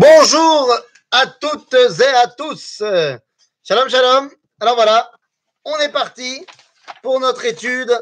Bonjour 0.00 0.74
à 1.10 1.26
toutes 1.26 1.74
et 1.74 2.06
à 2.06 2.26
tous. 2.26 2.82
Shalom, 3.62 3.90
shalom. 3.90 4.30
Alors 4.58 4.74
voilà, 4.74 5.12
on 5.66 5.76
est 5.76 5.92
parti 5.92 6.46
pour 7.02 7.20
notre 7.20 7.44
étude 7.44 7.92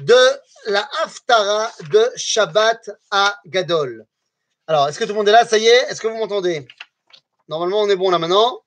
de 0.00 0.40
la 0.66 0.86
Haftara 1.02 1.72
de 1.90 2.12
Shabbat 2.16 2.90
à 3.10 3.40
Gadol. 3.46 4.04
Alors, 4.66 4.88
est-ce 4.88 4.98
que 4.98 5.04
tout 5.04 5.12
le 5.12 5.16
monde 5.16 5.28
est 5.30 5.32
là? 5.32 5.46
Ça 5.46 5.56
y 5.56 5.66
est 5.66 5.84
Est-ce 5.88 6.02
que 6.02 6.08
vous 6.08 6.18
m'entendez? 6.18 6.68
Normalement, 7.48 7.80
on 7.80 7.88
est 7.88 7.96
bon 7.96 8.10
là 8.10 8.18
maintenant. 8.18 8.62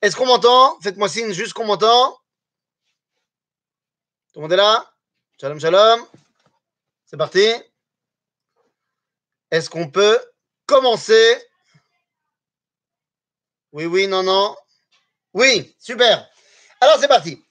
Est-ce 0.00 0.16
qu'on 0.16 0.24
m'entend? 0.24 0.80
Faites-moi 0.80 1.10
signe 1.10 1.34
juste 1.34 1.52
qu'on 1.52 1.66
m'entend. 1.66 2.12
Tout 4.32 4.40
le 4.40 4.40
monde 4.40 4.52
est 4.54 4.56
là? 4.56 4.90
Shalom, 5.38 5.60
shalom. 5.60 6.00
C'est 7.04 7.18
parti. 7.18 7.46
Est-ce 9.50 9.68
qu'on 9.68 9.90
peut 9.90 10.18
commencer 10.66 11.42
Oui, 13.72 13.86
oui, 13.86 14.06
non, 14.06 14.22
non. 14.22 14.54
Oui, 15.34 15.74
super. 15.78 16.28
Alors 16.80 16.98
c'est 17.00 17.08
parti. 17.08 17.42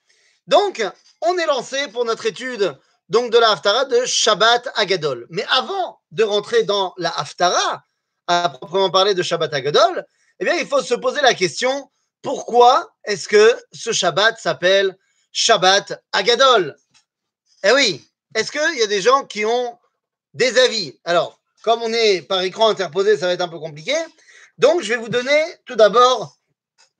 Donc, 0.48 0.84
on 1.22 1.38
est 1.38 1.46
lancé 1.46 1.88
pour 1.88 2.06
notre 2.06 2.26
étude 2.26 2.78
donc 3.10 3.32
de 3.32 3.38
la 3.38 3.52
Haftara 3.52 3.86
de 3.86 4.06
Shabbat 4.06 4.70
Agadol. 4.76 5.28
Mais 5.30 5.46
avant 5.50 6.00
de 6.12 6.24
rentrer 6.24 6.64
dans 6.64 6.94
la 6.98 7.10
Haftara, 7.10 7.84
à 8.28 8.50
proprement 8.50 8.90
parler 8.90 9.14
de 9.14 9.22
Shabbat 9.22 9.54
Agadol, 9.54 10.06
eh 10.40 10.46
bien, 10.46 10.56
il 10.56 10.66
faut 10.68 10.82
se 10.82 10.94
poser 10.94 11.22
la 11.22 11.34
question 11.34 11.92
pourquoi 12.22 12.94
est-ce 13.04 13.28
que 13.28 13.56
ce 13.74 13.92
Shabbat 13.92 14.40
s'appelle 14.40 14.98
Shabbat 15.34 16.02
Agadol 16.14 16.76
Eh 17.64 17.72
oui, 17.72 18.08
est-ce 18.36 18.52
qu'il 18.52 18.78
y 18.78 18.84
a 18.84 18.88
des 18.88 19.02
gens 19.02 19.26
qui 19.26 19.46
ont 19.46 19.78
des 20.34 20.58
avis? 20.58 20.98
Alors, 21.04 21.41
comme 21.64 21.82
on 21.82 21.94
est 21.94 22.22
par 22.22 22.42
écran 22.42 22.70
interposé, 22.70 23.18
ça 23.18 23.28
va 23.28 23.34
être 23.34 23.42
un 23.42 23.48
peu 23.48 23.60
compliqué. 23.60 23.94
Donc, 24.58 24.82
je 24.82 24.90
vais 24.90 24.98
vous 24.98 25.10
donner 25.10 25.42
tout 25.66 25.76
d'abord 25.76 26.38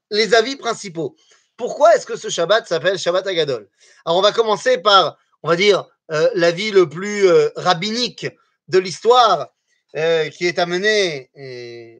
les 0.10 0.34
avis 0.34 0.56
principaux. 0.56 1.16
Pourquoi 1.58 1.96
est-ce 1.96 2.06
que 2.06 2.16
ce 2.16 2.30
Shabbat 2.30 2.68
s'appelle 2.68 2.98
Shabbat 2.98 3.28
Agadol 3.28 3.70
Alors, 4.06 4.18
on 4.18 4.22
va 4.22 4.32
commencer 4.32 4.78
par, 4.78 5.18
on 5.44 5.50
va 5.50 5.56
dire, 5.56 5.86
euh, 6.12 6.30
l'avis 6.34 6.72
le 6.72 6.90
plus 6.90 7.28
euh, 7.28 7.50
rabbinique 7.56 8.28
de 8.68 8.80
l'histoire, 8.80 9.50
euh, 9.96 10.30
qui 10.30 10.48
est 10.48 10.60
amené 10.60 11.30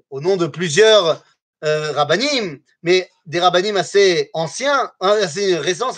au 0.10 0.22
nom 0.22 0.38
de 0.38 0.48
plusieurs 0.48 1.24
rabbinim, 1.62 2.60
mais 2.82 3.08
des 3.28 3.40
rabbinim 3.40 3.78
assez 3.78 4.32
anciens, 4.34 4.92
hein, 5.00 5.18
assez 5.22 5.58
récents, 5.58 5.92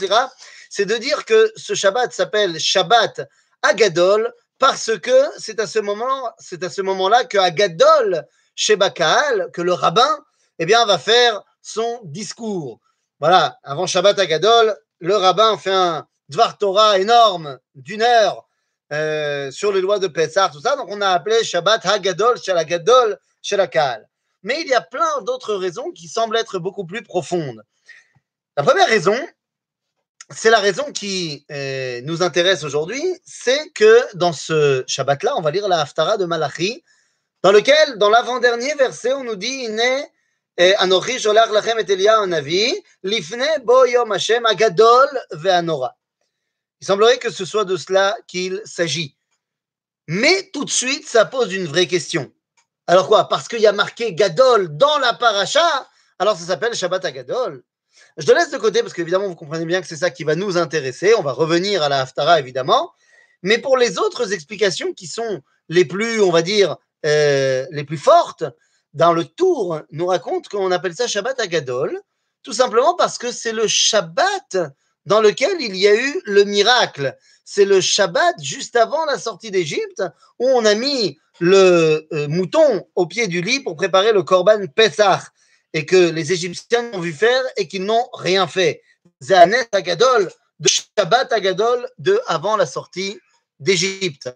c'est 0.70 0.86
de 0.86 0.95
dire 0.98 1.23
que 1.23 1.53
ce 1.55 1.73
Shabbat 1.73 2.11
s'appelle 2.11 2.59
Shabbat 2.59 3.22
Agadol 3.61 4.33
parce 4.64 4.97
que 4.97 5.11
c'est 5.38 5.59
à 5.59 5.67
ce 5.67 5.80
moment, 5.80 6.31
c'est 6.39 6.64
à 6.64 6.69
ce 6.69 6.81
moment-là 6.81 7.25
que 7.25 7.38
Agadol 7.38 8.25
chez 8.56 8.78
Bakaal, 8.78 9.50
que 9.52 9.61
le 9.61 9.73
rabbin, 9.73 10.23
eh 10.58 10.66
bien, 10.66 10.86
va 10.86 10.97
faire 10.97 11.44
son 11.61 12.00
discours. 12.05 12.80
Voilà, 13.20 13.59
avant 13.64 13.88
Shabbat 13.88 14.17
Agadol, 14.20 14.73
le 15.00 15.17
rabbin 15.17 15.58
fait 15.58 15.73
un 15.73 16.08
Dvar 16.30 16.58
Torah 16.58 16.97
énorme 16.97 17.59
d'une 17.75 18.03
heure 18.03 18.47
euh, 18.94 19.52
sur 19.52 19.73
les 19.73 19.81
lois 19.81 20.00
de 20.00 20.08
Pessah, 20.08 20.47
tout 20.47 20.61
ça. 20.61 20.77
Donc, 20.77 20.88
on 20.89 21.02
a 21.02 21.09
appelé 21.09 21.44
Shabbat 21.44 21.86
Hagadol 21.86 22.42
chez 22.42 22.53
la 22.53 22.64
Gadol 22.64 23.20
chez. 23.42 23.58
Mais 24.44 24.61
il 24.61 24.67
y 24.70 24.73
a 24.73 24.80
plein 24.81 25.22
d'autres 25.23 25.55
raisons 25.55 25.92
qui 25.92 26.08
semblent 26.08 26.38
être 26.38 26.58
beaucoup 26.58 26.86
plus 26.86 27.03
profondes. 27.03 27.61
La 28.55 28.64
première 28.64 28.88
raison, 28.88 29.17
c'est 30.36 30.50
la 30.50 30.59
raison 30.59 30.92
qui 30.92 31.45
euh, 31.52 32.02
nous 32.03 32.22
intéresse 32.22 32.64
aujourd'hui, 32.64 33.03
c'est 33.26 33.70
que 33.70 34.02
dans 34.16 34.34
ce 34.34 34.84
Shabbat-là, 34.88 35.36
on 35.38 35.42
va 35.42 35.52
lire 35.52 35.67
la 35.67 35.81
Haftara 35.81 36.17
de 36.17 36.26
Malachi, 36.26 36.84
dans 37.42 37.52
lequel, 37.52 37.98
dans 37.98 38.09
l'avant-dernier 38.09 38.73
verset, 38.76 39.14
on 39.14 39.23
nous 39.23 39.36
dit 39.36 39.67
eh, 40.58 40.76
lachem 40.80 41.80
et 41.80 42.28
navi, 42.28 42.73
lifne 43.04 43.45
bo 43.64 43.86
yom 43.86 44.11
Hashem 44.11 44.45
agadol 44.45 45.10
ve'anora. 45.32 45.98
Il 46.80 46.88
semblerait 46.88 47.17
que 47.17 47.32
ce 47.32 47.45
soit 47.45 47.65
de 47.65 47.77
cela 47.77 48.15
qu'il 48.27 48.61
s'agit. 48.65 49.17
Mais 50.08 50.50
tout 50.54 50.65
de 50.65 50.70
suite, 50.70 51.08
ça 51.08 51.26
pose 51.26 51.54
une 51.54 51.65
vraie 51.65 51.88
question. 51.88 52.32
Alors 52.88 53.08
quoi? 53.08 53.30
Parce 53.30 53.48
qu'il 53.48 53.61
y 53.61 53.67
a 53.67 53.71
marqué 53.71 54.14
Gadol 54.14 54.76
dans 54.77 54.98
la 55.00 55.14
paracha, 55.14 55.89
alors 56.20 56.38
ça 56.38 56.45
s'appelle 56.45 56.76
Shabbat 56.76 57.05
Agadol. 57.05 57.64
Je 58.17 58.26
te 58.26 58.31
laisse 58.31 58.52
de 58.52 58.58
côté 58.58 58.81
parce 58.81 58.93
qu'évidemment, 58.93 59.27
vous 59.27 59.36
comprenez 59.36 59.65
bien 59.65 59.81
que 59.81 59.87
c'est 59.87 59.95
ça 59.95 60.09
qui 60.09 60.23
va 60.23 60.36
nous 60.36 60.58
intéresser. 60.58 61.14
On 61.15 61.21
va 61.21 61.31
revenir 61.31 61.81
à 61.83 61.89
la 61.89 62.02
Haftara, 62.02 62.39
évidemment. 62.39 62.92
Mais 63.42 63.58
pour 63.58 63.77
les 63.77 63.98
autres 63.98 64.33
explications 64.33 64.93
qui 64.93 65.08
sont 65.08 65.42
les 65.70 65.86
plus, 65.86 66.21
on 66.21 66.32
va 66.32 66.42
dire, 66.42 66.77
euh, 67.05 67.65
les 67.71 67.83
plus 67.83 67.98
fortes, 67.98 68.43
dans 68.93 69.14
le 69.14 69.26
tour, 69.26 69.82
nous 69.92 70.05
raconte 70.05 70.49
qu'on 70.49 70.71
appelle 70.71 70.93
ça 70.93 71.08
Shabbat 71.08 71.39
Agadol, 71.39 71.99
tout 72.43 72.53
simplement 72.53 72.95
parce 72.95 73.17
que 73.17 73.32
c'est 73.32 73.52
le 73.52 73.67
Shabbat 73.67 74.58
dans 75.05 75.21
lequel 75.21 75.59
il 75.59 75.76
y 75.76 75.87
a 75.87 75.95
eu 75.95 76.21
le 76.26 76.43
miracle. 76.43 77.15
C'est 77.43 77.65
le 77.65 77.82
Shabbat 77.82 78.36
juste 78.42 78.76
avant 78.76 79.05
la 79.05 79.17
sortie 79.17 79.52
d'Égypte 79.52 80.03
où 80.39 80.48
on 80.48 80.64
a 80.65 80.76
mis 80.76 81.17
le 81.39 82.08
euh, 82.14 82.27
mouton 82.27 82.86
au 82.95 83.05
pied 83.05 83.27
du 83.27 83.42
lit 83.42 83.59
pour 83.59 83.76
préparer 83.76 84.14
le 84.14 84.23
Korban 84.23 84.67
Pessah 84.67 85.21
et 85.73 85.86
que 85.86 86.10
les 86.10 86.32
Égyptiens 86.32 86.92
ont 86.94 87.00
vu 87.00 87.14
faire 87.14 87.44
et 87.58 87.67
qu'ils 87.67 87.84
n'ont 87.84 88.08
rien 88.14 88.48
fait. 88.48 88.82
Zanet 89.22 89.67
Agadol, 89.72 90.30
de 90.60 90.70
Shabbat 90.70 91.34
Agadol, 91.34 91.89
de 91.98 92.22
avant 92.28 92.58
la 92.58 92.66
sortie 92.66 93.20
d'Égypte. 93.60 94.30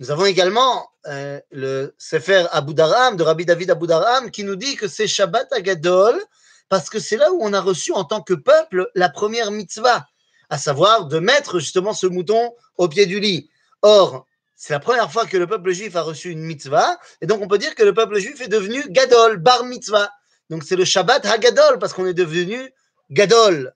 Nous 0.00 0.10
avons 0.10 0.26
également 0.26 0.88
euh, 1.06 1.40
le 1.50 1.94
Sefer 1.98 2.46
Abu 2.50 2.74
Dharam, 2.74 3.16
de 3.16 3.22
Rabbi 3.22 3.44
David 3.44 3.70
Abu 3.70 3.86
Dharam, 3.86 4.30
qui 4.30 4.42
nous 4.42 4.56
dit 4.56 4.74
que 4.74 4.88
c'est 4.88 5.06
Shabbat 5.06 5.52
Agadol, 5.52 6.20
parce 6.68 6.90
que 6.90 6.98
c'est 6.98 7.16
là 7.16 7.32
où 7.32 7.38
on 7.40 7.52
a 7.52 7.60
reçu 7.60 7.92
en 7.92 8.04
tant 8.04 8.20
que 8.20 8.34
peuple 8.34 8.90
la 8.94 9.08
première 9.08 9.52
mitzvah, 9.52 10.06
à 10.50 10.58
savoir 10.58 11.06
de 11.06 11.20
mettre 11.20 11.60
justement 11.60 11.92
ce 11.92 12.06
mouton 12.06 12.52
au 12.76 12.88
pied 12.88 13.06
du 13.06 13.20
lit. 13.20 13.48
Or, 13.82 14.26
c'est 14.56 14.72
la 14.72 14.80
première 14.80 15.12
fois 15.12 15.26
que 15.26 15.36
le 15.36 15.46
peuple 15.46 15.72
juif 15.72 15.94
a 15.94 16.02
reçu 16.02 16.30
une 16.30 16.40
mitzvah, 16.40 16.98
et 17.20 17.26
donc 17.26 17.40
on 17.42 17.48
peut 17.48 17.58
dire 17.58 17.74
que 17.74 17.84
le 17.84 17.94
peuple 17.94 18.18
juif 18.18 18.40
est 18.40 18.48
devenu 18.48 18.82
Gadol, 18.88 19.36
bar 19.36 19.64
mitzvah. 19.64 20.10
Donc 20.50 20.64
c'est 20.64 20.76
le 20.76 20.84
Shabbat 20.84 21.24
Hagadol 21.26 21.78
parce 21.78 21.92
qu'on 21.92 22.06
est 22.06 22.14
devenu 22.14 22.72
Gadol. 23.10 23.74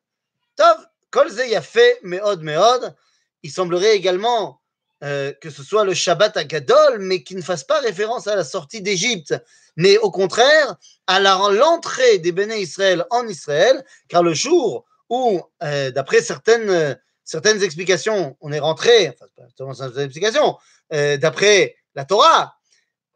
Tov, 0.56 0.76
Kolze 1.10 1.40
fait 1.62 1.98
Meod 2.02 2.42
Meod. 2.42 2.94
Il 3.42 3.50
semblerait 3.50 3.96
également 3.96 4.60
euh, 5.04 5.32
que 5.40 5.48
ce 5.48 5.62
soit 5.62 5.84
le 5.84 5.94
Shabbat 5.94 6.36
Hagadol, 6.36 6.98
mais 6.98 7.22
qui 7.22 7.36
ne 7.36 7.42
fasse 7.42 7.62
pas 7.62 7.80
référence 7.80 8.26
à 8.26 8.34
la 8.34 8.42
sortie 8.42 8.82
d'Égypte, 8.82 9.34
mais 9.76 9.96
au 9.98 10.10
contraire 10.10 10.76
à 11.06 11.20
l'entrée 11.20 12.18
des 12.18 12.32
béné 12.32 12.60
Israël 12.60 13.04
en 13.10 13.26
Israël, 13.28 13.84
car 14.08 14.24
le 14.24 14.34
jour 14.34 14.84
où, 15.08 15.40
euh, 15.62 15.92
d'après 15.92 16.20
certaines, 16.20 16.98
certaines 17.22 17.62
explications, 17.62 18.36
on 18.40 18.50
est 18.50 18.58
rentré, 18.58 19.08
enfin, 19.08 19.26
pas 19.36 19.74
certaines 19.74 20.04
explications, 20.04 20.56
euh, 20.92 21.16
d'après 21.16 21.76
la 21.94 22.04
Torah, 22.04 22.57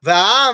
Il 0.04 0.08
y 0.08 0.10
a 0.10 0.52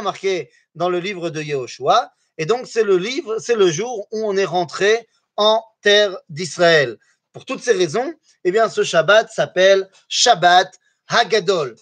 marqué 0.00 0.50
dans 0.76 0.88
le 0.88 1.00
livre 1.00 1.30
de 1.30 1.42
Yehoshua. 1.42 2.12
Et 2.38 2.46
donc, 2.46 2.68
c'est 2.68 2.84
le 2.84 2.96
livre, 2.98 3.38
c'est 3.38 3.56
le 3.56 3.68
jour 3.68 4.06
où 4.12 4.24
on 4.24 4.36
est 4.36 4.44
rentré 4.44 5.08
en 5.36 5.64
terre 5.82 6.16
d'Israël. 6.28 6.98
Pour 7.32 7.44
toutes 7.44 7.62
ces 7.62 7.72
raisons, 7.72 8.14
eh 8.44 8.52
ce 8.70 8.84
Shabbat 8.84 9.30
s'appelle 9.30 9.90
Shabbat 10.08 10.72
Hagadol. 11.08 11.74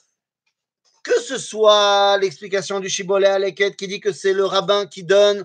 Que 1.03 1.21
ce 1.21 1.37
soit 1.37 2.17
l'explication 2.19 2.81
du 2.81 2.89
Shibboleh 2.89 3.27
Aleket 3.27 3.77
qui 3.77 3.87
dit 3.87 4.01
que 4.01 4.13
c'est 4.13 4.33
le 4.33 4.47
rabbin 4.47 4.87
qui 4.87 5.03
donne 5.03 5.45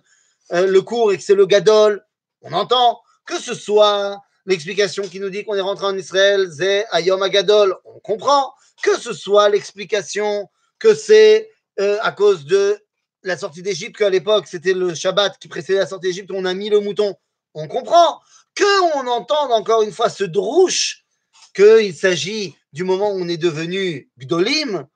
euh, 0.54 0.66
le 0.66 0.82
cours 0.82 1.12
et 1.12 1.18
que 1.18 1.24
c'est 1.24 1.36
le 1.36 1.46
Gadol, 1.46 2.02
on 2.42 2.54
entend. 2.54 3.02
Que 3.26 3.38
ce 3.38 3.54
soit 3.54 4.22
l'explication 4.46 5.04
qui 5.04 5.20
nous 5.20 5.30
dit 5.30 5.44
qu'on 5.44 5.56
est 5.56 5.62
rentré 5.62 5.86
en 5.88 5.98
Israël, 5.98 6.50
c'est 6.56 6.86
Ayom 6.92 7.22
Agadol, 7.22 7.76
on 7.84 8.00
comprend 8.00 8.54
que 8.82 9.00
ce 9.00 9.14
soit 9.14 9.50
l'explication 9.50 10.50
que 10.80 10.94
c'est 10.94 11.50
euh, 11.80 11.98
à 12.02 12.12
cause 12.12 12.46
de 12.46 12.80
la 13.24 13.38
sortie 13.38 13.62
d'Égypte, 13.62 13.98
qu'à 13.98 14.10
l'époque 14.10 14.48
c'était 14.48 14.74
le 14.74 14.94
Shabbat 14.94 15.38
qui 15.40 15.48
précédait 15.48 15.80
la 15.80 15.88
sortie 15.88 16.08
d'Égypte, 16.08 16.32
on 16.34 16.46
a 16.46 16.54
mis 16.54 16.70
le 16.70 16.80
mouton, 16.80 17.16
on 17.54 17.68
comprend. 17.68 18.22
Que 18.56 18.98
on 18.98 19.08
entende 19.08 19.52
encore 19.52 19.84
une 19.84 19.92
fois 19.92 20.10
ce 20.10 20.24
drouche, 20.24 21.06
qu'il 21.54 21.96
s'agit 21.96 22.56
du 22.74 22.84
moment 22.84 23.12
où 23.12 23.22
on 23.22 23.28
est 23.28 23.38
devenu 23.38 24.10
Gdolim, 24.18 24.88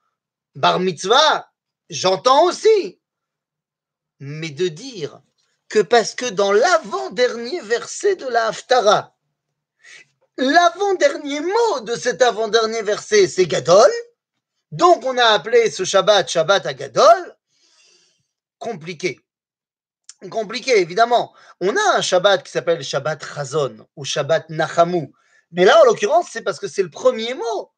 Bar 0.56 0.80
Mitzvah, 0.80 1.50
j'entends 1.90 2.46
aussi. 2.46 3.00
Mais 4.20 4.50
de 4.50 4.68
dire 4.68 5.22
que 5.70 5.80
parce 5.80 6.14
que 6.14 6.30
dans 6.30 6.52
l'avant-dernier 6.52 7.62
verset 7.62 8.16
de 8.16 8.28
la 8.28 8.48
Haftara, 8.48 9.13
l'avant-dernier 10.38 11.40
mot 11.40 11.80
de 11.82 11.96
cet 11.96 12.22
avant-dernier 12.22 12.82
verset, 12.82 13.28
c'est 13.28 13.46
Gadol. 13.46 13.90
Donc 14.72 15.06
on 15.06 15.18
a 15.18 15.26
appelé 15.26 15.70
ce 15.70 15.84
Shabbat 15.84 16.30
Shabbat 16.30 16.66
à 16.66 16.74
Gadol. 16.74 17.36
Compliqué. 18.58 19.20
Compliqué, 20.30 20.80
évidemment. 20.80 21.34
On 21.62 21.76
a 21.76 21.98
un 21.98 22.02
Shabbat 22.02 22.44
qui 22.44 22.52
s'appelle 22.52 22.84
Shabbat 22.84 23.24
Chazon 23.24 23.86
ou 23.96 24.06
Shabbat 24.06 24.50
Nachamu. 24.50 25.14
Mais 25.52 25.66
là, 25.66 25.80
en 25.82 25.86
l'occurrence, 25.86 26.28
c'est 26.32 26.42
parce 26.42 26.60
que 26.60 26.68
c'est 26.68 26.82
le 26.82 26.90
premier 26.90 27.34
mot 27.34 27.72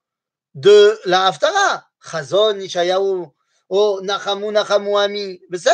de 0.54 0.98
la 1.06 1.28
Haftara. 1.28 1.88
Chazon, 2.00 2.60
Ishayahu, 2.60 3.25
oh, 3.69 4.00
Nachamu, 4.04 4.51
Nachamu, 4.51 4.96
Ami. 4.96 5.42
Mais 5.50 5.58
ça 5.58 5.72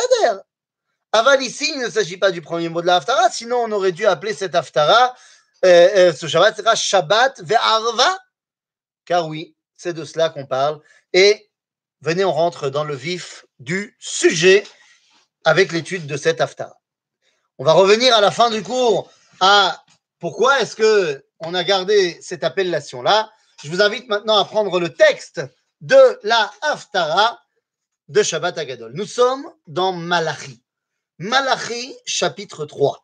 Aval 1.14 1.42
ici, 1.42 1.70
il 1.74 1.78
ne 1.78 1.90
s'agit 1.90 2.16
pas 2.16 2.30
du 2.30 2.40
premier 2.40 2.70
mot 2.70 2.80
de 2.80 2.86
la 2.86 2.96
Haftara, 2.96 3.28
sinon 3.28 3.64
on 3.66 3.72
aurait 3.72 3.92
dû 3.92 4.06
appeler 4.06 4.32
cette 4.32 4.54
Haftara 4.54 5.14
ce 5.62 6.26
Shabbat 6.28 6.56
sera 6.56 6.74
Shabbat 6.74 7.40
Ve'arva, 7.42 8.18
car 9.04 9.26
oui, 9.28 9.56
c'est 9.76 9.92
de 9.92 10.04
cela 10.04 10.28
qu'on 10.28 10.46
parle. 10.46 10.80
Et 11.12 11.50
venez, 12.00 12.24
on 12.24 12.32
rentre 12.32 12.70
dans 12.70 12.84
le 12.84 12.94
vif 12.94 13.44
du 13.58 13.96
sujet 14.00 14.64
avec 15.44 15.72
l'étude 15.72 16.06
de 16.06 16.16
cette 16.16 16.40
Haftara. 16.40 16.78
On 17.58 17.64
va 17.64 17.72
revenir 17.72 18.14
à 18.14 18.20
la 18.20 18.30
fin 18.30 18.50
du 18.50 18.62
cours 18.62 19.10
à 19.40 19.84
pourquoi 20.18 20.60
est-ce 20.60 20.76
que 20.76 21.24
on 21.40 21.54
a 21.54 21.64
gardé 21.64 22.18
cette 22.22 22.44
appellation-là? 22.44 23.30
Je 23.62 23.68
vous 23.68 23.82
invite 23.82 24.08
maintenant 24.08 24.38
à 24.38 24.44
prendre 24.44 24.78
le 24.80 24.92
texte 24.92 25.40
de 25.80 26.18
la 26.22 26.50
Haftara 26.62 27.40
de 28.08 28.22
Shabbat 28.22 28.58
Agadol. 28.58 28.92
Nous 28.94 29.06
sommes 29.06 29.52
dans 29.66 29.92
Malachi. 29.92 30.62
Malachi, 31.18 31.96
chapitre 32.06 32.66
3. 32.66 33.01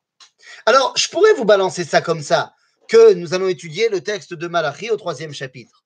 Alors, 0.66 0.96
je 0.96 1.08
pourrais 1.08 1.32
vous 1.34 1.44
balancer 1.44 1.84
ça 1.84 2.00
comme 2.00 2.22
ça, 2.22 2.54
que 2.88 3.14
nous 3.14 3.34
allons 3.34 3.48
étudier 3.48 3.88
le 3.88 4.02
texte 4.02 4.34
de 4.34 4.48
Malachi 4.48 4.90
au 4.90 4.96
troisième 4.96 5.32
chapitre. 5.32 5.84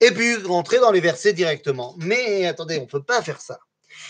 Et 0.00 0.10
puis 0.12 0.36
rentrer 0.36 0.78
dans 0.78 0.90
les 0.90 1.00
versets 1.00 1.32
directement. 1.32 1.94
Mais 1.98 2.46
attendez, 2.46 2.78
on 2.78 2.82
ne 2.82 2.86
peut 2.86 3.02
pas 3.02 3.22
faire 3.22 3.40
ça. 3.40 3.58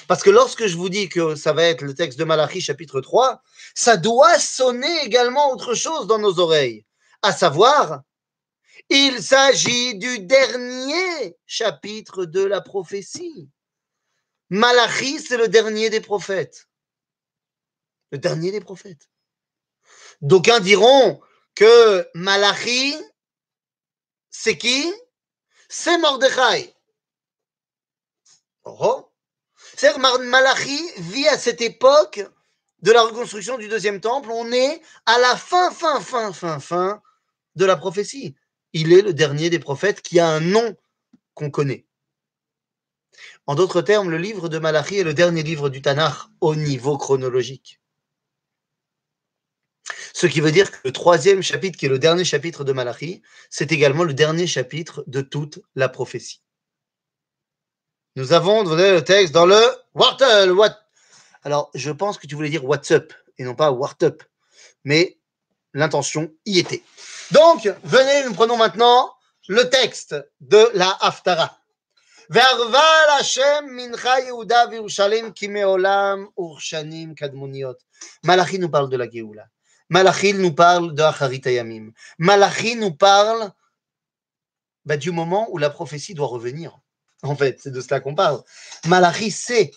Parce 0.06 0.22
que 0.22 0.30
lorsque 0.30 0.66
je 0.66 0.76
vous 0.76 0.88
dis 0.88 1.08
que 1.08 1.34
ça 1.34 1.52
va 1.52 1.64
être 1.64 1.82
le 1.82 1.94
texte 1.94 2.18
de 2.18 2.24
Malachi, 2.24 2.60
chapitre 2.60 3.00
3, 3.00 3.42
ça 3.74 3.96
doit 3.96 4.38
sonner 4.38 5.04
également 5.04 5.50
autre 5.52 5.74
chose 5.74 6.06
dans 6.06 6.18
nos 6.18 6.38
oreilles. 6.38 6.84
À 7.22 7.32
savoir, 7.32 8.02
il 8.88 9.22
s'agit 9.22 9.96
du 9.96 10.20
dernier 10.20 11.36
chapitre 11.46 12.24
de 12.24 12.44
la 12.44 12.60
prophétie. 12.60 13.48
Malachi, 14.48 15.18
c'est 15.18 15.36
le 15.36 15.48
dernier 15.48 15.90
des 15.90 16.00
prophètes 16.00 16.66
le 18.10 18.18
dernier 18.18 18.50
des 18.50 18.60
prophètes. 18.60 19.08
D'aucuns 20.20 20.61
diront 20.61 21.20
que 21.55 22.06
Malachi, 22.14 22.94
c'est 24.31 24.58
qui? 24.58 24.93
C'est 25.69 25.99
Mordechai. 25.99 26.75
Oh. 28.64 29.06
C'est 29.76 29.96
Malachi 29.96 30.81
vit 30.99 31.28
à 31.28 31.38
cette 31.38 31.62
époque 31.62 32.20
de 32.82 32.93
la 32.93 33.02
reconstruction 33.02 33.56
du 33.56 33.69
deuxième 33.69 34.00
temple. 34.00 34.31
On 34.31 34.52
est 34.52 34.82
à 35.06 35.19
la 35.19 35.37
fin, 35.37 35.70
fin, 35.70 36.00
fin, 36.00 36.32
fin, 36.32 36.61
fin 36.61 37.02
de 37.56 37.64
la 37.64 37.76
prophétie. 37.76 38.37
Il 38.72 38.93
est 38.93 39.02
le 39.02 39.14
dernier 39.14 39.50
des 39.50 39.58
prophètes 39.58 40.02
qui 40.02 40.20
a 40.20 40.28
un 40.28 40.40
nom 40.40 40.76
qu'on 41.34 41.50
connaît. 41.50 41.87
En 43.46 43.55
d'autres 43.55 43.82
termes, 43.82 44.11
le 44.11 44.19
livre 44.19 44.49
de 44.49 44.58
Malachi 44.58 44.99
est 44.99 45.05
le 45.05 45.14
dernier 45.14 45.43
livre 45.43 45.70
du 45.70 45.82
Tanakh 45.82 46.14
au 46.40 46.55
niveau 46.55 46.96
chronologique. 46.99 47.80
Ce 50.12 50.26
qui 50.26 50.40
veut 50.40 50.52
dire 50.52 50.70
que 50.70 50.78
le 50.84 50.92
troisième 50.92 51.42
chapitre, 51.42 51.78
qui 51.78 51.87
est 51.87 51.90
le 51.90 51.98
dernier 51.98 52.25
chapitre 52.25 52.64
de 52.64 52.72
Malachie, 52.72 53.22
c'est 53.48 53.72
également 53.72 54.04
le 54.04 54.14
dernier 54.14 54.46
chapitre 54.46 55.04
de 55.06 55.20
toute 55.20 55.60
la 55.75 55.88
prophétie. 55.88 56.42
Nous 58.16 58.32
avons 58.32 58.64
donné 58.64 58.90
le 58.90 59.04
texte 59.04 59.32
dans 59.32 59.46
le 59.46 59.60
Wartel. 59.94 60.52
What... 60.52 60.76
Alors, 61.42 61.70
je 61.75 61.90
pense 61.90 62.19
que 62.19 62.26
tu 62.26 62.34
voulais 62.34 62.50
dire 62.50 62.64
What's 62.64 62.90
up 62.90 63.12
et 63.38 63.44
non 63.44 63.54
pas 63.54 63.70
Wart 63.70 64.02
up. 64.02 64.22
Mais 64.84 65.19
l'intention 65.75 66.32
y 66.44 66.58
était. 66.58 66.82
Donc, 67.31 67.72
venez, 67.84 68.25
nous 68.25 68.34
prenons 68.34 68.56
maintenant 68.56 69.14
le 69.48 69.70
texte 69.70 70.16
de 70.40 70.69
la 70.75 70.90
Haftara. 71.00 71.56
Malachi 78.22 78.58
nous 78.58 78.69
parle 78.69 78.88
de 78.88 78.96
la 78.96 79.10
Géoula. 79.10 79.46
Malachi 79.90 80.34
nous 80.34 80.52
parle 80.52 80.94
de 80.94 81.02
Acharit 81.02 81.42
Ayamim. 81.44 81.90
Malachi 82.19 82.76
nous 82.76 82.92
parle 82.92 83.50
bah, 84.84 84.96
du 84.96 85.10
moment 85.10 85.48
où 85.50 85.58
la 85.58 85.69
prophétie 85.69 86.14
doit 86.14 86.28
revenir. 86.28 86.78
En 87.22 87.37
fait, 87.37 87.58
c'est 87.60 87.72
de 87.72 87.81
cela 87.81 88.00
qu'on 88.00 88.14
parle. 88.14 88.40
Malachi 88.87 89.31
sait 89.31 89.72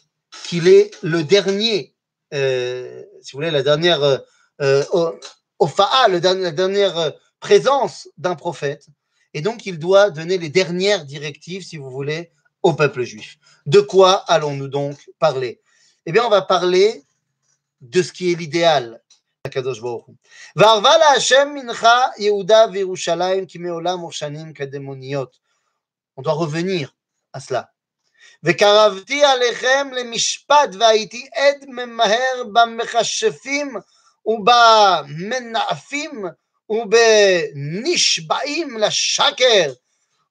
qu'il 0.46 0.68
est 0.68 0.92
le 1.04 1.24
dernier, 1.24 1.96
euh, 2.34 3.04
si 3.22 3.34
vous 3.34 3.40
voulez, 3.40 3.52
la 3.52 3.64
dernière 3.64 4.02
euh, 4.04 4.18
euh 4.62 4.84
la 6.10 6.52
dernière 6.52 7.14
présence 7.40 8.10
d'un 8.18 8.36
prophète. 8.36 8.88
Et 9.34 9.42
donc, 9.42 9.66
il 9.66 9.80
doit 9.80 10.12
donner 10.12 10.38
les 10.38 10.50
dernières 10.50 11.06
directives, 11.06 11.64
si 11.64 11.78
vous 11.78 11.90
voulez, 11.90 12.32
au 12.62 12.74
peuple 12.74 13.04
juif. 13.04 13.38
De 13.66 13.80
quoi 13.80 14.24
allons-nous 14.28 14.68
donc 14.68 15.10
parler? 15.20 15.62
Eh 16.06 16.12
bien, 16.12 16.26
on 16.26 16.30
va 16.30 16.42
parler 16.42 17.04
de 17.82 18.02
ce 18.02 18.12
qui 18.12 18.32
est 18.32 18.36
l'idéal, 18.36 19.02
הקדוש 19.54 19.80
ברוך 19.80 20.06
הוא. 20.06 20.16
וערבה 20.56 20.98
להשם 20.98 21.50
מנחה 21.54 22.06
יהודה 22.18 22.66
וירושלים 22.74 23.46
כי 23.46 23.58
מעולם 23.58 24.04
ושנים 24.04 24.54
כדמוניות. 24.54 25.38
On 26.20 26.24
doit 26.24 26.38
revenir 26.46 26.88
à 27.38 27.40
cela. 27.40 27.64
וקרבתי 28.44 29.24
עליכם 29.24 29.88
למשפט 29.94 30.70
והייתי 30.80 31.28
עד 31.36 31.66
ממהר 31.68 32.44
במכשפים 32.54 33.76
ובמנאפים 34.26 36.26
ובנשבעים 36.70 38.78
לשקר 38.78 39.74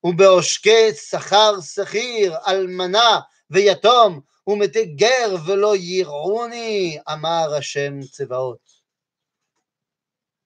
ובעושקי 0.05 0.95
שכר 0.95 1.61
שכיר, 1.61 2.37
אלמנה 2.47 3.21
ויתום 3.51 4.21
ומתי 4.47 4.85
גר 4.85 5.37
ולא 5.47 5.77
יראוני, 5.77 6.99
אמר 7.13 7.55
השם 7.55 8.01
צבאות 8.01 8.72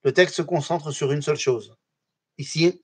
le 0.06 0.12
texte 0.12 0.36
se 0.36 0.42
concentre 0.42 0.92
sur 0.92 1.10
une 1.10 1.20
seule 1.20 1.36
chose. 1.36 1.76
Ici, 2.38 2.80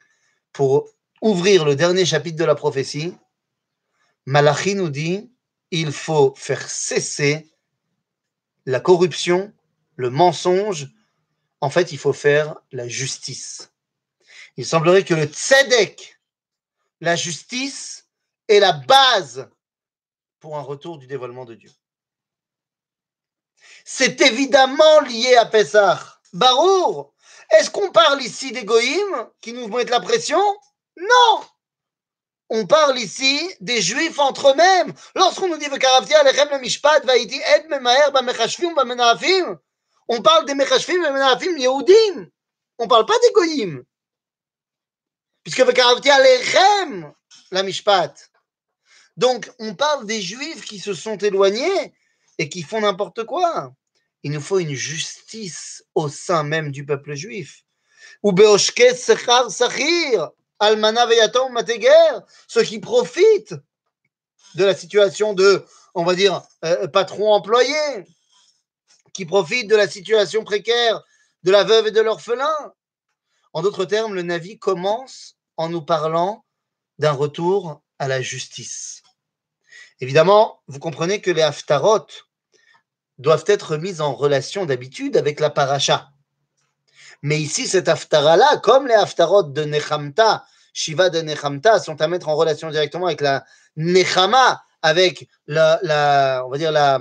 pour 0.53 0.89
ouvrir 1.21 1.65
le 1.65 1.77
dernier 1.77 2.05
chapitre 2.05 2.37
de 2.37 2.45
la 2.45 2.57
prophétie, 2.57 3.17
Malachi 4.27 4.75
nous 4.75 4.91
dit 4.91 5.33
il 5.71 5.93
faut 5.93 6.35
faire 6.35 6.69
cesser 6.69 7.49
la 8.67 8.81
corruption, 8.81 9.55
le 9.95 10.11
mensonge. 10.11 10.89
En 11.61 11.71
fait, 11.71 11.93
il 11.93 11.99
faut 11.99 12.13
faire 12.13 12.57
la 12.73 12.89
justice. 12.89 13.73
Il 14.57 14.67
semblerait 14.67 15.05
que 15.05 15.15
le 15.15 15.27
tzedek, 15.27 16.19
la 17.01 17.15
justice, 17.15 18.11
est 18.49 18.59
la 18.59 18.73
base 18.73 19.49
pour 20.41 20.59
un 20.59 20.63
retour 20.63 20.99
du 20.99 21.07
dévoilement 21.07 21.45
de 21.45 21.55
Dieu. 21.55 21.71
C'est 23.85 24.21
évidemment 24.23 25.01
lié 25.03 25.37
à 25.37 25.47
Pessah. 25.47 26.19
Barour, 26.33 27.12
est-ce 27.53 27.71
qu'on 27.71 27.91
parle 27.91 28.23
ici 28.23 28.53
des 28.53 28.65
qui 29.41 29.53
nous 29.53 29.69
mettent 29.69 29.91
la 29.91 30.01
pression? 30.01 30.43
Non 30.97 31.45
On 32.49 32.67
parle 32.67 32.99
ici 32.99 33.55
des 33.61 33.81
juifs 33.81 34.19
entre 34.19 34.51
eux-mêmes. 34.51 34.93
Lorsqu'on 35.15 35.49
nous 35.49 35.59
dit 35.59 35.69
on 40.09 40.21
parle 40.23 40.45
des 40.47 40.55
mechashvim 40.55 41.01
menafim 41.01 41.57
yehudim. 41.57 42.29
On 42.79 42.89
parle 42.89 43.07
pas 43.07 43.19
des 43.23 43.33
goyim. 43.33 43.83
Puisque 45.43 45.65
la 47.51 47.63
mishpat. 47.63 48.15
Donc, 49.17 49.51
on 49.59 49.75
parle 49.75 50.07
des 50.07 50.21
juifs 50.21 50.65
qui 50.65 50.79
se 50.79 50.95
sont 50.95 51.19
éloignés 51.19 51.95
et 52.39 52.49
qui 52.49 52.63
font 52.63 52.81
n'importe 52.81 53.25
quoi 53.25 53.73
il 54.23 54.33
nous 54.33 54.41
faut 54.41 54.59
une 54.59 54.75
justice 54.75 55.85
au 55.95 56.09
sein 56.09 56.43
même 56.43 56.71
du 56.71 56.85
peuple 56.85 57.15
juif. 57.15 57.65
Ou 58.23 58.33
Sachir, 58.97 60.31
Almana 60.59 61.07
ceux 62.47 62.63
qui 62.63 62.79
profitent 62.79 63.55
de 64.55 64.65
la 64.65 64.75
situation 64.75 65.33
de, 65.35 65.65
on 65.95 66.05
va 66.05 66.15
dire, 66.15 66.43
euh, 66.65 66.87
patron 66.87 67.33
employé, 67.33 68.05
qui 69.13 69.25
profitent 69.25 69.69
de 69.69 69.77
la 69.77 69.89
situation 69.89 70.45
précaire 70.45 71.03
de 71.43 71.51
la 71.51 71.65
veuve 71.65 71.89
et 71.89 71.91
de 71.91 72.01
l'orphelin. 72.01 72.73
En 73.53 73.63
d'autres 73.63 73.85
termes, 73.85 74.15
le 74.15 74.23
Navi 74.23 74.59
commence 74.59 75.37
en 75.57 75.69
nous 75.69 75.83
parlant 75.83 76.45
d'un 76.99 77.13
retour 77.13 77.83
à 77.99 78.09
la 78.09 78.23
justice. 78.23 79.03
Évidemment, 80.01 80.63
vous 80.67 80.79
comprenez 80.79 81.21
que 81.21 81.31
les 81.31 81.43
haftarot, 81.43 82.07
doivent 83.23 83.45
être 83.47 83.77
mises 83.77 84.01
en 84.01 84.15
relation 84.15 84.67
d'habitude 84.67 85.17
avec 85.17 85.41
la 85.41 85.51
paracha. 85.51 86.11
Mais 87.23 87.39
ici, 87.41 87.67
cette 87.67 87.89
haftara-là, 87.89 88.59
comme 88.59 88.87
les 88.87 88.95
haftarot 88.95 89.45
de 89.45 89.65
Nechamta, 89.65 90.45
Shiva 90.75 91.09
de 91.09 91.21
Nechamta, 91.21 91.79
sont 91.79 92.01
à 92.01 92.09
mettre 92.09 92.29
en 92.29 92.37
relation 92.37 92.71
directement 92.71 93.07
avec 93.07 93.21
la 93.21 93.45
Nechama, 93.77 94.63
avec 94.83 95.29
la, 95.47 96.43
on 96.45 96.51
va 96.51 96.59
dire 96.59 96.73
la, 96.73 97.01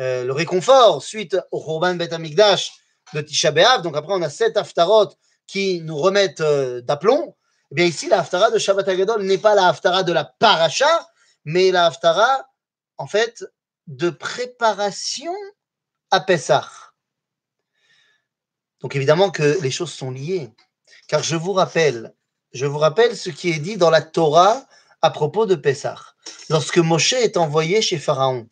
euh, 0.00 0.24
le 0.24 0.32
réconfort 0.32 1.02
suite 1.02 1.36
au 1.50 1.62
Khurban 1.62 1.96
Bet 1.96 2.14
Amikdash 2.14 2.72
de 3.12 3.20
Tisha 3.20 3.50
B'Av. 3.50 3.82
Donc 3.82 3.96
après, 3.96 4.14
on 4.14 4.22
a 4.22 4.30
sept 4.30 4.56
haftarot 4.56 5.10
qui 5.46 5.80
nous 5.82 5.96
remettent 5.96 6.40
euh, 6.40 6.80
d'aplomb. 6.80 7.34
Eh 7.72 7.74
bien 7.74 7.84
ici, 7.86 8.08
la 8.08 8.22
de 8.50 8.58
Shabbat 8.58 8.88
Agadol 8.88 9.22
n'est 9.22 9.38
pas 9.38 9.54
la 9.54 10.02
de 10.02 10.12
la 10.12 10.24
paracha, 10.24 11.08
mais 11.44 11.72
la 11.72 11.90
en 12.98 13.06
fait, 13.06 13.44
de 13.88 14.10
préparation 14.10 15.34
à 16.16 16.20
Pessah. 16.20 16.66
Donc 18.80 18.96
évidemment 18.96 19.30
que 19.30 19.60
les 19.60 19.70
choses 19.70 19.92
sont 19.92 20.10
liées. 20.10 20.50
Car 21.08 21.22
je 21.22 21.36
vous 21.36 21.52
rappelle, 21.52 22.14
je 22.52 22.64
vous 22.64 22.78
rappelle 22.78 23.16
ce 23.16 23.28
qui 23.28 23.50
est 23.50 23.58
dit 23.58 23.76
dans 23.76 23.90
la 23.90 24.00
Torah 24.00 24.66
à 25.02 25.10
propos 25.10 25.44
de 25.44 25.54
Pessah. 25.54 26.00
Lorsque 26.48 26.78
Moshe 26.78 27.12
est 27.12 27.36
envoyé 27.36 27.82
chez 27.82 27.98
Pharaon 27.98 28.48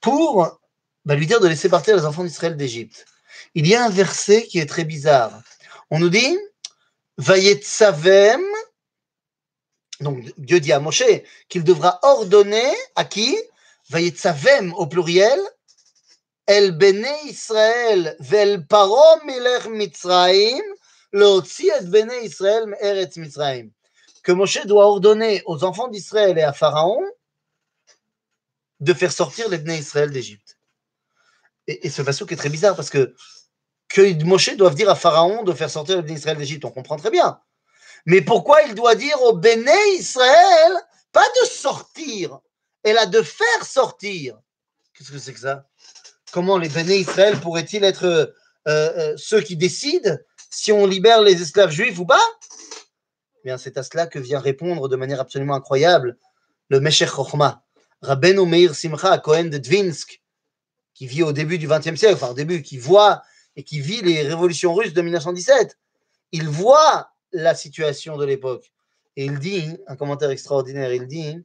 pour 0.00 0.58
bah, 1.04 1.14
lui 1.14 1.26
dire 1.26 1.38
de 1.38 1.46
laisser 1.46 1.68
partir 1.68 1.96
les 1.96 2.04
enfants 2.04 2.24
d'Israël 2.24 2.56
d'Égypte, 2.56 3.06
il 3.54 3.68
y 3.68 3.76
a 3.76 3.84
un 3.84 3.90
verset 3.90 4.42
qui 4.48 4.58
est 4.58 4.66
très 4.66 4.84
bizarre. 4.84 5.40
On 5.90 6.00
nous 6.00 6.10
dit 6.10 6.36
Vayetzavem, 7.18 8.42
donc 10.00 10.18
Dieu 10.36 10.58
dit 10.58 10.72
à 10.72 10.80
Moshe 10.80 11.04
qu'il 11.48 11.62
devra 11.62 12.00
ordonner 12.02 12.74
à 12.96 13.04
qui? 13.04 13.38
Vayetzavem 13.90 14.72
au 14.74 14.86
pluriel 14.88 15.38
Eretz 22.80 23.16
Mitzraim. 23.16 23.70
Que 24.22 24.32
Moshe 24.32 24.66
doit 24.66 24.86
ordonner 24.86 25.42
aux 25.46 25.64
enfants 25.64 25.88
d'Israël 25.88 26.36
et 26.36 26.42
à 26.42 26.52
Pharaon 26.52 27.02
de 28.80 28.92
faire 28.92 29.12
sortir 29.12 29.48
les 29.48 29.56
Bene 29.56 29.78
Israël 29.78 30.10
d'Égypte. 30.10 30.58
Et, 31.68 31.86
et, 31.86 31.90
ce 31.90 32.02
verset 32.02 32.26
est 32.28 32.36
très 32.36 32.50
bizarre 32.50 32.76
parce 32.76 32.90
que 32.90 33.14
que 33.88 34.22
Moshe 34.24 34.54
doit 34.56 34.70
dire 34.70 34.90
à 34.90 34.94
Pharaon 34.94 35.44
de 35.44 35.52
faire 35.54 35.70
sortir 35.70 36.02
les 36.02 36.12
Israël 36.12 36.36
d'Égypte, 36.36 36.66
on 36.66 36.70
comprend 36.70 36.96
très 36.96 37.10
bien. 37.10 37.40
Mais 38.04 38.20
pourquoi 38.20 38.62
il 38.62 38.74
doit 38.74 38.94
dire 38.94 39.20
au 39.22 39.32
Bene 39.32 39.70
Israël, 39.96 40.72
pas 41.12 41.28
de 41.40 41.46
sortir, 41.46 42.40
et 42.84 42.92
là 42.92 43.06
de 43.06 43.22
faire 43.22 43.64
sortir 43.64 44.38
Qu'est-ce 44.94 45.12
que 45.12 45.18
c'est 45.18 45.32
que 45.32 45.40
ça? 45.40 45.66
Comment 46.32 46.56
les 46.56 46.70
Béné 46.70 46.96
Israël 46.96 47.38
pourraient-ils 47.38 47.84
être 47.84 48.04
euh, 48.04 48.26
euh, 48.66 49.14
ceux 49.18 49.42
qui 49.42 49.54
décident 49.54 50.16
si 50.50 50.72
on 50.72 50.86
libère 50.86 51.20
les 51.20 51.40
esclaves 51.42 51.70
juifs 51.70 51.98
ou 51.98 52.06
pas? 52.06 52.22
Eh 53.36 53.48
Bien, 53.48 53.58
c'est 53.58 53.76
à 53.76 53.82
cela 53.82 54.06
que 54.06 54.18
vient 54.18 54.40
répondre 54.40 54.88
de 54.88 54.96
manière 54.96 55.20
absolument 55.20 55.54
incroyable 55.54 56.16
le 56.70 56.80
Meshech 56.80 57.10
Chochma, 57.10 57.62
Rabbeinu 58.00 58.46
Meir 58.46 58.74
Simcha 58.74 59.18
Cohen 59.18 59.44
de 59.44 59.58
Dvinsk, 59.58 60.22
qui 60.94 61.06
vit 61.06 61.22
au 61.22 61.32
début 61.32 61.58
du 61.58 61.68
XXe 61.68 61.96
siècle, 61.96 62.14
enfin 62.14 62.30
au 62.30 62.34
début, 62.34 62.62
qui 62.62 62.78
voit 62.78 63.22
et 63.56 63.62
qui 63.62 63.80
vit 63.80 64.00
les 64.00 64.22
révolutions 64.22 64.72
russes 64.72 64.94
de 64.94 65.02
1917. 65.02 65.76
Il 66.32 66.48
voit 66.48 67.10
la 67.32 67.54
situation 67.54 68.16
de 68.16 68.24
l'époque. 68.24 68.72
Et 69.16 69.26
il 69.26 69.38
dit, 69.38 69.76
un 69.86 69.96
commentaire 69.96 70.30
extraordinaire, 70.30 70.94
il 70.94 71.06
dit, 71.06 71.36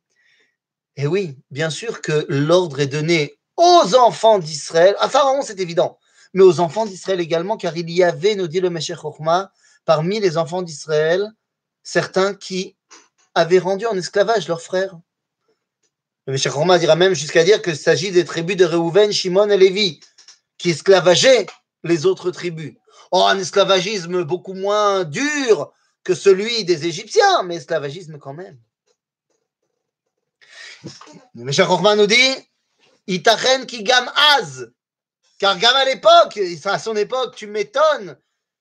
eh 0.95 1.07
oui, 1.07 1.37
bien 1.51 1.69
sûr 1.69 2.01
que 2.01 2.25
l'ordre 2.29 2.79
est 2.79 2.87
donné 2.87 3.37
aux 3.57 3.95
enfants 3.95 4.39
d'Israël. 4.39 4.95
À 4.99 5.09
Pharaon, 5.09 5.41
c'est 5.41 5.59
évident, 5.59 5.97
mais 6.33 6.43
aux 6.43 6.59
enfants 6.59 6.85
d'Israël 6.85 7.19
également, 7.19 7.57
car 7.57 7.75
il 7.75 7.89
y 7.89 8.03
avait, 8.03 8.35
nous 8.35 8.47
dit 8.47 8.59
le 8.59 8.69
Meshech 8.69 8.99
Chochma, 9.01 9.51
parmi 9.85 10.19
les 10.19 10.37
enfants 10.37 10.61
d'Israël, 10.61 11.27
certains 11.83 12.35
qui 12.35 12.75
avaient 13.33 13.59
rendu 13.59 13.85
en 13.85 13.97
esclavage 13.97 14.47
leurs 14.47 14.61
frères. 14.61 14.97
Le 16.27 16.33
Meshech 16.33 16.53
Chochma 16.53 16.77
dira 16.77 16.95
même 16.95 17.13
jusqu'à 17.13 17.43
dire 17.43 17.61
qu'il 17.61 17.77
s'agit 17.77 18.11
des 18.11 18.25
tribus 18.25 18.57
de 18.57 18.65
Reuven, 18.65 19.11
Shimon 19.11 19.49
et 19.49 19.57
Lévi, 19.57 19.99
qui 20.57 20.69
esclavageaient 20.69 21.47
les 21.83 22.05
autres 22.05 22.31
tribus. 22.31 22.75
Oh, 23.11 23.23
un 23.23 23.39
esclavagisme 23.39 24.23
beaucoup 24.23 24.53
moins 24.53 25.03
dur 25.05 25.71
que 26.03 26.13
celui 26.13 26.65
des 26.65 26.85
Égyptiens, 26.85 27.43
mais 27.43 27.55
esclavagisme 27.55 28.17
quand 28.17 28.33
même. 28.33 28.59
Le 31.35 31.43
Meshach 31.43 31.67
nous 31.69 32.07
dit 32.07 32.35
Itachen 33.07 33.65
qui 33.65 33.83
gam 33.83 34.09
az. 34.37 34.71
Car 35.39 35.57
gam 35.57 35.75
à 35.75 35.85
l'époque, 35.85 36.39
à 36.65 36.79
son 36.79 36.95
époque, 36.95 37.35
tu 37.35 37.47
m'étonnes. 37.47 38.17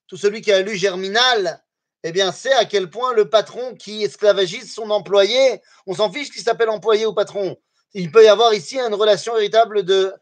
Tout 0.06 0.16
celui 0.16 0.40
qui 0.40 0.52
a 0.52 0.62
lu 0.62 0.76
Germinal, 0.76 1.62
eh 2.04 2.12
bien, 2.12 2.30
sait 2.30 2.52
à 2.52 2.64
quel 2.64 2.88
point 2.88 3.12
le 3.12 3.28
patron 3.28 3.74
qui 3.74 4.04
esclavagise 4.04 4.72
son 4.72 4.90
employé, 4.90 5.60
on 5.86 5.94
s'en 5.94 6.12
fiche 6.12 6.30
qu'il 6.30 6.42
s'appelle 6.42 6.68
employé 6.68 7.06
ou 7.06 7.12
patron. 7.12 7.56
Il 7.94 8.12
peut 8.12 8.24
y 8.24 8.28
avoir 8.28 8.54
ici 8.54 8.78
une 8.78 8.94
relation 8.94 9.34
véritable 9.34 9.82
de 9.82 10.14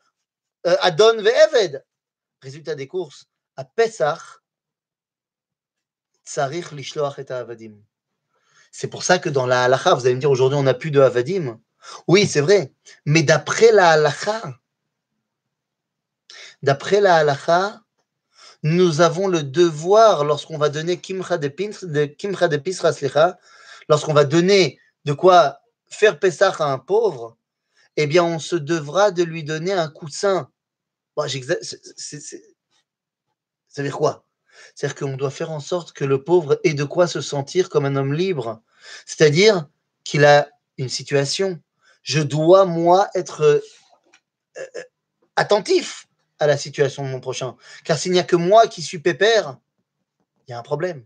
euh, 0.67 0.77
Adon 0.81 1.21
ve'eved. 1.21 1.85
Résultat 2.41 2.75
des 2.75 2.87
courses, 2.87 3.27
à 3.57 3.69
lishloach 6.49 7.19
et 7.19 7.31
avadim. 7.31 7.75
C'est 8.73 8.89
pour 8.89 9.03
ça 9.03 9.19
que 9.19 9.29
dans 9.29 9.47
la 9.47 9.65
halacha, 9.65 9.95
vous 9.95 10.07
allez 10.07 10.15
me 10.15 10.21
dire 10.21 10.31
aujourd'hui 10.31 10.59
on 10.59 10.63
n'a 10.63 10.75
plus 10.75 10.91
de 10.91 11.01
avadim. 11.01 11.61
Oui, 12.09 12.27
c'est 12.27 12.41
vrai. 12.41 12.73
Mais 13.05 13.23
d'après 13.23 13.73
la 13.73 13.91
halakha, 13.91 14.59
d'après 16.63 17.01
la 17.01 17.17
halakha, 17.17 17.81
nous 18.63 19.01
avons 19.03 19.29
le 19.29 19.43
devoir, 19.43 20.25
lorsqu'on 20.25 20.57
va 20.59 20.71
donner 20.71 20.99
kimcha 20.99 21.37
de 21.37 21.49
pisra, 21.49 23.39
lorsqu'on 23.89 24.15
va 24.15 24.25
donner 24.25 24.79
de 25.05 25.13
quoi 25.13 25.61
faire 25.89 26.19
Pessah 26.19 26.55
à 26.59 26.65
un 26.73 26.79
pauvre, 26.79 27.37
eh 27.97 28.07
bien, 28.07 28.25
on 28.25 28.39
se 28.39 28.57
devra 28.57 29.11
de 29.11 29.23
lui 29.23 29.45
donner 29.45 29.73
un 29.73 29.89
coussin. 29.89 30.51
Bon, 31.17 31.29
ça 31.29 31.39
veut 33.77 33.89
dire 33.89 33.97
quoi? 33.97 34.25
C'est-à-dire 34.75 34.97
qu'on 34.97 35.17
doit 35.17 35.31
faire 35.31 35.51
en 35.51 35.61
sorte 35.61 35.93
que 35.93 36.05
le 36.05 36.25
pauvre 36.25 36.59
ait 36.65 36.75
de 36.75 36.85
quoi 36.85 37.07
se 37.07 37.21
sentir 37.21 37.69
comme 37.69 37.85
un 37.85 37.97
homme 37.97 38.15
libre. 38.15 38.63
C'est-à-dire 39.07 39.69
qu'il 40.05 40.25
a 40.25 40.49
une 40.79 40.89
situation, 40.89 41.61
je 42.05 42.21
dois, 42.21 42.67
moi, 42.67 43.09
être 43.15 43.41
euh, 43.41 43.61
euh, 44.59 44.83
attentif 45.35 46.07
à 46.39 46.47
la 46.47 46.57
situation 46.57 47.03
de 47.03 47.09
mon 47.09 47.21
prochain. 47.21 47.57
Car 47.85 47.99
s'il 47.99 48.13
n'y 48.13 48.21
a 48.21 48.25
que 48.25 48.37
moi 48.37 48.69
qui 48.69 48.83
suis 48.83 49.01
pépère, 49.01 49.59
il 50.47 50.53
y 50.53 50.55
a 50.55 50.59
un 50.59 50.63
problème. 50.63 51.05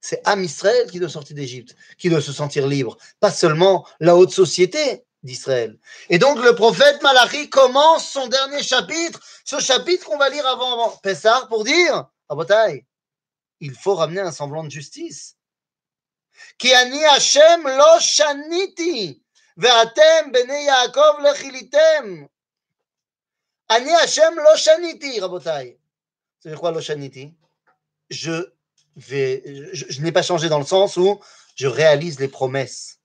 C'est 0.00 0.20
Am 0.26 0.42
Israël 0.44 0.90
qui 0.90 1.00
doit 1.00 1.08
sortir 1.08 1.34
d'Égypte, 1.34 1.74
qui 1.98 2.08
doit 2.08 2.22
se 2.22 2.32
sentir 2.32 2.66
libre, 2.66 2.96
pas 3.18 3.30
seulement 3.30 3.86
la 3.98 4.16
haute 4.16 4.30
société 4.30 5.04
d'Israël. 5.22 5.78
Et 6.08 6.18
donc 6.18 6.42
le 6.42 6.54
prophète 6.54 7.02
Malachi 7.02 7.50
commence 7.50 8.08
son 8.08 8.26
dernier 8.28 8.62
chapitre, 8.62 9.20
ce 9.44 9.58
chapitre 9.58 10.06
qu'on 10.06 10.16
va 10.16 10.30
lire 10.30 10.46
avant 10.46 10.90
Pessah, 11.02 11.46
pour 11.48 11.64
dire, 11.64 12.06
à 12.28 12.34
Botaï, 12.34 12.86
il 13.60 13.74
faut 13.74 13.94
ramener 13.94 14.20
un 14.20 14.32
semblant 14.32 14.64
de 14.64 14.70
justice. 14.70 15.36
ואתם 19.59 20.31
בני 20.31 20.63
יעקב 20.67 21.19
לכיליתם. 21.23 22.25
אני 23.69 23.95
השם 23.95 24.33
לא 24.43 24.57
שניתי, 24.57 25.19
רבותיי. 25.19 25.73
C'est 26.45 26.55
quoi 26.55 26.71
lo 26.71 26.79
shaniti 26.79 27.33
Je 28.11 28.53
vais, 28.95 29.41
je, 29.73 29.85
je 29.89 30.01
n'ai 30.01 30.11
pas 30.11 30.21
changé 30.21 30.47
dans 30.47 30.59
le 30.59 30.65
sens 30.65 30.95
où 30.97 31.19
je 31.55 31.65
réalise 31.65 32.19
les 32.19 32.27
promesses. 32.27 32.99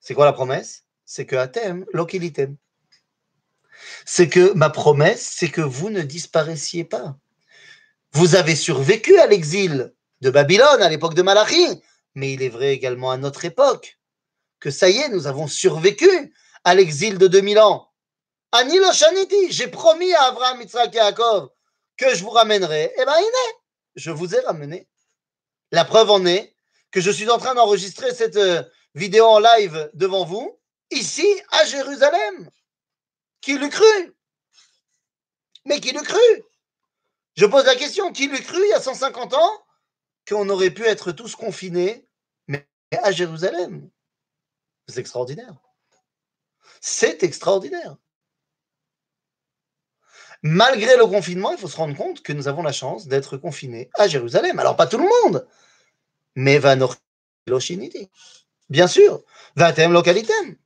C'est 0.00 0.14
quoi 0.14 0.26
la 0.26 0.34
promesse 0.34 0.84
C'est 1.06 1.24
que 1.24 1.36
atem 1.36 1.86
lo 1.94 2.04
kilitem. 2.04 2.56
C'est 4.04 4.28
que 4.28 4.52
ma 4.52 4.68
promesse, 4.68 5.22
c'est 5.38 5.50
que 5.50 5.62
vous 5.62 5.88
ne 5.88 6.02
disparaissiez 6.02 6.84
pas. 6.84 7.16
Vous 8.12 8.34
avez 8.34 8.56
survécu 8.56 9.18
à 9.18 9.26
l'exil 9.26 9.94
de 10.20 10.30
Babylone 10.30 10.82
à 10.82 10.88
l'époque 10.88 11.14
de 11.14 11.22
Malachi, 11.22 11.82
mais 12.14 12.32
il 12.34 12.42
est 12.42 12.48
vrai 12.50 12.72
également 12.72 13.10
à 13.10 13.16
notre 13.16 13.44
époque 13.44 13.98
que 14.61 14.71
ça 14.71 14.89
y 14.89 14.97
est, 14.99 15.09
nous 15.09 15.27
avons 15.27 15.47
survécu 15.47 16.33
à 16.63 16.73
l'exil 16.75 17.17
de 17.17 17.27
2000 17.27 17.59
ans. 17.59 17.91
Anilo 18.53 18.93
Shaniti, 18.93 19.51
j'ai 19.51 19.67
promis 19.67 20.13
à 20.13 20.25
Abraham, 20.25 20.61
Yitzhak 20.61 20.93
et 20.93 20.97
Yaakov 20.97 21.49
que 21.97 22.15
je 22.15 22.23
vous 22.23 22.31
ramènerai. 22.31 22.93
Eh 22.97 23.05
bien, 23.05 23.19
il 23.19 23.25
est. 23.25 23.55
Je 23.95 24.11
vous 24.11 24.33
ai 24.33 24.39
ramené. 24.39 24.87
La 25.71 25.85
preuve 25.85 26.09
en 26.09 26.25
est 26.25 26.55
que 26.89 26.99
je 26.99 27.11
suis 27.11 27.29
en 27.29 27.37
train 27.37 27.53
d'enregistrer 27.53 28.13
cette 28.13 28.37
euh, 28.37 28.63
vidéo 28.95 29.25
en 29.25 29.39
live 29.39 29.89
devant 29.93 30.25
vous, 30.25 30.59
ici 30.89 31.27
à 31.51 31.65
Jérusalem. 31.65 32.49
Qui 33.39 33.57
l'eût 33.57 33.69
cru? 33.69 34.15
Mais 35.65 35.79
qui 35.79 35.91
l'eût 35.91 36.01
cru? 36.01 36.43
Je 37.35 37.45
pose 37.45 37.65
la 37.65 37.75
question, 37.75 38.11
qui 38.11 38.27
l'eût 38.27 38.41
cru 38.41 38.59
il 38.61 38.69
y 38.69 38.73
a 38.73 38.81
150 38.81 39.35
ans 39.35 39.63
qu'on 40.27 40.49
aurait 40.49 40.71
pu 40.71 40.83
être 40.83 41.11
tous 41.11 41.35
confinés, 41.35 42.07
mais 42.47 42.67
à 42.91 43.11
Jérusalem? 43.11 43.89
C'est 44.87 44.99
extraordinaire. 44.99 45.53
C'est 46.81 47.23
extraordinaire. 47.23 47.97
Malgré 50.43 50.97
le 50.97 51.05
confinement, 51.05 51.51
il 51.51 51.57
faut 51.57 51.67
se 51.67 51.77
rendre 51.77 51.95
compte 51.95 52.23
que 52.23 52.33
nous 52.33 52.47
avons 52.47 52.63
la 52.63 52.71
chance 52.71 53.07
d'être 53.07 53.37
confinés 53.37 53.89
à 53.93 54.07
Jérusalem. 54.07 54.57
Alors, 54.57 54.75
pas 54.75 54.87
tout 54.87 54.97
le 54.97 55.03
monde, 55.03 55.47
mais 56.35 56.59
Bien 58.69 58.87
sûr, 58.87 59.21
Va 59.55 59.67
Vatem 59.67 59.91
localitem. 59.91 60.57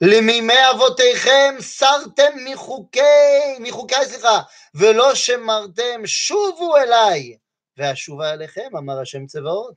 Les 0.00 0.20
mimes 0.22 0.50
avotechem 0.50 1.60
sartem 1.60 2.42
michukei, 2.44 3.58
michukai, 3.60 4.06
slicha, 4.06 4.46
velo 4.74 5.14
shemartem 5.14 6.04
shuvu 6.04 6.76
elai, 6.82 7.40
ve'ashuva 7.76 8.30
alechem, 8.32 8.74
amar 8.74 8.98
Hashem 8.98 9.26
tzevaot, 9.26 9.76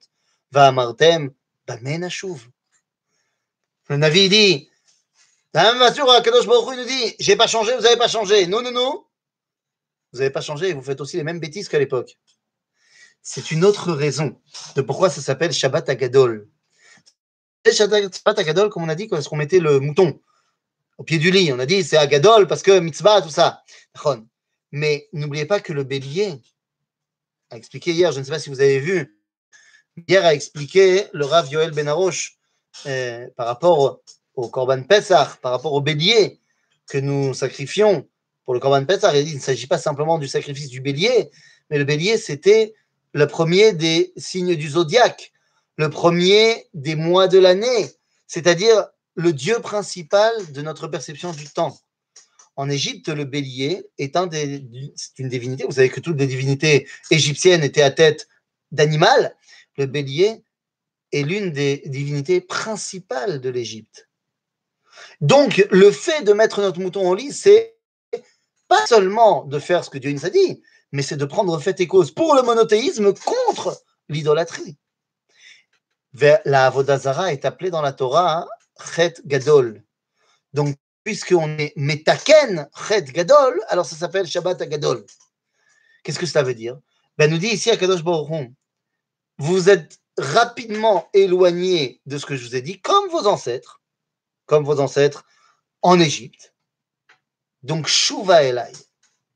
ve'amartem, 0.51 1.29
bamen 1.67 2.03
ashuv. 2.03 2.48
Le 3.89 3.98
Navi 3.98 4.29
dit 4.29 4.70
La 5.53 5.74
même 5.74 5.94
Kadosh 5.94 6.46
Baruch 6.46 6.74
Hu 6.74 6.77
nous 6.77 6.86
dit 6.86 7.15
J'ai 7.20 7.36
pas 7.36 7.48
changé, 7.48 7.75
vous 7.75 7.82
n'avez 7.82 7.98
pas 7.98 8.08
changé. 8.08 8.48
Non, 8.48 8.62
non, 8.62 8.72
non. 8.72 9.06
Vous 10.12 10.20
n'avez 10.20 10.32
pas 10.32 10.41
changé, 10.41 10.74
vous 10.74 10.82
faites 10.82 11.01
aussi 11.01 11.17
les 11.17 11.24
mêmes 11.24 11.39
bêtises 11.39 11.70
qu'à 11.70 11.79
l'époque. 11.79 12.17
C'est 13.22 13.51
une 13.51 13.65
autre 13.65 13.91
raison 13.91 14.39
de 14.75 14.82
pourquoi 14.82 15.10
ça 15.10 15.22
s'appelle 15.22 15.51
Shabbat 15.51 15.89
Agadol. 15.89 16.50
Shabbat 17.70 18.39
Agadol, 18.39 18.70
comme 18.70 18.84
on 18.84 18.89
a 18.89 18.96
dit, 18.96 19.08
quand 19.08 19.22
qu'on 19.22 19.36
mettait 19.36 19.60
le 19.60 19.79
mouton 19.79 20.22
au 20.98 21.03
pied 21.03 21.17
du 21.17 21.29
lit 21.29 21.51
On 21.53 21.60
a 21.60 21.65
dit 21.65 21.84
c'est 21.84 21.98
Agadol 21.98 22.48
parce 22.48 22.63
que 22.63 22.79
mitzvah, 22.79 23.22
tout 23.22 23.29
ça. 23.29 23.63
Mais 24.72 25.08
n'oubliez 25.13 25.46
pas 25.46 25.60
que 25.60 25.74
le 25.74 25.84
bélier 25.84 26.41
a 27.50 27.58
expliqué 27.58 27.91
hier, 27.91 28.12
je 28.12 28.20
ne 28.20 28.24
sais 28.25 28.32
pas 28.32 28.39
si 28.39 28.50
vous 28.50 28.60
avez 28.60 28.79
vu, 28.79 29.17
hier 30.08 30.25
a 30.25 30.34
expliqué 30.34 31.08
le 31.13 31.25
Rav 31.25 31.50
Yoel 31.50 31.72
Benaroche 31.72 32.37
euh, 32.86 33.27
par 33.36 33.48
rapport 33.48 34.01
au 34.36 34.50
Korban 34.50 34.84
Pesach, 34.84 35.38
par 35.41 35.51
rapport 35.51 35.74
au 35.74 35.81
bélier 35.81 36.39
que 36.88 36.98
nous 36.98 37.34
sacrifions 37.34 38.07
pour 38.46 38.53
le 38.53 38.60
Korban 38.60 38.86
Pesach. 38.86 39.13
Il 39.15 39.36
ne 39.36 39.39
s'agit 39.39 39.67
pas 39.67 39.77
simplement 39.77 40.17
du 40.17 40.27
sacrifice 40.27 40.69
du 40.69 40.81
bélier, 40.81 41.29
mais 41.69 41.77
le 41.77 41.84
bélier, 41.84 42.17
c'était 42.17 42.74
le 43.13 43.27
premier 43.27 43.74
des 43.74 44.13
signes 44.15 44.55
du 44.55 44.69
zodiaque, 44.69 45.31
le 45.77 45.89
premier 45.89 46.67
des 46.74 46.96
mois 46.96 47.27
de 47.27 47.39
l'année, 47.39 47.91
c'est-à-dire 48.27 48.86
le 49.15 49.34
dieu 49.34 49.60
principal 49.60 50.34
de 50.51 50.62
notre 50.62 50.88
perception 50.88 51.31
du 51.31 51.48
temps. 51.50 51.77
En 52.55 52.69
Égypte, 52.69 53.10
le 53.10 53.25
bélier 53.25 53.86
est 53.98 54.15
un 54.15 54.27
des, 54.27 54.63
une 55.17 55.29
divinité. 55.29 55.63
Vous 55.65 55.74
savez 55.74 55.89
que 55.89 56.00
toutes 56.00 56.17
les 56.17 56.27
divinités 56.27 56.88
égyptiennes 57.12 57.63
étaient 57.63 57.84
à 57.84 57.91
tête 57.91 58.27
d'animal. 58.72 59.36
Le 59.77 59.86
bélier 59.86 60.43
est 61.11 61.23
l'une 61.23 61.51
des 61.51 61.83
divinités 61.85 62.41
principales 62.41 63.39
de 63.39 63.49
l'Égypte. 63.49 64.09
Donc, 65.21 65.67
le 65.71 65.91
fait 65.91 66.23
de 66.23 66.33
mettre 66.33 66.61
notre 66.61 66.79
mouton 66.79 67.07
au 67.09 67.15
lit, 67.15 67.31
c'est 67.31 67.77
pas 68.67 68.85
seulement 68.87 69.45
de 69.45 69.59
faire 69.59 69.83
ce 69.83 69.89
que 69.89 69.97
Dieu 69.97 70.11
nous 70.11 70.25
a 70.25 70.29
dit, 70.29 70.61
mais 70.91 71.01
c'est 71.01 71.17
de 71.17 71.25
prendre 71.25 71.59
fait 71.59 71.79
et 71.79 71.87
cause 71.87 72.11
pour 72.11 72.35
le 72.35 72.41
monothéisme 72.41 73.13
contre 73.13 73.81
l'idolâtrie. 74.09 74.77
La 76.45 76.65
Avodazara 76.67 77.31
est 77.31 77.45
appelée 77.45 77.69
dans 77.69 77.81
la 77.81 77.93
Torah 77.93 78.47
Chet 78.95 79.15
Gadol. 79.25 79.83
Donc, 80.53 80.75
puisqu'on 81.03 81.57
est 81.57 81.73
Metaken 81.75 82.67
Chet 82.87 83.03
Gadol, 83.03 83.61
alors 83.67 83.85
ça 83.85 83.95
s'appelle 83.95 84.27
Shabbat 84.27 84.63
Gadol. 84.63 85.05
Qu'est-ce 86.03 86.19
que 86.19 86.25
ça 86.25 86.43
veut 86.43 86.55
dire? 86.55 86.79
Ben, 87.17 87.29
Nous 87.29 87.37
dit 87.37 87.47
ici 87.47 87.69
à 87.69 87.77
Kadosh 87.77 88.03
Baruch 88.03 88.51
vous 89.39 89.69
êtes 89.69 89.99
rapidement 90.17 91.09
éloigné 91.13 92.01
de 92.05 92.17
ce 92.17 92.25
que 92.25 92.36
je 92.36 92.45
vous 92.45 92.55
ai 92.55 92.62
dit, 92.62 92.81
comme 92.81 93.09
vos 93.09 93.27
ancêtres, 93.27 93.81
comme 94.45 94.63
vos 94.63 94.79
ancêtres 94.79 95.25
en 95.81 96.00
Égypte. 96.00 96.53
Donc, 97.63 97.88
Shuva 97.88 98.43
Elai, 98.43 98.71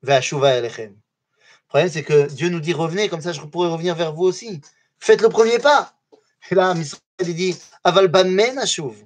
va 0.02 0.22
Shuva 0.22 0.56
Elechem. 0.56 0.94
Le 0.94 1.68
problème, 1.68 1.90
c'est 1.90 2.04
que 2.04 2.28
Dieu 2.28 2.50
nous 2.50 2.60
dit 2.60 2.74
revenez, 2.74 3.10
comme 3.10 3.22
ça 3.22 3.32
je 3.32 3.42
pourrais 3.42 3.70
revenir 3.70 3.96
vers 3.96 4.14
vous 4.14 4.24
aussi. 4.24 4.62
Faites 5.00 5.22
le 5.22 5.30
premier 5.30 5.60
pas. 5.60 5.98
Et 6.50 6.56
là, 6.56 6.74
Misraël, 6.74 7.02
il 7.22 7.36
dit 7.36 7.58
Aval 7.84 8.08
Bamen 8.08 8.58
Ashuv. 8.60 9.06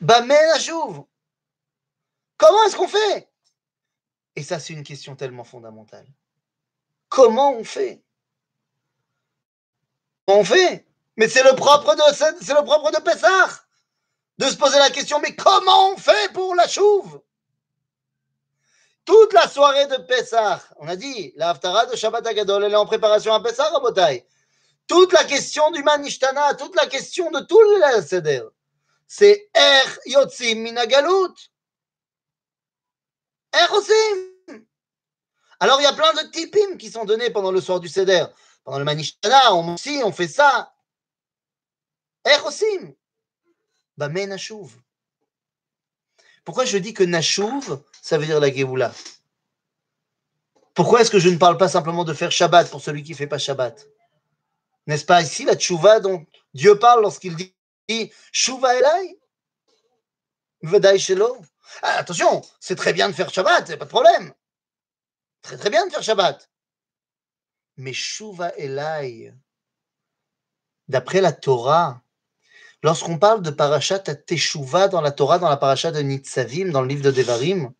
Bamen 0.00 0.50
Ashuv. 0.54 1.02
Comment 2.36 2.64
est-ce 2.64 2.76
qu'on 2.76 2.88
fait? 2.88 3.28
Et 4.34 4.42
ça, 4.42 4.60
c'est 4.60 4.72
une 4.72 4.82
question 4.82 5.16
tellement 5.16 5.44
fondamentale. 5.44 6.06
Comment 7.08 7.52
on 7.52 7.64
fait? 7.64 8.02
On 10.26 10.44
fait 10.44 10.86
Mais 11.16 11.28
c'est 11.28 11.42
le 11.42 11.54
propre 11.54 11.94
de 11.94 12.02
c'est 12.14 12.32
de 12.32 13.02
Pessah 13.02 13.66
de 14.38 14.44
se 14.46 14.56
poser 14.56 14.78
la 14.78 14.90
question, 14.90 15.18
mais 15.20 15.34
comment 15.34 15.92
on 15.92 15.96
fait 15.96 16.32
pour 16.32 16.54
la 16.54 16.68
chouve? 16.68 17.20
Toute 19.04 19.32
la 19.32 19.48
soirée 19.48 19.86
de 19.86 19.96
Pessah, 19.96 20.62
on 20.78 20.88
a 20.88 20.96
dit, 20.96 21.32
la 21.36 21.50
Haftara 21.50 21.86
de 21.86 21.96
Shabbat 21.96 22.26
Agadol, 22.26 22.64
elle 22.64 22.72
est 22.72 22.76
en 22.76 22.86
préparation 22.86 23.32
à 23.32 23.42
Pessah, 23.42 23.70
Rabotai. 23.70 24.26
Toute 24.88 25.12
la 25.12 25.24
question 25.24 25.70
du 25.70 25.82
Manishtana, 25.82 26.54
toute 26.54 26.74
la 26.76 26.86
question 26.86 27.30
de 27.30 27.40
tout 27.40 27.60
le 27.60 28.02
Seder, 28.02 28.42
c'est 29.06 29.48
Er 29.54 29.88
Yotzim 30.06 30.56
Minagalut. 30.56 31.34
Er 33.52 33.72
Osim? 33.72 34.64
Alors 35.58 35.80
il 35.80 35.84
y 35.84 35.86
a 35.86 35.92
plein 35.92 36.12
de 36.12 36.30
tipim 36.30 36.76
qui 36.76 36.90
sont 36.90 37.04
donnés 37.04 37.30
pendant 37.30 37.50
le 37.50 37.60
soir 37.60 37.80
du 37.80 37.88
Seder. 37.88 38.26
Pendant 38.66 38.80
le 38.80 38.84
Manishtana, 38.84 39.54
on 39.54 39.74
aussi, 39.74 40.00
on 40.04 40.10
fait 40.10 40.26
ça. 40.26 40.74
Er 42.24 42.40
Osim. 42.44 42.96
Bamen 43.96 44.28
Nashuv. 44.28 44.72
Pourquoi 46.44 46.64
je 46.64 46.76
dis 46.76 46.92
que 46.92 47.04
Nashuv, 47.04 47.80
ça 48.02 48.18
veut 48.18 48.26
dire 48.26 48.40
la 48.40 48.52
Géoula? 48.52 48.92
Pourquoi 50.74 51.00
est-ce 51.00 51.12
que 51.12 51.20
je 51.20 51.28
ne 51.28 51.38
parle 51.38 51.58
pas 51.58 51.68
simplement 51.68 52.02
de 52.02 52.12
faire 52.12 52.32
Shabbat 52.32 52.68
pour 52.68 52.80
celui 52.82 53.04
qui 53.04 53.12
ne 53.12 53.16
fait 53.16 53.28
pas 53.28 53.38
Shabbat? 53.38 53.86
N'est-ce 54.88 55.04
pas 55.04 55.22
ici 55.22 55.44
la 55.44 55.54
Tchouva 55.54 56.00
dont 56.00 56.26
Dieu 56.52 56.76
parle 56.76 57.02
lorsqu'il 57.02 57.36
dit 57.36 57.54
Shuva 58.32 58.74
Elai? 58.74 59.20
Vedai 60.62 60.98
Shelo? 60.98 61.38
Ah, 61.82 61.98
Attention, 61.98 62.42
c'est 62.58 62.74
très 62.74 62.92
bien 62.92 63.08
de 63.08 63.14
faire 63.14 63.32
Shabbat, 63.32 63.68
c'est 63.68 63.76
pas 63.76 63.84
de 63.84 63.90
problème. 63.90 64.34
Très 65.42 65.56
très 65.56 65.70
bien 65.70 65.86
de 65.86 65.92
faire 65.92 66.02
Shabbat. 66.02 66.50
Mais 67.76 67.92
Shuva 67.92 68.54
Elai, 68.56 69.34
d'après 70.88 71.20
la 71.20 71.32
Torah, 71.32 72.02
Lorsqu'on 72.82 73.18
parle 73.18 73.42
de 73.42 73.50
parachat 73.50 74.02
à 74.06 74.14
Teshuvah 74.14 74.88
dans 74.88 75.00
la 75.00 75.10
Torah, 75.10 75.38
dans 75.38 75.48
la 75.48 75.56
parachat 75.56 75.90
de 75.90 76.00
Nitzavim, 76.00 76.70
dans 76.70 76.82
le 76.82 76.88
livre 76.88 77.02
de 77.02 77.10
Devarim, 77.10 77.72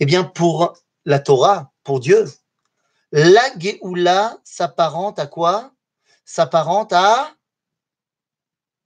eh 0.00 0.04
bien, 0.04 0.24
pour 0.24 0.76
la 1.04 1.20
Torah, 1.20 1.72
pour 1.84 2.00
Dieu, 2.00 2.26
la 3.12 3.58
Geoula 3.58 4.36
s'apparente 4.44 5.18
à 5.18 5.26
quoi? 5.26 5.72
S'apparente 6.24 6.92
à. 6.92 7.34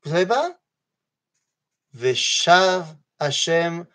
Vous 0.05 0.11
savez 0.11 0.26
pas? 0.26 0.57
Veshav 1.94 2.87
Hashem, 3.18 3.87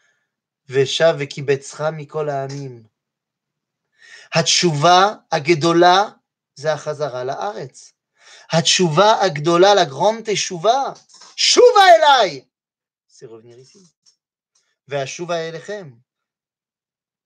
Veshav 0.67 1.19
Vekibetzra 1.19 1.91
Mikol 1.91 2.29
Ha'amim. 2.29 2.83
Hatshuva 4.31 5.25
Agedola, 5.29 6.19
זה 6.54 6.72
החזרה 6.72 7.24
לארץ. 7.24 7.92
התשובה 8.52 9.20
הגדולה, 9.22 9.74
la 9.74 9.86
grande 9.90 10.22
תשובה, 10.24 10.92
Shuva 11.36 11.84
Elai, 11.96 12.46
c'est 13.08 13.26
revenir 13.26 13.58
ici. 13.58 13.80
Shuva 15.06 15.38
Elechem. 15.44 15.98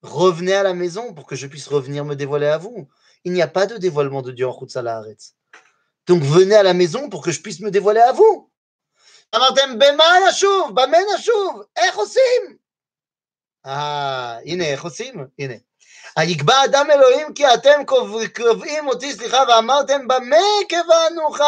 Revenez 0.02 0.52
à 0.52 0.62
la 0.62 0.74
maison 0.74 1.14
pour 1.14 1.26
que 1.26 1.34
je 1.34 1.46
puisse 1.46 1.66
revenir 1.66 2.04
me 2.04 2.14
dévoiler 2.14 2.46
à 2.46 2.58
vous. 2.58 2.88
Il 3.24 3.32
n'y 3.32 3.42
a 3.42 3.48
pas 3.48 3.66
de 3.66 3.78
dévoilement 3.78 4.22
de 4.22 4.32
Dieu 4.32 4.46
en 4.46 4.56
Chutz 4.58 4.76
Donc 6.06 6.22
venez 6.22 6.54
à 6.54 6.62
la 6.62 6.74
maison 6.74 7.08
pour 7.08 7.22
que 7.22 7.32
je 7.32 7.40
puisse 7.40 7.60
me 7.60 7.70
dévoiler 7.70 8.00
à 8.00 8.12
vous. 8.12 8.50
אמרתם, 9.36 9.78
במה 9.78 10.04
נשוב? 10.28 10.70
במה 10.74 10.98
נשוב? 11.14 11.62
איך 11.76 11.96
עושים? 11.96 12.56
אה, 13.66 14.38
הנה, 14.44 14.64
איך 14.64 14.84
עושים? 14.84 15.26
הנה. 15.38 15.54
היקבע 16.16 16.64
אדם 16.64 16.90
אלוהים 16.90 17.34
כי 17.34 17.54
אתם 17.54 17.82
קובעים 17.86 18.88
אותי, 18.88 19.12
סליחה, 19.12 19.44
ואמרתם, 19.48 20.08
במה 20.08 20.36
קבענוך? 20.68 21.38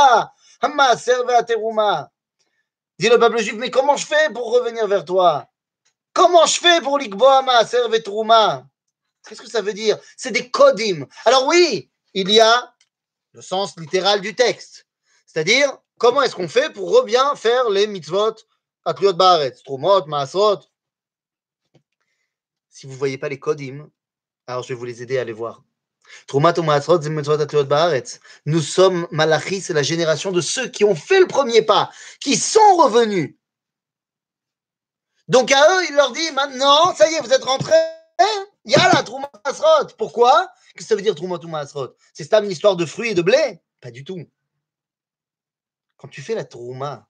המעשר 0.63 1.21
והתרומה. 1.29 2.03
Dit 2.99 3.11
le 3.11 3.19
peuple 3.19 3.39
juif, 3.43 3.57
mais 3.57 3.71
comment 3.71 3.97
je 3.97 4.07
fais 4.07 4.33
pour 4.33 4.51
revenir 4.53 4.87
vers 4.87 5.05
toi 5.05 5.47
Comment 6.15 6.47
je 6.47 6.59
fais 6.59 6.81
pour 6.81 6.99
l'ikboa 6.99 7.43
maaser 7.43 7.89
vetruma 7.91 8.67
Qu'est-ce 9.29 9.43
que 9.43 9.51
ça 9.51 9.61
veut 9.61 9.75
dire 9.75 9.99
C'est 10.17 10.31
des 10.31 10.51
kodim. 10.51 11.07
Alors 11.27 11.47
oui, 11.47 11.91
il 12.15 12.31
y 12.31 12.41
a 12.41 12.73
le 13.33 13.43
sens 13.43 13.77
littéral 13.77 14.23
du 14.23 14.35
texte. 14.35 14.87
C'est-à-dire, 15.27 15.77
comment 15.99 16.23
est-ce 16.23 16.35
qu'on 16.35 16.49
fait 16.49 16.73
pour 16.73 17.03
bien 17.03 17.37
faire 17.37 17.69
les 17.69 17.87
mitzvot 17.87 18.37
atliot 18.87 19.13
baaretz, 19.13 19.63
trumot, 19.63 20.07
maasrot 20.07 20.61
Si 22.71 22.87
vous 22.87 22.93
ne 22.93 22.99
voyez 22.99 23.19
pas 23.19 23.29
les 23.29 23.39
kodim, 23.39 23.91
alors 24.52 24.64
je 24.64 24.70
vais 24.70 24.76
vous 24.76 24.86
les 24.86 25.02
aider 25.02 25.18
à 25.18 25.24
les 25.24 25.34
voir. 25.34 25.64
Nous 28.46 28.62
sommes 28.62 29.08
Malachi, 29.12 29.62
c'est 29.62 29.74
la 29.74 29.84
génération 29.84 30.32
de 30.32 30.42
ceux 30.42 30.68
qui 30.68 30.84
ont 30.84 30.96
fait 30.96 31.20
le 31.20 31.28
premier 31.28 31.62
pas, 31.62 31.92
qui 32.20 32.36
sont 32.36 32.76
revenus. 32.76 33.36
Donc 35.28 35.52
à 35.52 35.62
eux, 35.62 35.86
il 35.90 35.96
leur 35.96 36.12
dit 36.12 36.32
maintenant, 36.34 36.94
ça 36.96 37.10
y 37.10 37.14
est, 37.16 37.22
vous 37.22 37.32
êtes 37.32 37.44
rentrés, 37.44 37.74
il 38.66 38.72
y 38.72 38.76
a 38.76 38.94
la 38.94 39.04
Trouma 39.04 39.32
Pourquoi? 39.98 40.52
Qu'est-ce 40.74 40.86
que 40.86 40.90
ça 40.90 40.96
veut 40.96 41.02
dire 41.02 41.16
Trouma 41.16 41.40
C'est 42.14 42.30
ça 42.30 42.40
une 42.40 42.52
histoire 42.52 42.76
de 42.76 42.86
fruits 42.86 43.12
et 43.12 43.16
de 43.16 43.22
blé? 43.22 43.62
Pas 43.80 43.92
du 43.92 44.04
tout. 44.04 44.20
Quand 45.98 46.10
tu 46.10 46.22
fais 46.22 46.36
la 46.36 46.44
Trouma, 46.44 47.08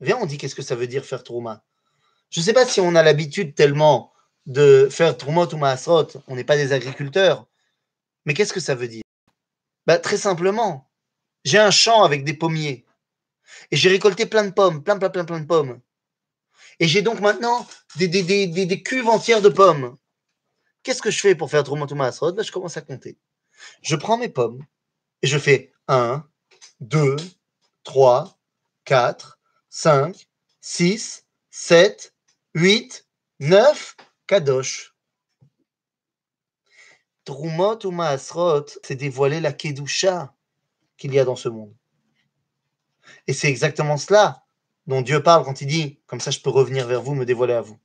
viens, 0.00 0.18
on 0.20 0.26
dit 0.26 0.36
qu'est-ce 0.36 0.56
que 0.56 0.62
ça 0.62 0.74
veut 0.74 0.88
dire 0.88 1.04
faire 1.04 1.22
Trouma? 1.22 1.64
Je 2.30 2.40
ne 2.40 2.44
sais 2.44 2.52
pas 2.52 2.66
si 2.66 2.80
on 2.80 2.94
a 2.96 3.02
l'habitude 3.02 3.54
tellement 3.54 4.12
de 4.48 4.88
faire 4.90 5.16
Trouma 5.16 5.44
ou 5.44 5.56
Masrot, 5.58 6.08
on 6.26 6.34
n'est 6.34 6.42
pas 6.42 6.56
des 6.56 6.72
agriculteurs. 6.72 7.46
Mais 8.24 8.34
qu'est-ce 8.34 8.52
que 8.52 8.60
ça 8.60 8.74
veut 8.74 8.88
dire? 8.88 9.04
Bah, 9.86 9.98
Très 9.98 10.16
simplement, 10.16 10.90
j'ai 11.44 11.58
un 11.58 11.70
champ 11.70 12.02
avec 12.02 12.24
des 12.24 12.32
pommiers 12.32 12.86
et 13.70 13.76
j'ai 13.76 13.90
récolté 13.90 14.26
plein 14.26 14.44
de 14.44 14.50
pommes, 14.50 14.82
plein, 14.82 14.98
plein, 14.98 15.10
plein, 15.10 15.24
plein 15.24 15.40
de 15.40 15.46
pommes. 15.46 15.80
Et 16.80 16.88
j'ai 16.88 17.02
donc 17.02 17.20
maintenant 17.20 17.66
des, 17.96 18.08
des, 18.08 18.22
des, 18.22 18.46
des, 18.46 18.82
cuves 18.82 19.08
entières 19.08 19.42
de 19.42 19.48
pommes. 19.50 19.96
Qu'est-ce 20.82 21.02
que 21.02 21.10
je 21.10 21.20
fais 21.20 21.34
pour 21.34 21.50
faire 21.50 21.62
Troumatouma 21.62 22.06
Asrod 22.06 22.34
ben, 22.34 22.42
Je 22.42 22.52
commence 22.52 22.76
à 22.76 22.80
compter. 22.80 23.18
Je 23.82 23.96
prends 23.96 24.16
mes 24.16 24.28
pommes 24.28 24.64
et 25.22 25.26
je 25.26 25.38
fais 25.38 25.72
1, 25.88 26.24
2, 26.80 27.16
3, 27.84 28.38
4, 28.84 29.38
5, 29.68 30.26
6, 30.60 31.26
7, 31.50 32.14
8, 32.54 33.06
9, 33.40 33.96
Kadosh. 34.28 34.94
Trumot 37.24 37.78
ou 37.84 37.90
Maasrot, 37.90 38.66
c'est 38.84 38.94
dévoiler 38.94 39.40
la 39.40 39.52
Kedusha 39.52 40.32
qu'il 40.96 41.12
y 41.14 41.18
a 41.18 41.24
dans 41.24 41.36
ce 41.36 41.48
monde. 41.48 41.74
Et 43.26 43.32
c'est 43.32 43.48
exactement 43.48 43.96
cela 43.96 44.44
dont 44.86 45.00
Dieu 45.00 45.22
parle 45.22 45.44
quand 45.44 45.60
il 45.60 45.66
dit, 45.66 45.98
comme 46.06 46.20
ça 46.20 46.30
je 46.30 46.40
peux 46.40 46.50
revenir 46.50 46.86
vers 46.86 47.02
vous, 47.02 47.14
me 47.14 47.24
dévoiler 47.24 47.54
à 47.54 47.62
vous. 47.62 47.78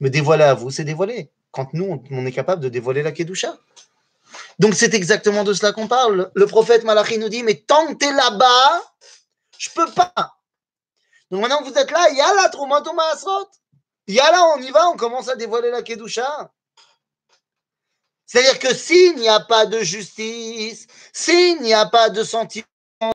Me 0.00 0.08
dévoiler 0.08 0.44
à 0.44 0.54
vous, 0.54 0.70
c'est 0.70 0.84
dévoiler. 0.84 1.30
Quand 1.50 1.72
nous, 1.74 2.02
on 2.10 2.26
est 2.26 2.32
capable 2.32 2.62
de 2.62 2.68
dévoiler 2.68 3.02
la 3.02 3.12
Kedusha. 3.12 3.56
Donc 4.58 4.74
c'est 4.74 4.94
exactement 4.94 5.44
de 5.44 5.52
cela 5.52 5.72
qu'on 5.72 5.86
parle. 5.86 6.30
Le 6.34 6.46
prophète 6.46 6.84
Malachi 6.84 7.18
nous 7.18 7.28
dit, 7.28 7.42
mais 7.42 7.56
tant 7.56 7.86
que 7.88 7.94
tu 7.94 8.06
es 8.06 8.12
là-bas, 8.12 8.82
je 9.58 9.68
peux 9.74 9.90
pas. 9.92 10.14
Donc 11.30 11.42
maintenant 11.42 11.58
que 11.62 11.70
vous 11.70 11.78
êtes 11.78 11.90
là, 11.90 12.08
il 12.10 12.16
y 12.16 12.20
a 12.20 12.34
la 12.34 12.48
Trumot 12.48 12.88
ou 12.90 12.94
Maasrot. 12.94 13.48
Il 14.06 14.14
y 14.14 14.20
a 14.20 14.30
là, 14.30 14.54
on 14.56 14.60
y 14.60 14.70
va, 14.70 14.88
on 14.90 14.96
commence 14.96 15.28
à 15.28 15.36
dévoiler 15.36 15.70
la 15.70 15.82
Kedusha. 15.82 16.52
C'est-à-dire 18.26 18.58
que 18.58 18.74
s'il 18.74 19.16
n'y 19.16 19.28
a 19.28 19.40
pas 19.40 19.66
de 19.66 19.80
justice, 19.80 20.86
s'il 21.12 21.60
n'y 21.62 21.72
a 21.72 21.86
pas 21.86 22.10
de 22.10 22.24
sentiment, 22.24 22.66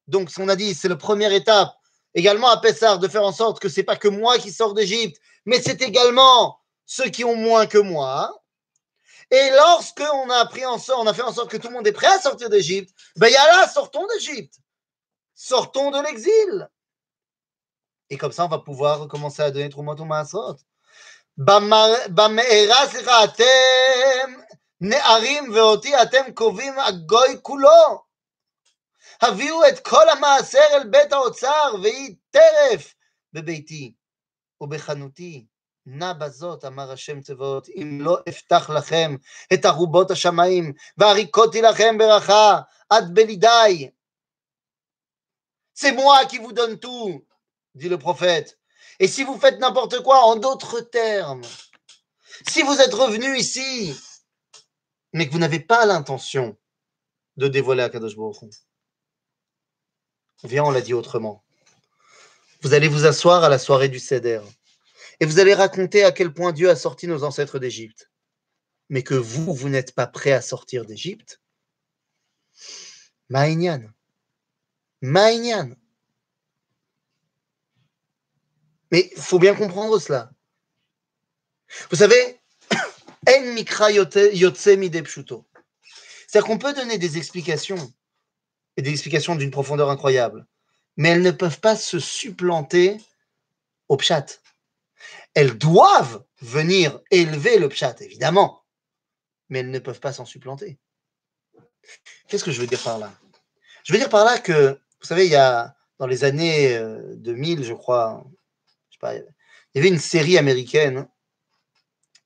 donc 0.08 0.30
on 0.39 0.49
a 0.49 0.56
dit, 0.56 0.73
c'est 0.73 0.88
la 0.88 0.95
première 0.95 1.34
étape 1.34 1.75
également 2.13 2.49
à 2.49 2.58
Pessar 2.58 2.99
de 2.99 3.08
faire 3.08 3.23
en 3.23 3.32
sorte 3.32 3.60
que 3.60 3.69
c'est 3.69 3.84
pas 3.84 3.95
que 3.95 4.08
moi 4.08 4.38
qui 4.38 4.52
sors 4.52 4.73
d'Égypte, 4.73 5.19
mais 5.45 5.62
c'est 5.62 5.82
également 5.82 6.60
ceux 6.86 7.10
qui 7.10 7.23
ont 7.23 7.36
moins 7.36 7.67
que 7.67 7.78
moi. 7.78 8.41
Et 9.32 9.49
lorsque 9.52 10.04
on 10.13 10.30
a 10.30 10.45
pris 10.45 10.65
en 10.65 10.80
sorte, 10.80 10.99
on 11.04 11.08
a 11.08 11.13
fait 11.13 11.21
en 11.21 11.34
sorte 11.34 11.52
que 11.52 11.58
tout 11.58 11.67
le 11.67 11.73
monde 11.73 11.88
est 11.88 11.91
prêt 11.91 12.08
à 12.08 12.19
sortir 12.19 12.49
d'Égypte, 12.49 12.95
ben 13.15 13.28
il 13.28 13.34
y 13.34 13.36
a 13.36 13.45
là, 13.45 13.67
sortons 13.67 14.08
d'Égypte, 14.08 14.56
sortons 15.36 15.91
de 15.91 16.02
l'exil. 16.02 16.69
Et 18.10 18.17
comme 18.17 18.32
ça, 18.32 18.45
on 18.45 18.47
va 18.49 18.60
pouvoir 18.60 19.08
commencer 19.08 19.43
à 19.43 19.52
donner 19.52 19.69
Troumatou 19.69 20.06
Maasot. 21.47 23.41
נערים 24.82 25.52
ואותי 25.54 26.02
אתם 26.02 26.34
קובעים 26.34 26.80
הגוי 26.80 27.39
כולו. 27.41 28.04
הביאו 29.21 29.67
את 29.67 29.80
כל 29.80 30.10
המעשר 30.10 30.67
אל 30.71 30.88
בית 30.88 31.13
האוצר, 31.13 31.75
ויהי 31.84 32.15
טרף 32.30 32.95
בביתי 33.34 33.93
ובחנותי. 34.62 35.45
נע 35.86 36.13
בזאת, 36.13 36.65
אמר 36.65 36.91
השם 36.91 37.21
צבאות, 37.21 37.69
אם 37.69 37.99
לא 38.02 38.17
אפתח 38.30 38.69
לכם 38.69 39.15
את 39.54 39.65
ארובות 39.65 40.12
השמיים, 40.12 40.73
והריקותי 40.97 41.62
לכם 41.62 41.97
ברכה 41.97 42.60
עד 42.89 43.04
בלידי. 43.13 43.89
C'est 45.73 45.93
moi 45.93 46.25
qui 46.25 46.38
vous 46.39 46.52
donne 46.52 46.78
tout, 46.78 47.25
dit 47.75 47.89
le 47.89 47.97
prophète. 47.97 48.59
Et 48.99 49.07
si 49.07 49.23
vous 49.23 49.39
faites 49.39 49.59
n'importe 49.59 50.01
quoi, 50.03 50.25
en 50.25 50.35
d'autres 50.35 50.81
termes, 50.81 51.45
si 52.47 52.62
vous 52.62 52.79
êtes 52.79 52.93
revenu 52.93 53.38
ici 53.38 53.95
mais 55.13 55.27
que 55.27 55.31
vous 55.31 55.39
n'avez 55.39 55.59
pas 55.59 55.85
l'intention 55.85 56.57
de 57.38 57.47
dévoiler 57.47 57.83
à 57.83 57.89
Kadosh 57.89 58.15
Baruch 58.15 58.38
Viens, 60.43 60.63
on 60.63 60.71
l'a 60.71 60.81
dit 60.81 60.93
autrement. 60.93 61.43
Vous 62.62 62.73
allez 62.73 62.88
vous 62.88 63.05
asseoir 63.05 63.43
à 63.43 63.49
la 63.49 63.59
soirée 63.59 63.89
du 63.89 63.99
Seder 63.99 64.41
et 65.19 65.25
vous 65.25 65.39
allez 65.39 65.53
raconter 65.53 66.03
à 66.03 66.12
quel 66.12 66.33
point 66.33 66.53
Dieu 66.53 66.69
a 66.69 66.75
sorti 66.75 67.07
nos 67.07 67.23
ancêtres 67.23 67.59
d'Égypte. 67.59 68.09
Mais 68.89 69.03
que 69.03 69.15
vous, 69.15 69.53
vous 69.53 69.69
n'êtes 69.69 69.93
pas 69.93 70.07
prêt 70.07 70.31
à 70.31 70.41
sortir 70.41 70.85
d'Égypte. 70.85 71.41
Maïnian. 73.29 73.81
Maïnian. 75.01 75.71
Mais 78.91 79.10
il 79.15 79.21
faut 79.21 79.39
bien 79.39 79.56
comprendre 79.56 79.99
cela. 79.99 80.32
Vous 81.89 81.97
savez, 81.97 82.39
c'est-à-dire 86.30 86.47
qu'on 86.47 86.58
peut 86.58 86.73
donner 86.73 86.97
des 86.97 87.17
explications, 87.17 87.93
et 88.78 88.82
des 88.82 88.91
explications 88.91 89.36
d'une 89.36 89.52
profondeur 89.52 89.89
incroyable, 89.89 90.47
mais 90.97 91.10
elles 91.10 91.21
ne 91.21 91.32
peuvent 91.32 91.60
pas 91.60 91.75
se 91.75 91.99
supplanter 91.99 92.97
au 93.88 93.97
pshat. 93.97 94.41
Elles 95.34 95.58
doivent 95.58 96.23
venir 96.41 96.99
élever 97.12 97.60
le 97.60 97.69
pshat, 97.69 97.95
évidemment, 98.02 98.63
mais 99.49 99.60
elles 99.60 99.71
ne 99.71 99.80
peuvent 99.80 99.99
pas 99.99 100.13
s'en 100.13 100.25
supplanter. 100.25 100.80
Qu'est-ce 102.28 102.43
que 102.43 102.52
je 102.52 102.62
veux 102.62 102.67
dire 102.67 102.82
par 102.82 102.99
là? 102.99 103.12
Je 103.84 103.93
veux 103.93 103.99
dire 103.99 104.10
par 104.10 104.25
là 104.25 104.38
que, 104.38 104.80
vous 105.02 105.08
savez, 105.08 105.25
il 105.25 105.32
y 105.32 105.36
a, 105.36 105.75
dans 105.97 106.08
les 106.08 106.23
années 106.23 106.80
2000, 107.15 107.60
euh, 107.60 107.63
je 107.63 107.73
crois, 107.73 108.23
il 109.03 109.23
y 109.75 109.79
avait 109.79 109.88
une 109.88 109.99
série 109.99 110.38
américaine 110.38 111.07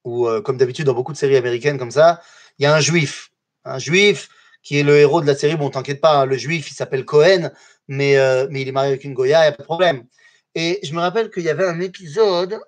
ou 0.04 0.28
euh, 0.28 0.42
comme 0.42 0.58
d'habitude 0.58 0.86
dans 0.86 0.94
beaucoup 0.94 1.14
de 1.14 1.18
séries 1.18 1.38
américaines 1.38 1.78
comme 1.78 1.92
ça, 1.92 2.22
il 2.58 2.64
y 2.64 2.66
a 2.66 2.74
un 2.74 2.80
juif. 2.80 3.32
Un 3.66 3.80
juif 3.80 4.30
qui 4.62 4.80
est 4.80 4.84
le 4.84 4.98
héros 4.98 5.22
de 5.22 5.28
la 5.28 5.36
série. 5.36 5.56
Bon, 5.56 5.70
t'inquiète 5.70 6.02
pas, 6.02 6.22
hein, 6.22 6.26
le 6.26 6.38
juif, 6.38 6.70
il 6.70 6.74
s'appelle 6.74 7.06
Cohen, 7.06 7.52
mais, 7.88 8.18
euh, 8.18 8.48
mais 8.50 8.62
il 8.62 8.68
est 8.68 8.72
marié 8.72 8.90
avec 8.90 9.04
une 9.04 9.14
Goya, 9.14 9.40
il 9.40 9.44
n'y 9.44 9.48
a 9.48 9.52
pas 9.52 9.64
de 9.64 9.68
problème. 9.68 10.06
Et 10.56 10.80
je 10.84 10.94
me 10.94 11.00
rappelle 11.00 11.32
qu'il 11.32 11.44
y 11.44 11.50
avait 11.50 11.66
un 11.66 11.80
épisode 11.80 12.60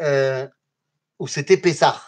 euh, 0.00 0.46
où 1.18 1.28
c'était 1.28 1.56
Pessah. 1.56 2.00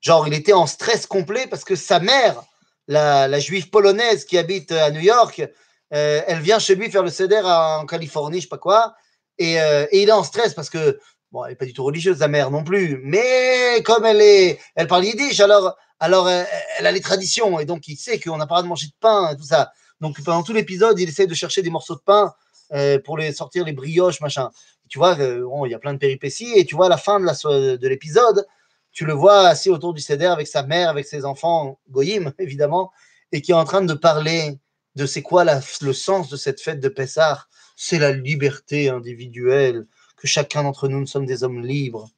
Genre, 0.00 0.26
il 0.28 0.34
était 0.34 0.52
en 0.52 0.66
stress 0.66 1.06
complet 1.06 1.46
parce 1.48 1.64
que 1.64 1.74
sa 1.74 1.98
mère, 1.98 2.42
la, 2.86 3.28
la 3.28 3.40
juive 3.40 3.68
polonaise 3.68 4.24
qui 4.24 4.38
habite 4.38 4.72
à 4.72 4.90
New 4.90 5.00
York, 5.00 5.42
elle 5.90 6.40
vient 6.40 6.58
chez 6.58 6.74
lui 6.74 6.90
faire 6.90 7.02
le 7.02 7.10
CEDER 7.10 7.42
en 7.44 7.86
Californie, 7.86 8.38
je 8.38 8.42
sais 8.42 8.48
pas 8.48 8.58
quoi. 8.58 8.94
Et, 9.38 9.54
et, 9.54 10.02
il 10.02 10.08
est 10.08 10.12
en 10.12 10.24
stress 10.24 10.54
parce 10.54 10.70
que 10.70 10.98
Bon, 11.30 11.44
elle 11.44 11.50
n'est 11.50 11.56
pas 11.56 11.66
du 11.66 11.74
tout 11.74 11.84
religieuse, 11.84 12.20
la 12.20 12.28
mère 12.28 12.50
non 12.50 12.64
plus, 12.64 13.00
mais 13.04 13.82
comme 13.84 14.06
elle 14.06 14.22
est, 14.22 14.58
elle 14.74 14.86
parle 14.86 15.04
yiddish, 15.04 15.40
alors, 15.40 15.76
alors 16.00 16.26
euh, 16.26 16.42
elle, 16.78 16.86
a 16.86 16.92
les 16.92 17.02
traditions, 17.02 17.60
et 17.60 17.66
donc 17.66 17.86
il 17.86 17.96
sait 17.96 18.18
qu'on 18.18 18.38
n'a 18.38 18.46
pas 18.46 18.56
le 18.56 18.60
droit 18.60 18.62
de 18.62 18.68
manger 18.68 18.86
de 18.86 18.94
pain, 18.98 19.32
et 19.32 19.36
tout 19.36 19.44
ça. 19.44 19.70
Donc 20.00 20.22
pendant 20.24 20.42
tout 20.42 20.54
l'épisode, 20.54 20.98
il 20.98 21.06
essaie 21.06 21.26
de 21.26 21.34
chercher 21.34 21.60
des 21.60 21.68
morceaux 21.68 21.96
de 21.96 22.00
pain 22.00 22.32
euh, 22.72 22.98
pour 22.98 23.18
les 23.18 23.32
sortir, 23.32 23.64
les 23.66 23.74
brioches, 23.74 24.22
machin. 24.22 24.48
tu 24.88 24.98
vois, 24.98 25.18
euh, 25.18 25.46
il 25.66 25.70
y 25.70 25.74
a 25.74 25.78
plein 25.78 25.92
de 25.92 25.98
péripéties, 25.98 26.52
et 26.56 26.64
tu 26.64 26.76
vois, 26.76 26.86
à 26.86 26.88
la 26.88 26.96
fin 26.96 27.20
de, 27.20 27.76
de 27.76 27.88
l'épisode, 27.88 28.46
tu 28.90 29.04
le 29.04 29.12
vois 29.12 29.48
assis 29.48 29.68
autour 29.68 29.92
du 29.92 30.00
céder 30.00 30.24
avec 30.24 30.46
sa 30.46 30.62
mère, 30.62 30.88
avec 30.88 31.06
ses 31.06 31.26
enfants, 31.26 31.78
Goyim, 31.90 32.32
évidemment, 32.38 32.90
et 33.32 33.42
qui 33.42 33.50
est 33.50 33.54
en 33.54 33.64
train 33.64 33.82
de 33.82 33.92
parler 33.92 34.58
de 34.94 35.04
c'est 35.04 35.22
quoi 35.22 35.44
le 35.44 35.92
sens 35.92 36.30
de 36.30 36.38
cette 36.38 36.62
fête 36.62 36.80
de 36.80 36.88
Pessah. 36.88 37.44
C'est 37.80 38.00
la 38.00 38.10
liberté 38.10 38.88
individuelle 38.88 39.86
que 40.16 40.26
chacun 40.26 40.64
d'entre 40.64 40.88
nous, 40.88 40.98
nous 40.98 41.06
sommes 41.06 41.26
des 41.26 41.44
hommes 41.44 41.64
libres. 41.64 42.10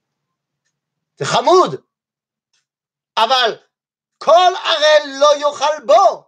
Hamoud 1.20 1.84
Aval 3.14 3.60
Kol 4.16 4.32
Arel 4.34 5.18
Lo 5.18 5.40
Yochal 5.40 5.84
Bo 5.84 6.24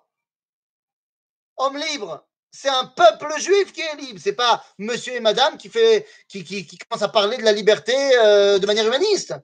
Homme 1.56 1.78
libre 1.78 2.26
c'est 2.50 2.68
un 2.68 2.84
peuple 2.84 3.32
juif 3.38 3.72
qui 3.72 3.80
est 3.80 3.96
libre. 3.96 4.20
C'est 4.22 4.34
pas 4.34 4.62
monsieur 4.76 5.14
et 5.14 5.20
madame 5.20 5.56
qui, 5.56 5.70
fait, 5.70 6.06
qui, 6.28 6.44
qui, 6.44 6.76
commence 6.76 7.00
à 7.00 7.08
parler 7.08 7.38
de 7.38 7.42
la 7.42 7.52
liberté 7.52 7.94
euh, 8.18 8.58
de 8.58 8.66
manière 8.66 8.86
humaniste. 8.86 9.34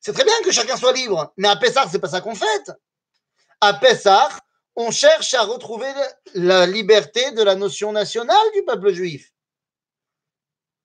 C'est 0.00 0.12
très 0.12 0.24
bien 0.24 0.34
que 0.42 0.50
chacun 0.50 0.76
soit 0.76 0.92
libre. 0.92 1.32
Mais 1.36 1.46
à 1.46 1.54
Pessah, 1.54 1.86
c'est 1.88 2.00
pas 2.00 2.08
ça 2.08 2.20
qu'on 2.20 2.34
fait. 2.34 2.72
À 3.60 3.74
Pessah, 3.74 4.30
on 4.80 4.92
cherche 4.92 5.34
à 5.34 5.42
retrouver 5.42 5.92
la 6.34 6.64
liberté 6.64 7.32
de 7.32 7.42
la 7.42 7.56
notion 7.56 7.90
nationale 7.90 8.46
du 8.54 8.62
peuple 8.62 8.92
juif. 8.92 9.32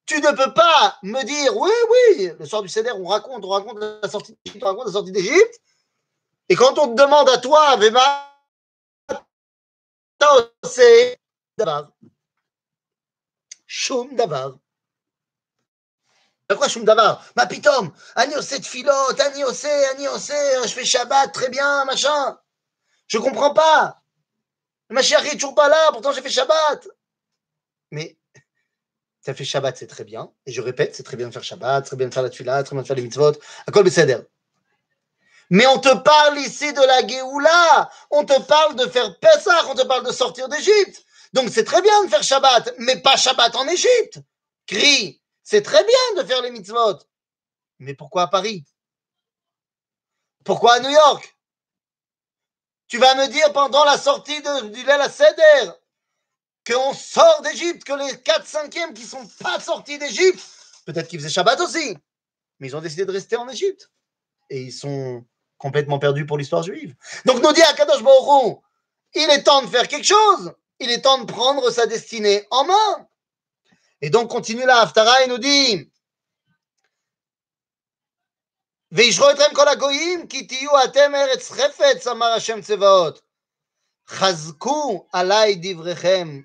Tu 0.08 0.19
ne 0.19 0.32
peux 0.32 0.51
pas 0.53 0.97
me 1.03 1.23
dire, 1.23 1.56
oui, 1.56 1.69
oui, 1.91 2.32
le 2.39 2.45
soir 2.45 2.63
du 2.63 2.69
CEDER, 2.69 2.91
on 2.93 3.06
raconte, 3.06 3.45
on 3.45 3.49
raconte 3.49 3.77
la 3.79 4.10
sortie 4.10 4.36
d'Égypte, 4.43 4.63
on 4.63 4.67
raconte 4.67 4.88
la 4.88 4.91
sortie 4.93 5.12
d'Égypte. 5.12 5.62
Et 6.49 6.56
quand 6.56 6.77
on 6.79 6.93
te 6.93 7.01
demande 7.01 7.29
à 7.29 7.38
toi, 7.38 7.75
Vema, 7.77 8.36
c'est 10.63 11.19
d'abord. 11.56 11.91
Choum 13.67 14.15
d'abord. 14.15 14.58
Quoi, 16.49 16.67
choum 16.67 16.84
d'abord? 16.84 17.23
Ma 17.36 17.45
pitom, 17.45 17.93
Ani 18.15 18.34
de 18.34 18.41
filote, 18.41 19.21
je 19.21 20.73
fais 20.73 20.86
Shabbat, 20.86 21.32
très 21.32 21.49
bien, 21.49 21.86
machin. 21.86 22.39
Je 23.13 23.19
comprends 23.19 23.54
pas. 23.54 24.02
Ma 24.89 25.04
chérie 25.04 25.28
est 25.28 25.34
toujours 25.34 25.54
pas 25.54 25.69
là, 25.69 25.91
pourtant 25.91 26.12
j'ai 26.13 26.23
fait 26.23 26.32
Shabbat. 26.32 26.88
Mais 27.91 28.17
ça 29.21 29.36
fait 29.36 29.45
Shabbat, 29.45 29.78
c'est 29.78 29.86
très 29.86 30.04
bien. 30.04 30.32
Et 30.47 30.52
je 30.52 30.62
répète, 30.62 30.95
c'est 30.95 31.04
très 31.04 31.15
bien 31.15 31.28
de 31.28 31.32
faire 31.32 31.43
Shabbat, 31.43 31.86
très 31.86 31.95
bien 31.95 32.08
de 32.08 32.13
faire 32.13 32.23
la 32.23 32.32
Tfila, 32.32 32.63
très 32.63 32.76
bien 32.76 32.82
de 32.82 32.88
faire 32.88 32.95
les 32.95 33.04
mitzvot. 33.04 33.34
À 33.67 33.71
quoi 33.71 33.84
le 33.84 34.30
Mais 35.52 35.67
on 35.67 35.78
te 35.78 35.95
parle 35.97 36.39
ici 36.39 36.73
de 36.73 36.82
la 36.82 37.08
Géoula. 37.08 37.91
On 38.10 38.26
te 38.26 38.41
parle 38.41 38.78
de 38.78 38.88
faire 38.88 39.19
Pessah. 39.19 39.67
On 39.67 39.76
te 39.76 39.86
parle 39.86 40.08
de 40.08 40.12
sortir 40.12 40.49
d'Égypte. 40.49 41.06
Donc 41.34 41.49
c'est 41.52 41.65
très 41.65 41.84
bien 41.84 42.06
de 42.06 42.10
faire 42.10 42.23
Shabbat, 42.23 42.73
mais 42.80 42.99
pas 42.99 43.15
Shabbat 43.15 43.56
en 43.56 43.67
Égypte. 43.67 44.21
Crie. 44.65 45.21
C'est 45.43 45.62
très 45.62 45.84
bien 45.84 46.23
de 46.23 46.28
faire 46.28 46.41
les 46.41 46.49
mitzvot. 46.49 46.97
Mais 47.78 47.93
pourquoi 47.93 48.23
à 48.23 48.28
Paris? 48.28 48.65
Pourquoi 50.43 50.73
à 50.73 50.80
New 50.80 50.89
York? 50.89 51.33
Tu 52.88 52.98
vas 52.98 53.15
me 53.15 53.28
dire 53.28 53.52
pendant 53.54 53.84
la 53.86 53.98
sortie 53.98 54.41
de, 54.41 54.67
du 54.67 54.84
Lela 54.84 55.10
Seder 55.10 55.72
qu'on 56.65 56.93
sort 56.93 57.41
d'Égypte, 57.41 57.84
que 57.84 57.93
les 57.93 58.17
4 58.22 58.46
5e 58.46 58.93
qui 58.93 59.04
sont 59.04 59.28
pas 59.41 59.60
sortis 59.60 59.98
d'Égypte, 59.98 60.41
peut-être 60.86 61.08
qu'ils 61.08 61.19
faisaient 61.19 61.30
Shabbat 61.30 61.60
aussi, 61.60 61.98
mais 62.60 62.67
ils 62.67 62.76
ont 62.76 62.82
décidé 62.82 63.06
de 63.06 63.12
rester 63.12 63.36
en 63.36 63.50
Égypte. 63.50 63.91
Et 64.50 64.62
ils 64.62 64.72
sont 64.72 65.26
complètement 65.58 66.00
perdus 66.00 66.26
pour 66.26 66.38
l'histoire 66.38 66.63
juive. 66.63 66.96
Donc 67.26 67.41
nous 67.41 67.52
dit 67.52 67.62
Akadosh 67.62 68.04
Baruch 68.04 68.60
il 69.15 69.30
est 69.30 69.43
temps 69.43 69.62
de 69.62 69.67
faire 69.67 69.88
quelque 69.88 70.06
chose. 70.06 70.54
Il 70.80 70.89
est 70.89 71.02
temps 71.02 71.19
de 71.19 71.32
prendre 71.32 71.69
sa 71.69 71.86
destinée 71.86 72.48
en 72.50 72.65
main. 72.65 73.08
Et 74.02 74.10
donc 74.10 74.30
continue 74.30 74.65
la 74.65 74.82
Haftara 74.82 75.24
et 75.24 75.28
nous 75.28 75.38
dit 75.38 75.89
וישרו 78.92 79.31
אתכם 79.31 79.55
כל 79.55 79.68
הגויים, 79.68 80.29
כי 80.29 80.46
תהיו 80.46 80.85
אתם 80.85 81.14
ארץ 81.14 81.51
חפץ, 81.51 82.07
אמר 82.07 82.27
השם 82.27 82.61
צבאות. 82.62 83.20
חזקו 84.09 85.09
עליי 85.12 85.55
דבריכם, 85.62 86.40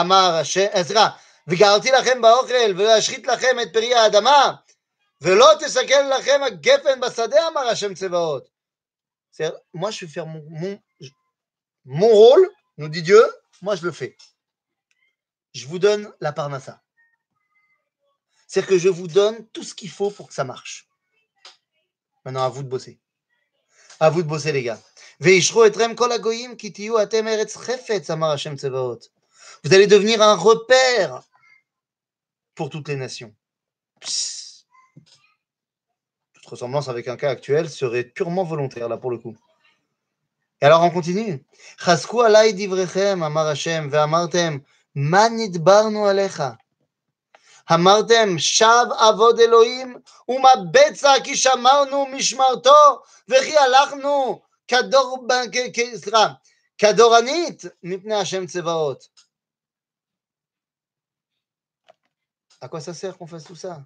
אמר 0.00 0.34
השם, 0.40 0.66
סליחה, 0.82 1.08
וגרתי 1.48 1.90
לכם 1.90 2.22
באוכל, 2.22 2.78
ולהשחית 2.78 3.26
לכם 3.26 3.60
את 3.62 3.68
פרי 3.72 3.94
האדמה, 3.94 4.54
ולא 5.20 5.46
תסכל 5.60 6.02
לכם 6.18 6.40
הגפן 6.46 7.00
בשדה, 7.00 7.48
אמר 7.48 7.68
השם 7.68 7.94
צבאות. 7.94 8.54
moi, 9.74 9.90
je 9.90 10.04
vais 10.04 10.12
faire 10.12 10.26
mon, 10.26 10.44
mon, 10.48 10.80
mon 11.84 12.08
rôle, 12.08 12.48
nous 12.78 12.88
dit 12.88 13.02
Dieu, 13.02 13.22
moi, 13.62 13.74
je 13.74 13.84
le 13.84 13.92
fais. 13.92 14.16
Je 15.54 15.66
vous 15.66 15.78
donne 15.78 16.12
la 16.20 16.32
parnassa. 16.32 16.80
C'est-à-dire 18.46 18.68
que 18.68 18.78
je 18.78 18.88
vous 18.88 19.08
donne 19.08 19.48
tout 19.48 19.64
ce 19.64 19.74
qu'il 19.74 19.90
faut 19.90 20.10
pour 20.10 20.28
que 20.28 20.34
ça 20.34 20.44
marche. 20.44 20.87
Maintenant, 22.29 22.45
à 22.45 22.49
vous 22.49 22.61
de 22.61 22.67
bosser. 22.67 22.99
À 23.99 24.11
vous 24.11 24.21
de 24.21 24.27
bosser, 24.27 24.51
les 24.51 24.61
gars. 24.61 24.79
Vous 29.63 29.73
allez 29.73 29.87
devenir 29.87 30.21
un 30.21 30.35
repère 30.35 31.23
pour 32.53 32.69
toutes 32.69 32.87
les 32.87 32.97
nations. 32.97 33.33
Toute 36.33 36.45
ressemblance 36.45 36.87
avec 36.87 37.07
un 37.07 37.17
cas 37.17 37.31
actuel 37.31 37.67
serait 37.67 38.03
purement 38.03 38.43
volontaire, 38.43 38.89
là, 38.89 38.97
pour 38.97 39.09
le 39.09 39.17
coup. 39.17 39.35
Et 40.61 40.65
alors, 40.65 40.83
on 40.83 40.91
continue. 40.91 41.43
אמרתם, 47.74 48.38
שב 48.38 48.86
עבוד 48.98 49.40
אלוהים 49.40 49.96
ומה 50.28 50.50
בצע 50.70 51.12
כי 51.24 51.36
שמרנו 51.36 52.06
משמרתו 52.06 53.02
וכי 53.28 53.58
הלכנו 53.58 54.42
כדור, 54.68 55.26
סליחה, 55.94 56.28
כדורנית 56.78 57.62
מפני 57.82 58.14
השם 58.14 58.46
צבאות. 58.46 59.08
À 62.60 62.68
quoi 62.68 62.80
ça 62.80 62.94
sert 62.94 63.18
qu'on 63.18 63.26
fasse 63.26 63.44
tout 63.44 63.56
ça 63.56 63.82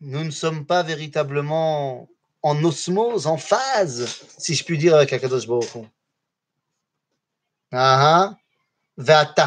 Nous 0.00 0.24
ne 0.24 0.30
sommes 0.30 0.64
pas 0.64 0.82
véritablement 0.82 2.08
en 2.42 2.64
osmose, 2.64 3.26
en 3.26 3.36
phase, 3.36 4.24
si 4.38 4.54
je 4.54 4.64
puis 4.64 4.78
dire, 4.78 4.94
avec 4.94 5.12
Akadosh 5.12 5.46
Baruch 5.46 5.74
Hu. 5.74 5.84
Ah, 7.72 8.30
ואתה 8.98 9.46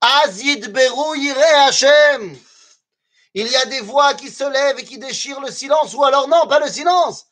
Azid 0.00 0.72
Berou 0.72 1.14
Hashem. 1.66 2.36
Il 3.34 3.46
y 3.46 3.56
a 3.56 3.66
des 3.66 3.80
voix 3.80 4.14
qui 4.14 4.30
se 4.30 4.44
lèvent 4.44 4.78
et 4.78 4.84
qui 4.84 4.98
déchirent 4.98 5.40
le 5.40 5.50
silence, 5.50 5.94
ou 5.94 6.02
alors 6.04 6.26
non, 6.26 6.46
pas 6.48 6.58
le 6.58 6.68
silence, 6.68 7.26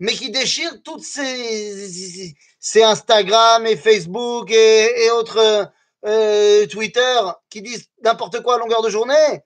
mais 0.00 0.12
qui 0.12 0.30
déchirent 0.30 0.82
toutes 0.82 1.04
ces, 1.04 2.34
ces 2.58 2.82
Instagram 2.82 3.66
et 3.66 3.76
Facebook 3.76 4.50
et, 4.50 5.10
autres 5.10 5.70
euh, 6.04 6.66
Twitter 6.66 7.20
qui 7.48 7.62
disent 7.62 7.86
n'importe 8.02 8.42
quoi 8.42 8.56
à 8.56 8.58
longueur 8.58 8.82
de 8.82 8.90
journée. 8.90 9.42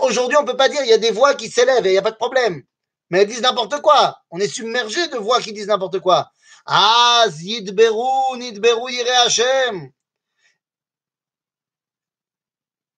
Aujourd'hui, 0.00 0.36
on 0.36 0.42
ne 0.42 0.46
peut 0.46 0.56
pas 0.56 0.68
dire 0.68 0.82
il 0.82 0.88
y 0.88 0.94
a 0.94 0.98
des 0.98 1.10
voix 1.10 1.34
qui 1.34 1.50
s'élèvent 1.50 1.86
et 1.86 1.90
il 1.90 1.92
n'y 1.92 1.98
a 1.98 2.02
pas 2.02 2.10
de 2.10 2.16
problème. 2.16 2.62
Mais 3.10 3.20
elles 3.20 3.28
disent 3.28 3.42
n'importe 3.42 3.80
quoi. 3.82 4.18
On 4.30 4.38
est 4.38 4.48
submergé 4.48 5.08
de 5.08 5.18
voix 5.18 5.40
qui 5.40 5.52
disent 5.52 5.66
n'importe 5.66 6.00
quoi. 6.00 6.30
Ah, 6.64 7.26
Yidberu, 7.40 8.38
Nidberu, 8.38 8.92
Hashem. 9.24 9.90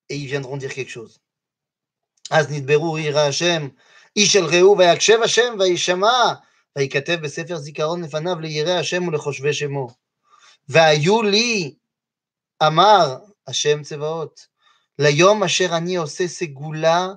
Et 0.09 0.17
ils 0.17 0.27
viendront 0.27 0.57
dire 0.57 0.75
quelque 0.75 0.91
chose. 0.91 1.19
אז 2.31 2.51
נדברו 2.51 2.99
ירא 2.99 3.21
השם, 3.21 3.69
איש 4.17 4.37
אל 4.37 4.45
רעהו 4.45 4.79
ויקשב 4.79 5.19
השם 5.25 5.55
וישמע, 5.59 6.35
ויכתב 6.77 7.19
בספר 7.23 7.57
זיכרון 7.59 8.05
לפניו 8.05 8.41
ליראי 8.41 8.79
השם 8.79 9.09
ולחושבי 9.09 9.55
שמו. 9.55 9.89
והיו 10.69 11.23
לי, 11.23 11.75
אמר 12.67 13.19
השם 13.47 13.83
צבאות, 13.83 14.47
ליום 14.99 15.43
אשר 15.43 15.77
אני 15.77 15.97
עושה 15.97 16.29
סגולה 16.29 17.09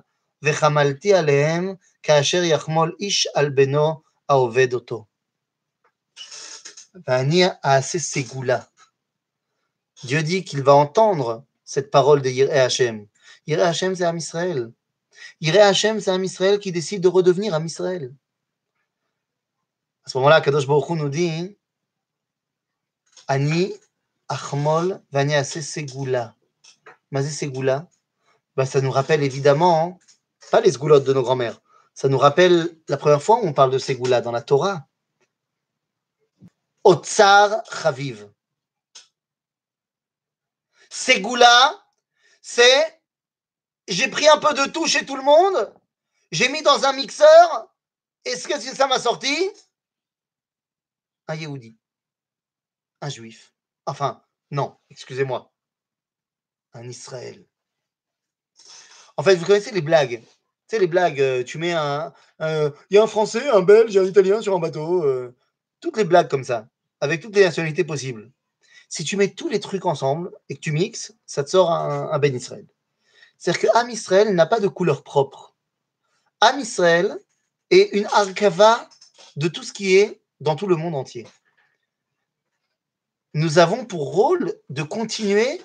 וחמלתי 0.42 1.14
עליהם, 1.14 1.74
כאשר 2.02 2.42
יחמול 2.42 2.96
איש 3.00 3.28
על 3.34 3.50
בנו 3.50 4.02
העובד 4.28 4.74
אותו. 4.74 5.04
ואני 7.08 7.44
אעשה 7.64 7.98
סגולה. 7.98 8.58
Dieu 10.04 10.22
dit 10.22 10.44
qu'il 10.44 10.62
va 10.62 10.74
entendre 10.74 11.42
cette 11.68 11.90
parole 11.90 12.22
de 12.22 12.30
Yireh 12.30 12.60
Hashem. 12.60 13.06
Yireh 13.46 13.62
Hashem, 13.62 13.94
c'est 13.94 14.04
Am 14.04 14.16
Israël. 14.16 14.72
Yireh 15.42 15.60
Hashem, 15.60 16.00
c'est 16.00 16.10
Am 16.10 16.24
Israël 16.24 16.58
qui 16.58 16.72
décide 16.72 17.02
de 17.02 17.08
redevenir 17.08 17.52
Am 17.52 17.66
Israël. 17.66 18.14
À 20.06 20.08
ce 20.08 20.16
moment-là, 20.16 20.40
Kadosh 20.40 20.66
Baruch 20.66 20.88
Hu 20.88 20.94
nous 20.94 21.10
dit 21.10 21.58
Ani 23.26 23.74
achmol 24.28 25.02
vani 25.12 25.34
ase 25.34 25.60
segula. 25.60 26.34
Mazé 27.10 27.28
segula 27.28 27.86
bah, 28.56 28.64
Ça 28.64 28.80
nous 28.80 28.90
rappelle 28.90 29.22
évidemment, 29.22 29.98
pas 30.50 30.62
les 30.62 30.72
segoulottes 30.72 31.04
de 31.04 31.12
nos 31.12 31.22
grands-mères, 31.22 31.60
ça 31.92 32.08
nous 32.08 32.16
rappelle 32.16 32.78
la 32.88 32.96
première 32.96 33.22
fois 33.22 33.44
où 33.44 33.46
on 33.46 33.52
parle 33.52 33.72
de 33.72 33.78
segula 33.78 34.22
dans 34.22 34.32
la 34.32 34.40
Torah. 34.40 34.86
Otsar 36.82 37.62
Chaviv. 37.70 38.30
Ségoula, 40.98 41.80
c'est 42.42 43.00
j'ai 43.86 44.08
pris 44.08 44.28
un 44.28 44.38
peu 44.38 44.52
de 44.52 44.68
tout 44.68 44.88
chez 44.88 45.06
tout 45.06 45.14
le 45.14 45.22
monde, 45.22 45.72
j'ai 46.32 46.48
mis 46.48 46.60
dans 46.62 46.84
un 46.84 46.92
mixeur, 46.92 47.72
et 48.24 48.34
ce 48.34 48.48
que 48.48 48.58
ça 48.58 48.88
m'a 48.88 48.98
sorti? 48.98 49.48
Un 51.28 51.36
Yehudi, 51.36 51.78
un 53.00 53.08
juif. 53.08 53.54
Enfin, 53.86 54.24
non, 54.50 54.76
excusez-moi, 54.90 55.52
un 56.72 56.88
Israël. 56.88 57.46
En 59.16 59.22
fait, 59.22 59.36
vous 59.36 59.46
connaissez 59.46 59.70
les 59.70 59.82
blagues. 59.82 60.20
Tu 60.20 60.26
sais, 60.66 60.78
les 60.80 60.88
blagues, 60.88 61.20
euh, 61.20 61.44
tu 61.44 61.58
mets 61.58 61.74
un. 61.74 62.12
Il 62.40 62.72
y 62.90 62.98
a 62.98 63.02
un 63.04 63.06
Français, 63.06 63.48
un 63.48 63.62
Belge, 63.62 63.96
un 63.96 64.04
Italien 64.04 64.42
sur 64.42 64.54
un 64.54 64.58
bateau. 64.58 65.04
Euh, 65.04 65.36
toutes 65.80 65.96
les 65.96 66.04
blagues 66.04 66.28
comme 66.28 66.44
ça, 66.44 66.68
avec 67.00 67.22
toutes 67.22 67.36
les 67.36 67.44
nationalités 67.44 67.84
possibles. 67.84 68.32
Si 68.88 69.04
tu 69.04 69.16
mets 69.16 69.28
tous 69.28 69.48
les 69.48 69.60
trucs 69.60 69.84
ensemble 69.84 70.30
et 70.48 70.54
que 70.54 70.60
tu 70.60 70.72
mixes, 70.72 71.14
ça 71.26 71.44
te 71.44 71.50
sort 71.50 71.70
un, 71.70 72.18
Ben 72.18 72.34
Israël. 72.34 72.66
C'est-à-dire 73.36 73.62
que 73.62 73.76
Am 73.76 73.90
Israël 73.90 74.34
n'a 74.34 74.46
pas 74.46 74.60
de 74.60 74.68
couleur 74.68 75.02
propre. 75.02 75.54
Am 76.40 76.58
Israël 76.58 77.18
est 77.70 77.92
une 77.92 78.06
arkava 78.06 78.88
de 79.36 79.48
tout 79.48 79.62
ce 79.62 79.72
qui 79.72 79.96
est 79.96 80.20
dans 80.40 80.56
tout 80.56 80.66
le 80.66 80.76
monde 80.76 80.94
entier. 80.94 81.26
Nous 83.34 83.58
avons 83.58 83.84
pour 83.84 84.12
rôle 84.14 84.54
de 84.70 84.82
continuer 84.82 85.60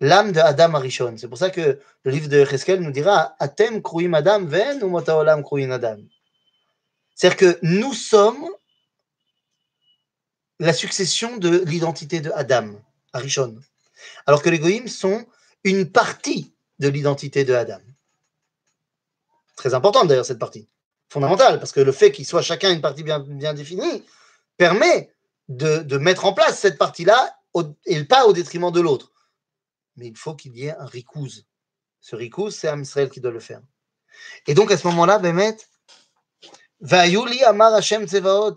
l'âme 0.00 0.32
de 0.32 0.40
Adam 0.40 0.74
Arishon. 0.74 1.16
C'est 1.16 1.28
pour 1.28 1.38
ça 1.38 1.50
que 1.50 1.80
le 2.04 2.10
livre 2.10 2.28
de 2.28 2.44
Cheskel 2.44 2.80
nous 2.80 2.90
dira 2.90 3.34
Atem 3.38 3.82
kruim 3.82 4.14
Adam 4.14 4.44
ven 4.44 4.82
ou 4.82 4.96
olam 4.96 5.44
Adam. 5.72 5.98
C'est-à-dire 7.14 7.36
que 7.36 7.58
nous 7.62 7.94
sommes 7.94 8.48
la 10.60 10.74
succession 10.74 11.38
de 11.38 11.64
l'identité 11.64 12.20
de 12.20 12.30
Adam, 12.32 12.74
Arishon. 13.14 13.58
Alors 14.26 14.42
que 14.42 14.50
les 14.50 14.58
Goïms 14.58 14.88
sont 14.88 15.26
une 15.64 15.90
partie 15.90 16.54
de 16.78 16.88
l'identité 16.88 17.44
de 17.44 17.54
Adam. 17.54 17.80
Très 19.56 19.74
importante 19.74 20.06
d'ailleurs 20.08 20.26
cette 20.26 20.38
partie. 20.38 20.68
fondamentale, 21.08 21.58
parce 21.58 21.72
que 21.72 21.80
le 21.80 21.92
fait 21.92 22.12
qu'il 22.12 22.26
soit 22.26 22.42
chacun 22.42 22.72
une 22.72 22.80
partie 22.80 23.02
bien, 23.02 23.18
définie 23.54 24.04
permet 24.56 25.12
de, 25.48 25.96
mettre 25.96 26.26
en 26.26 26.34
place 26.34 26.60
cette 26.60 26.78
partie-là 26.78 27.36
et 27.86 28.04
pas 28.04 28.26
au 28.26 28.32
détriment 28.32 28.70
de 28.70 28.80
l'autre. 28.80 29.10
Mais 29.96 30.06
il 30.06 30.16
faut 30.16 30.34
qu'il 30.34 30.56
y 30.56 30.66
ait 30.66 30.76
un 30.76 30.86
rikouz. 30.86 31.46
Ce 32.00 32.14
rikouz, 32.14 32.54
c'est 32.54 32.68
Am 32.68 32.84
qui 33.10 33.20
doit 33.20 33.32
le 33.32 33.40
faire. 33.40 33.62
Et 34.46 34.54
donc 34.54 34.70
à 34.70 34.76
ce 34.76 34.86
moment-là, 34.88 35.18
Bémet, 35.18 35.56
Vayuli 36.80 37.42
Amar 37.44 37.74
Hashem 37.74 38.06
Tzevaot, 38.06 38.56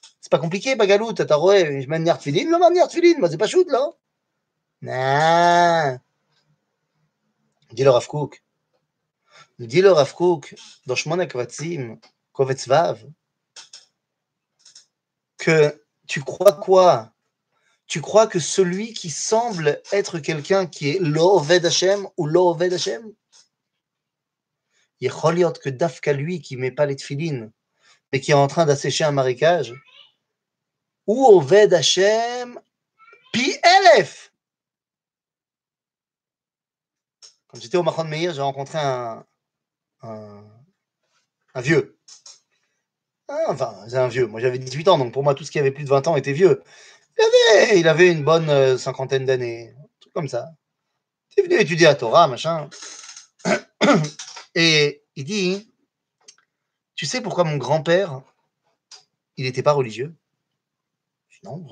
pas 0.31 0.39
compliqué, 0.39 0.75
Bagalout. 0.75 1.13
T'as 1.13 1.27
je 1.27 1.87
mets 1.87 1.97
une 1.97 2.17
tfilin, 2.17 2.49
le 2.49 2.57
manière 2.57 2.87
tfilin, 2.87 3.19
moi 3.19 3.29
c'est 3.29 3.37
pas 3.37 3.47
shoot 3.47 3.67
là. 3.69 3.91
Non. 4.81 5.99
Dis 7.71 7.83
le 7.83 7.89
Rav 7.91 8.07
Kook. 8.07 8.41
Dis 9.59 9.81
le 9.81 9.91
Rav 9.91 10.13
Kook 10.15 10.55
dans 10.87 10.95
Shmona 10.95 11.27
Kvatzim, 11.27 11.99
Kovetz 12.31 12.67
Vav, 12.67 13.05
que 15.37 15.83
tu 16.07 16.23
crois 16.23 16.53
quoi? 16.53 17.11
Tu 17.85 17.99
crois 17.99 18.25
que 18.25 18.39
celui 18.39 18.93
qui 18.93 19.09
semble 19.09 19.81
être 19.91 20.19
quelqu'un 20.19 20.65
qui 20.65 20.91
est 20.91 20.99
l'Oved 20.99 21.65
Hashem 21.65 22.07
ou 22.15 22.25
l'Oved 22.25 22.71
Hashem? 22.71 23.11
Yecholiot 25.01 25.53
que 25.53 25.69
Dafka 25.69 26.13
lui 26.13 26.41
qui 26.41 26.55
met 26.55 26.71
pas 26.71 26.85
les 26.85 26.95
tfilines, 26.95 27.51
mais 28.13 28.21
qui 28.21 28.31
est 28.31 28.35
en 28.35 28.47
train 28.47 28.65
d'assécher 28.65 29.03
un 29.03 29.11
marécage, 29.11 29.73
ou 31.07 31.25
Oved 31.25 31.73
Hashem, 31.73 32.59
pi 33.33 33.57
Quand 37.47 37.59
j'étais 37.59 37.77
au 37.77 37.83
Machon 37.83 38.05
Meir, 38.05 38.33
j'ai 38.33 38.41
rencontré 38.41 38.77
un, 38.77 39.25
un, 40.01 41.61
vieux. 41.61 41.99
Ah, 43.27 43.45
enfin, 43.49 43.75
c'est 43.89 43.97
un 43.97 44.07
vieux. 44.07 44.27
Moi, 44.27 44.39
j'avais 44.39 44.57
18 44.57 44.87
ans, 44.87 44.97
donc 44.97 45.13
pour 45.13 45.23
moi, 45.23 45.35
tout 45.35 45.43
ce 45.43 45.51
qui 45.51 45.59
avait 45.59 45.71
plus 45.71 45.83
de 45.83 45.89
20 45.89 46.07
ans 46.07 46.15
était 46.15 46.33
vieux. 46.33 46.63
Il 47.17 47.23
avait, 47.23 47.79
il 47.79 47.87
avait 47.87 48.11
une 48.11 48.23
bonne 48.23 48.49
euh, 48.49 48.77
cinquantaine 48.77 49.25
d'années, 49.25 49.73
un 49.77 49.87
truc 49.99 50.13
comme 50.13 50.27
ça. 50.29 50.51
Il 51.35 51.41
est 51.41 51.47
venu 51.47 51.59
étudier 51.59 51.87
à 51.87 51.95
Torah, 51.95 52.27
machin. 52.27 52.69
Et 54.55 55.03
il 55.15 55.23
dit 55.25 55.73
Tu 56.95 57.05
sais 57.05 57.21
pourquoi 57.21 57.43
mon 57.43 57.57
grand-père, 57.57 58.21
il 59.37 59.45
n'était 59.45 59.63
pas 59.63 59.73
religieux? 59.73 60.15
Non, 61.43 61.65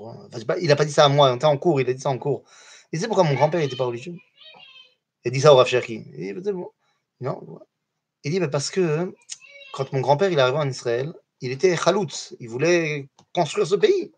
il 0.60 0.68
n'a 0.68 0.76
pas 0.76 0.86
dit 0.86 0.92
ça 0.92 1.06
à 1.06 1.10
moi, 1.10 1.32
on 1.32 1.36
était 1.36 1.46
en 1.46 1.58
cours, 1.58 1.80
il 1.80 1.90
a 1.90 1.94
dit 1.94 2.02
ça 2.02 2.10
en 2.10 2.18
cours. 2.18 2.44
Il 2.92 3.00
sait 3.00 3.08
pourquoi 3.08 3.24
mon 3.24 3.36
grand-père 3.36 3.60
n'était 3.60 3.76
pas 3.76 3.86
religieux 3.86 4.16
il 5.26 5.32
dit 5.32 5.42
ça 5.42 5.54
au 5.54 5.58
Rav 5.58 5.68
Cherki. 5.68 6.06
Il 6.18 6.42
dit, 6.42 6.50
non. 7.22 7.60
Il 8.24 8.32
dit, 8.32 8.40
parce 8.48 8.70
que 8.70 9.14
quand 9.74 9.92
mon 9.94 10.02
grand-père 10.02 10.32
il 10.32 10.40
arrivé 10.40 10.58
en 10.58 10.70
Israël, 10.70 11.14
il 11.42 11.52
était 11.52 11.76
chaloutz, 11.76 12.36
il 12.40 12.50
voulait 12.50 13.08
construire 13.34 13.68
ce 13.68 13.76
pays. 13.76 14.12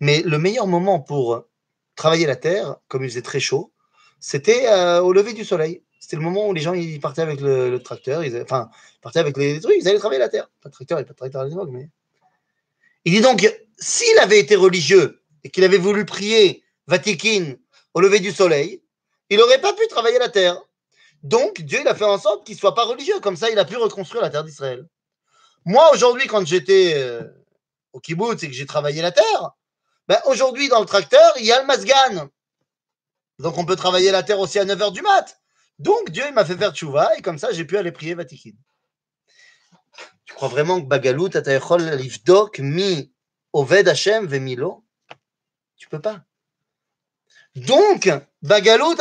Mais 0.00 0.22
le 0.22 0.38
meilleur 0.38 0.66
moment 0.66 1.00
pour 1.00 1.46
travailler 1.94 2.26
la 2.26 2.36
terre, 2.36 2.76
comme 2.88 3.04
il 3.04 3.10
faisait 3.10 3.22
très 3.22 3.40
chaud, 3.40 3.72
c'était 4.20 4.68
euh, 4.68 5.00
au 5.00 5.12
lever 5.12 5.32
du 5.32 5.44
soleil. 5.44 5.82
C'était 5.98 6.16
le 6.16 6.22
moment 6.22 6.48
où 6.48 6.52
les 6.52 6.60
gens 6.60 6.74
ils 6.74 7.00
partaient 7.00 7.22
avec 7.22 7.40
le, 7.40 7.78
tracteur, 7.78 8.22
ils, 8.22 8.40
enfin, 8.42 8.70
partaient 9.00 9.18
avec 9.18 9.36
les 9.36 9.60
trucs, 9.60 9.76
ils 9.80 9.88
allaient 9.88 9.98
travailler 9.98 10.20
la 10.20 10.28
terre. 10.28 10.50
Pas 10.60 10.68
de 10.68 10.74
tracteur, 10.74 10.98
a 10.98 11.02
pas 11.02 11.12
de 11.12 11.16
tracteur 11.16 11.40
à 11.42 11.46
l'époque, 11.46 11.70
mais. 11.72 11.88
Il 13.04 13.12
dit 13.12 13.20
donc, 13.20 13.48
s'il 13.78 14.18
avait 14.18 14.38
été 14.38 14.56
religieux 14.56 15.22
et 15.44 15.50
qu'il 15.50 15.64
avait 15.64 15.78
voulu 15.78 16.04
prier 16.04 16.64
Vatikin 16.86 17.54
au 17.94 18.00
lever 18.00 18.20
du 18.20 18.32
soleil, 18.32 18.82
il 19.30 19.38
n'aurait 19.38 19.60
pas 19.60 19.72
pu 19.72 19.86
travailler 19.88 20.18
la 20.18 20.28
terre. 20.28 20.60
Donc, 21.22 21.60
Dieu, 21.62 21.80
il 21.80 21.88
a 21.88 21.94
fait 21.94 22.04
en 22.04 22.18
sorte 22.18 22.46
qu'il 22.46 22.54
ne 22.54 22.60
soit 22.60 22.74
pas 22.74 22.84
religieux. 22.84 23.18
Comme 23.20 23.36
ça, 23.36 23.50
il 23.50 23.58
a 23.58 23.64
pu 23.64 23.76
reconstruire 23.76 24.22
la 24.22 24.30
terre 24.30 24.44
d'Israël. 24.44 24.86
Moi, 25.64 25.90
aujourd'hui, 25.92 26.28
quand 26.28 26.46
j'étais 26.46 26.94
euh, 26.96 27.22
au 27.92 28.00
kibbutz 28.00 28.42
et 28.42 28.48
que 28.48 28.54
j'ai 28.54 28.66
travaillé 28.66 29.02
la 29.02 29.12
terre, 29.12 29.50
ben, 30.06 30.20
aujourd'hui, 30.26 30.68
dans 30.68 30.80
le 30.80 30.86
tracteur, 30.86 31.32
il 31.38 31.44
y 31.44 31.52
a 31.52 31.60
le 31.60 31.66
masgan. 31.66 32.28
Donc, 33.40 33.58
on 33.58 33.64
peut 33.64 33.76
travailler 33.76 34.12
la 34.12 34.22
terre 34.22 34.38
aussi 34.38 34.58
à 34.58 34.64
9h 34.64 34.92
du 34.92 35.02
mat. 35.02 35.40
Donc, 35.78 36.10
Dieu, 36.10 36.24
il 36.28 36.34
m'a 36.34 36.44
fait 36.44 36.56
faire 36.56 36.72
tchouva 36.72 37.16
et 37.16 37.22
comme 37.22 37.38
ça, 37.38 37.50
j'ai 37.52 37.64
pu 37.64 37.76
aller 37.76 37.92
prier 37.92 38.14
Vatikin. 38.14 38.52
Tu 40.24 40.34
crois 40.34 40.48
vraiment 40.48 40.80
que 40.80 40.86
Bagalut, 40.86 41.30
Livdok, 41.96 42.60
Mi, 42.60 43.12
Oved 43.55 43.87
Hashem, 43.87 44.27
Vemilo 44.27 44.83
Tu 45.77 45.89
peux 45.89 45.99
pas. 45.99 46.21
Donc, 47.55 48.09
Bagalout 48.41 48.95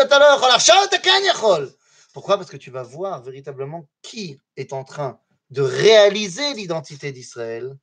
Pourquoi 2.12 2.36
Parce 2.36 2.50
que 2.50 2.56
tu 2.56 2.70
vas 2.70 2.82
voir 2.82 3.22
véritablement 3.22 3.86
qui 4.02 4.40
est 4.56 4.72
en 4.72 4.82
train 4.82 5.20
de 5.50 5.62
réaliser 5.62 6.54
l'identité 6.54 7.12
d'Israël 7.12 7.76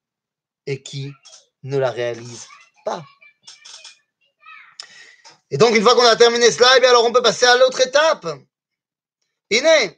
et 0.65 0.83
qui 0.83 1.11
ne 1.63 1.77
la 1.77 1.91
réalise 1.91 2.47
pas. 2.83 3.03
Et 5.49 5.57
donc, 5.57 5.75
une 5.75 5.81
fois 5.83 5.95
qu'on 5.95 6.05
a 6.05 6.17
terminé 6.17 6.51
cela, 6.51 6.67
eh 6.77 6.85
alors 6.85 7.05
on 7.05 7.13
peut 7.13 7.21
passer 7.21 7.45
à 7.45 7.55
l'autre 7.57 7.79
étape. 7.79 8.27
Iné. 9.49 9.97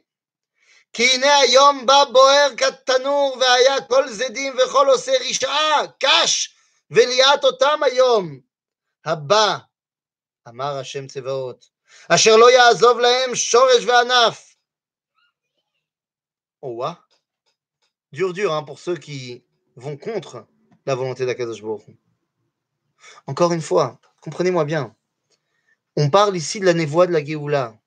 כי 0.92 1.14
הנה 1.14 1.38
היום 1.38 1.86
בא 1.86 2.04
בוער 2.12 2.48
כתנור 2.56 3.36
והיה 3.40 3.80
כל 3.80 4.08
זדים 4.08 4.56
וכל 4.58 4.88
עושה 4.88 5.12
רשעה, 5.28 5.82
קש, 5.98 6.53
וליאת 6.90 7.44
אותם 7.44 7.80
היום 7.82 8.40
הבא 9.04 9.58
Amar 10.46 10.74
Hashem 10.76 11.06
Tsevaot. 11.06 11.60
Asher 12.08 12.36
lo 12.36 12.48
ya'azov 12.48 12.98
lahem 12.98 13.34
shoresh 13.34 13.84
ve'anaf. 13.84 14.56
Oh, 16.62 16.72
wa. 16.72 16.98
Dur, 18.12 18.32
dur, 18.32 18.52
hein, 18.52 18.64
pour 18.64 18.78
ceux 18.78 18.96
qui 18.96 19.44
vont 19.76 19.96
contre 19.96 20.46
la 20.86 20.94
volonté 20.94 21.26
d'Akadosh 21.26 21.62
Baruch 21.62 21.96
Encore 23.26 23.52
une 23.52 23.62
fois, 23.62 24.00
comprenez-moi 24.20 24.64
bien. 24.64 24.96
On 25.96 26.10
parle 26.10 26.36
ici 26.36 26.60
de 26.60 26.66
la 26.66 26.74
névoie 26.74 27.06
de 27.06 27.12
la 27.12 27.24
Géoula. 27.24 27.78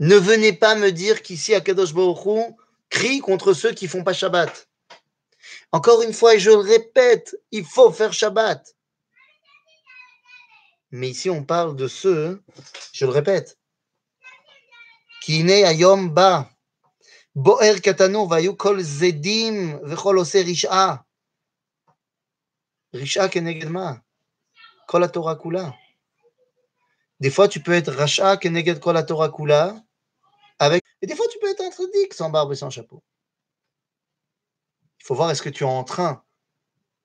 Ne 0.00 0.16
venez 0.16 0.52
pas 0.52 0.74
me 0.74 0.90
dire 0.90 1.22
qu'ici, 1.22 1.54
Akadosh 1.54 1.92
Baruch 1.92 2.54
crie 2.88 3.20
contre 3.20 3.52
ceux 3.52 3.72
qui 3.72 3.88
font 3.88 4.04
pas 4.04 4.12
Shabbat. 4.12 4.67
Encore 5.71 6.01
une 6.01 6.13
fois, 6.13 6.35
et 6.35 6.39
je 6.39 6.49
le 6.49 6.57
répète, 6.57 7.35
il 7.51 7.63
faut 7.63 7.91
faire 7.91 8.13
Shabbat. 8.13 8.75
Mais 10.91 11.09
ici, 11.09 11.29
on 11.29 11.43
parle 11.43 11.75
de 11.75 11.87
ceux, 11.87 12.43
je 12.91 13.05
le 13.05 13.11
répète, 13.11 13.59
qui 15.21 15.43
né 15.43 15.63
ayom 15.63 16.07
ba, 16.09 16.49
boer 17.35 17.81
katano 17.81 18.25
vayu 18.25 18.55
kol 18.55 18.81
zedim 18.81 19.79
vechol 19.83 20.17
ose 20.17 20.41
risha. 20.41 21.05
Risha 22.91 23.29
keneged 23.29 23.69
ma, 23.69 24.01
kol 24.87 25.07
kula. 25.39 25.75
Des 27.19 27.29
fois, 27.29 27.47
tu 27.47 27.61
peux 27.61 27.73
être 27.73 27.93
racha 27.93 28.37
keneged 28.37 28.79
kol 28.79 29.05
Torah 29.05 29.29
kula, 29.29 29.75
avec, 30.57 30.83
et 31.03 31.07
des 31.07 31.15
fois, 31.15 31.27
tu 31.31 31.37
peux 31.37 31.51
être 31.51 31.71
tzaddik 31.71 32.15
sans 32.15 32.31
barbe 32.31 32.53
et 32.53 32.55
sans 32.55 32.71
chapeau. 32.71 33.03
Il 34.99 35.05
faut 35.05 35.15
voir 35.15 35.31
est-ce 35.31 35.41
que 35.41 35.49
tu 35.49 35.63
es 35.63 35.67
en 35.67 35.83
train 35.83 36.23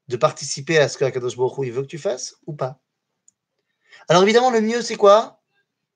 de 0.08 0.16
participer 0.16 0.78
à 0.78 0.88
ce 0.88 0.98
que 0.98 1.04
Akadosh 1.04 1.36
Baruch 1.36 1.58
Hu, 1.58 1.70
veut 1.70 1.82
que 1.82 1.88
tu 1.88 1.98
fasses 1.98 2.36
ou 2.46 2.54
pas. 2.54 2.80
Alors 4.08 4.22
évidemment, 4.22 4.50
le 4.50 4.60
mieux, 4.60 4.82
c'est 4.82 4.96
quoi? 4.96 5.40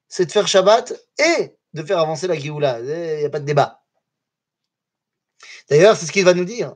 C'est 0.08 0.26
de 0.26 0.32
faire 0.32 0.48
Shabbat 0.48 0.94
et 1.18 1.56
de 1.74 1.82
faire 1.82 1.98
avancer 1.98 2.26
la 2.26 2.38
Géoula. 2.38 2.80
Il 2.80 3.18
n'y 3.18 3.24
a 3.24 3.30
pas 3.30 3.40
de 3.40 3.44
débat. 3.44 3.84
D'ailleurs, 5.68 5.96
c'est 5.96 6.06
ce 6.06 6.12
qu'il 6.12 6.24
va 6.24 6.32
nous 6.32 6.46
dire. 6.46 6.74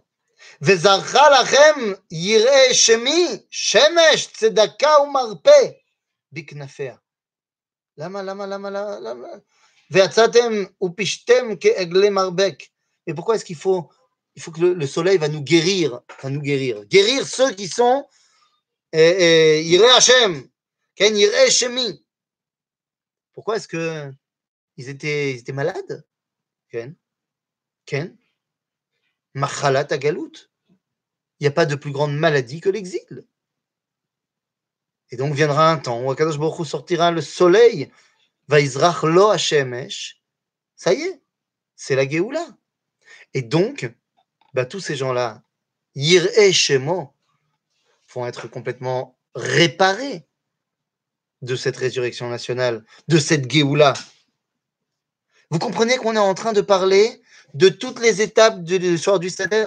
Lama, 7.97 8.23
lama, 8.23 8.47
lama, 8.47 8.71
lama. 8.71 9.29
Et 13.07 13.15
pourquoi 13.15 13.35
est-ce 13.35 13.45
qu'il 13.45 13.57
faut, 13.57 13.91
il 14.35 14.43
faut 14.43 14.51
que 14.51 14.61
le, 14.61 14.87
soleil 14.87 15.19
va 15.19 15.29
nous 15.29 15.43
guérir, 15.43 16.01
va 16.23 16.31
nous 16.31 16.41
guérir, 16.41 16.85
guérir 16.87 17.27
ceux 17.27 17.53
qui 17.53 17.69
sont 17.69 18.07
Yireh 18.95 19.91
Hashem, 19.91 20.49
pourquoi 23.33 23.57
est-ce 23.57 23.69
que 23.69 24.11
ils 24.77 24.89
étaient, 24.89 25.33
ils 25.33 25.39
étaient 25.39 25.53
malades 25.53 26.07
Ken? 26.71 26.95
Ken? 27.85 28.17
Machalat 29.35 29.87
Agalut. 29.91 30.51
il 31.41 31.45
n'y 31.45 31.47
a 31.47 31.53
pas 31.53 31.67
de 31.67 31.75
plus 31.75 31.93
grande 31.93 32.17
maladie 32.17 32.61
que 32.61 32.69
l'exil. 32.69 33.27
Et 35.11 35.17
donc 35.17 35.35
viendra 35.35 35.71
un 35.71 35.79
temps 35.79 36.03
où 36.03 36.11
Akadosh 36.11 36.39
Baruch 36.39 36.67
sortira 36.67 37.11
le 37.11 37.21
soleil, 37.21 37.91
Vaizrach 38.49 39.03
lo 39.03 39.29
Hashemesh. 39.29 40.23
Ça 40.77 40.95
y 40.95 41.03
est, 41.03 41.23
c'est 41.77 41.97
la 41.97 42.09
Géoula. 42.09 42.47
Et 43.35 43.43
donc, 43.43 43.91
bah, 44.55 44.67
tous 44.67 44.81
ces 44.81 44.97
gens-là, 44.97 45.43
Yir 45.95 46.27
et 46.39 46.53
Shemo, 46.53 47.15
vont 48.15 48.27
être 48.27 48.49
complètement 48.49 49.19
réparés 49.35 50.27
de 51.41 51.57
cette 51.57 51.77
résurrection 51.77 52.29
nationale, 52.29 52.85
de 53.09 53.19
cette 53.19 53.51
Géoula. 53.51 53.95
Vous 55.51 55.59
comprenez 55.59 55.97
qu'on 55.97 56.15
est 56.17 56.19
en 56.19 56.35
train 56.35 56.53
de 56.53 56.61
parler 56.61 57.23
de 57.55 57.69
toutes 57.69 58.01
les 58.01 58.23
étapes 58.23 58.63
de 58.63 58.77
l'histoire 58.77 59.19
du 59.19 59.31
Seder? 59.31 59.67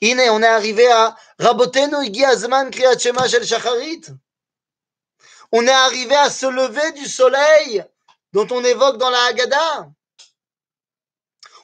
Ine, 0.00 0.20
on 0.30 0.42
est 0.42 0.46
arrivé 0.46 0.86
à 0.90 1.16
Rabotenu 1.38 2.24
Azman 2.24 2.70
Kriyat 2.70 2.98
Shema 2.98 3.28
Shel 3.28 3.44
Shacharit. 3.44 4.02
On 5.52 5.66
est 5.66 5.70
arrivé 5.70 6.14
à 6.14 6.30
se 6.30 6.46
lever 6.46 6.92
du 6.92 7.06
soleil 7.06 7.84
dont 8.32 8.46
on 8.50 8.62
évoque 8.64 8.98
dans 8.98 9.10
la 9.10 9.24
Haggadah. 9.30 9.90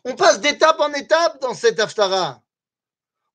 On 0.04 0.16
passe 0.16 0.40
d'étape 0.40 0.80
en 0.80 0.92
étape 0.92 1.40
dans 1.40 1.54
cette 1.54 1.80
Haftara. 1.80 2.42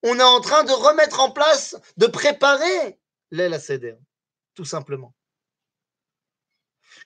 On 0.03 0.19
est 0.19 0.23
en 0.23 0.39
train 0.39 0.63
de 0.63 0.71
remettre 0.71 1.19
en 1.19 1.31
place, 1.31 1.75
de 1.97 2.07
préparer 2.07 2.99
l'aile 3.31 3.59
Seder, 3.59 3.97
tout 4.55 4.65
simplement. 4.65 5.13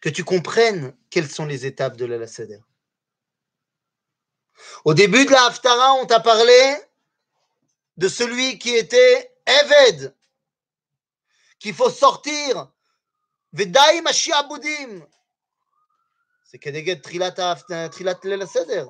Que 0.02 0.10
tu 0.10 0.24
comprennes 0.24 0.96
quelles 1.10 1.30
sont 1.30 1.46
les 1.46 1.66
étapes 1.66 1.96
de 1.96 2.06
l'aile 2.06 2.28
Seder. 2.28 2.60
Au 4.86 4.94
début 4.94 5.26
de 5.26 5.32
la 5.32 5.46
Haftara, 5.46 5.94
on 5.94 6.06
t'a 6.06 6.20
parlé 6.20 6.78
de 7.98 8.08
celui 8.08 8.60
qui 8.60 8.76
était 8.76 9.34
Eved, 9.46 10.16
qu'il 11.60 11.74
faut 11.74 11.90
sortir. 11.90 12.70
Vedaï 13.54 14.02
Mashiabudim. 14.02 15.06
C'est 16.44 16.60
Kedeged 16.60 17.02
Trilat 17.02 17.36
Lela 18.24 18.48
Seder 18.48 18.86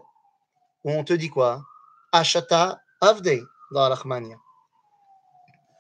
on 0.84 1.04
te 1.04 1.14
dit 1.14 1.30
quoi 1.30 1.54
hein? 1.54 1.66
Ashata 2.12 2.82
Avdei 3.02 3.42
dans 3.72 3.90
Rahmania. 3.90 4.38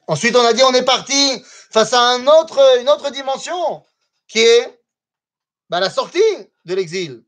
Ensuite, 0.07 0.35
on 0.35 0.45
a 0.45 0.53
dit 0.53 0.63
on 0.63 0.73
est 0.73 0.85
parti 0.85 1.43
face 1.71 1.93
à 1.93 2.17
une 2.17 2.27
autre 2.27 3.09
dimension 3.11 3.85
qui 4.27 4.39
est 4.39 4.83
bah, 5.69 5.79
la 5.79 5.89
sortie 5.89 6.19
de 6.65 6.75
l'exil. 6.75 7.23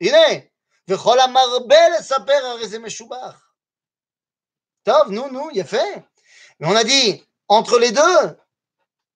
Il 0.00 0.14
est. 0.14 0.52
Tov, 4.84 5.10
nous, 5.10 5.30
nous, 5.30 5.50
il 5.52 5.60
a 5.60 5.64
fait. 5.64 6.04
Mais 6.58 6.66
on 6.66 6.74
a 6.74 6.84
dit, 6.84 7.22
entre 7.48 7.78
les 7.78 7.92
deux, 7.92 8.38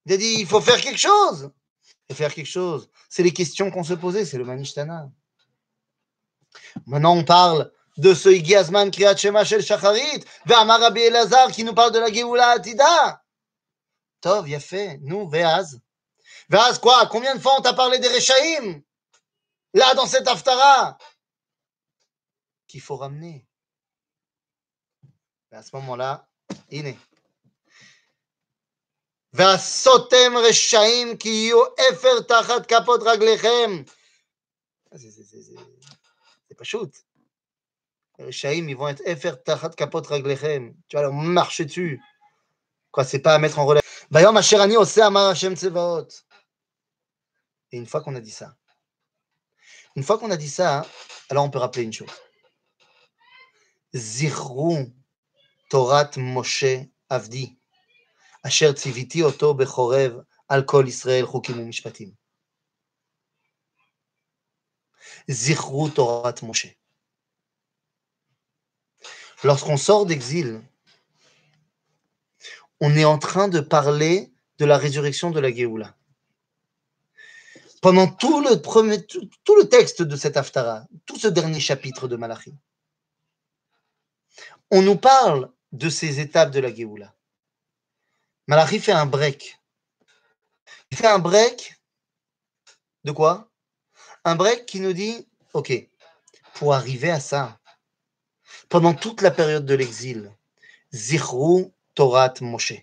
il 0.04 0.12
a 0.12 0.16
dit, 0.16 0.36
il 0.38 0.46
faut 0.46 0.60
faire 0.60 0.80
quelque 0.80 0.98
chose. 0.98 1.50
Et 2.08 2.14
faire 2.14 2.32
quelque 2.32 2.46
chose, 2.46 2.88
c'est 3.08 3.24
les 3.24 3.32
questions 3.32 3.70
qu'on 3.70 3.82
se 3.82 3.94
posait, 3.94 4.24
c'est 4.24 4.38
le 4.38 4.44
manishtana. 4.44 5.10
Maintenant, 6.86 7.16
on 7.16 7.24
parle 7.24 7.72
de 7.97 8.13
ce 8.13 8.29
Igiazman 8.29 8.91
Kriyat 8.91 9.17
Shema 9.17 9.43
Shel 9.43 9.61
Shacharit, 9.61 10.25
Ve'amar 10.45 10.79
Rabbi 10.79 11.01
Elazar 11.01 11.51
qui 11.51 11.63
nous 11.63 11.73
parle 11.73 11.91
de 11.91 11.99
la 11.99 12.11
Geoula 12.11 12.49
Atida. 12.49 13.21
Tov, 14.21 14.47
il 14.47 14.55
a 14.55 14.59
fait, 14.59 14.99
nous, 15.01 15.27
Ve'az. 15.27 15.79
Ve'az 16.49 16.79
quoi 16.79 17.07
Combien 17.07 17.35
de 17.35 17.41
fois 17.41 17.55
on 17.57 17.61
t'a 17.61 17.73
parlé 17.73 17.99
des 17.99 18.07
Rechaim 18.07 18.81
Là, 19.73 19.93
dans 19.95 20.05
cette 20.05 20.27
Haftara 20.27 20.97
Qu'il 22.67 22.81
faut 22.81 22.97
ramener 22.97 23.45
à 25.51 25.63
ce 25.63 25.75
moment-là, 25.75 26.25
הנה. 26.71 26.91
והסותם 29.33 30.33
רשעים 30.49 31.17
כי 31.17 31.29
יהיו 31.29 31.63
אפר 31.89 32.21
תחת 32.21 32.65
כפות 32.65 33.01
רגליכם. 33.03 33.83
C'est 36.47 36.57
pas 36.57 36.63
Les 38.18 38.24
rishayim, 38.24 38.68
ils 38.68 38.76
vont 38.76 38.88
être 38.88 39.02
efer 39.06 39.34
tachat 39.44 39.70
kapot 39.70 40.02
raglechem. 40.02 40.74
Tu 40.88 40.96
vas 40.96 41.02
leur 41.02 41.12
marcher 41.12 41.66
dessus. 41.66 42.00
Quoi, 42.90 43.04
c'est 43.04 43.18
pas 43.18 43.34
à 43.34 43.38
mettre 43.38 43.58
en 43.58 43.66
relation. 43.66 43.86
Hashem 44.12 45.56
tsevaot. 45.56 46.08
Et 47.72 47.76
une 47.76 47.86
fois 47.86 48.00
qu'on 48.00 48.14
a 48.14 48.20
dit 48.20 48.30
ça, 48.30 48.56
une 49.96 50.02
fois 50.02 50.18
qu'on 50.18 50.30
a 50.30 50.36
dit 50.36 50.48
ça, 50.48 50.86
alors 51.28 51.44
on 51.44 51.50
peut 51.50 51.58
rappeler 51.58 51.82
une 51.82 51.92
chose. 51.92 52.08
Zichrou 53.94 54.92
Torah 55.68 56.10
Moshe 56.16 56.64
Avdi, 57.08 57.58
Asher 58.42 58.72
Tziviti 58.74 59.22
Oto 59.22 59.54
Bechorev, 59.54 60.22
Al 60.48 60.64
Kol 60.64 60.88
Israël 60.88 61.26
Chukim 61.26 61.64
Mishpatim. 61.64 62.14
Zichru 65.28 65.90
Torah 65.90 66.34
Moshe. 66.42 66.78
Lorsqu'on 69.44 69.76
sort 69.76 70.06
d'exil, 70.06 70.62
on 72.80 72.94
est 72.96 73.04
en 73.04 73.18
train 73.18 73.48
de 73.48 73.60
parler 73.60 74.32
de 74.58 74.64
la 74.64 74.78
résurrection 74.78 75.30
de 75.30 75.40
la 75.40 75.52
Géoula. 75.52 75.94
Pendant 77.82 78.08
tout 78.08 78.40
le, 78.40 79.62
texte 79.64 80.02
de 80.02 80.16
cet 80.16 80.36
Haftara, 80.36 80.86
tout 81.04 81.18
ce 81.18 81.28
dernier 81.28 81.60
chapitre 81.60 82.08
de 82.08 82.16
Malachi, 82.16 82.54
on 84.70 84.82
nous 84.82 84.96
parle 84.96 85.52
de 85.72 85.88
ces 85.90 86.20
étapes 86.20 86.50
de 86.50 86.60
la 86.60 86.74
Géoula. 86.74 87.14
Malachi 88.46 88.80
fait 88.80 88.92
un 88.92 89.06
break. 89.06 89.60
Il 90.90 90.96
fait 90.96 91.06
un 91.06 91.18
break 91.18 91.78
de 93.04 93.12
quoi? 93.12 93.50
Un 94.24 94.34
break 94.34 94.66
qui 94.66 94.80
nous 94.80 94.92
dit, 94.92 95.28
OK, 95.52 95.72
pour 96.54 96.74
arriver 96.74 97.10
à 97.10 97.20
ça, 97.20 97.60
pendant 98.68 98.94
toute 98.94 99.22
la 99.22 99.30
période 99.30 99.66
de 99.66 99.74
l'exil, 99.74 100.32
Zirou 100.92 101.72
Torat 101.94 102.34
Moshe. 102.40 102.74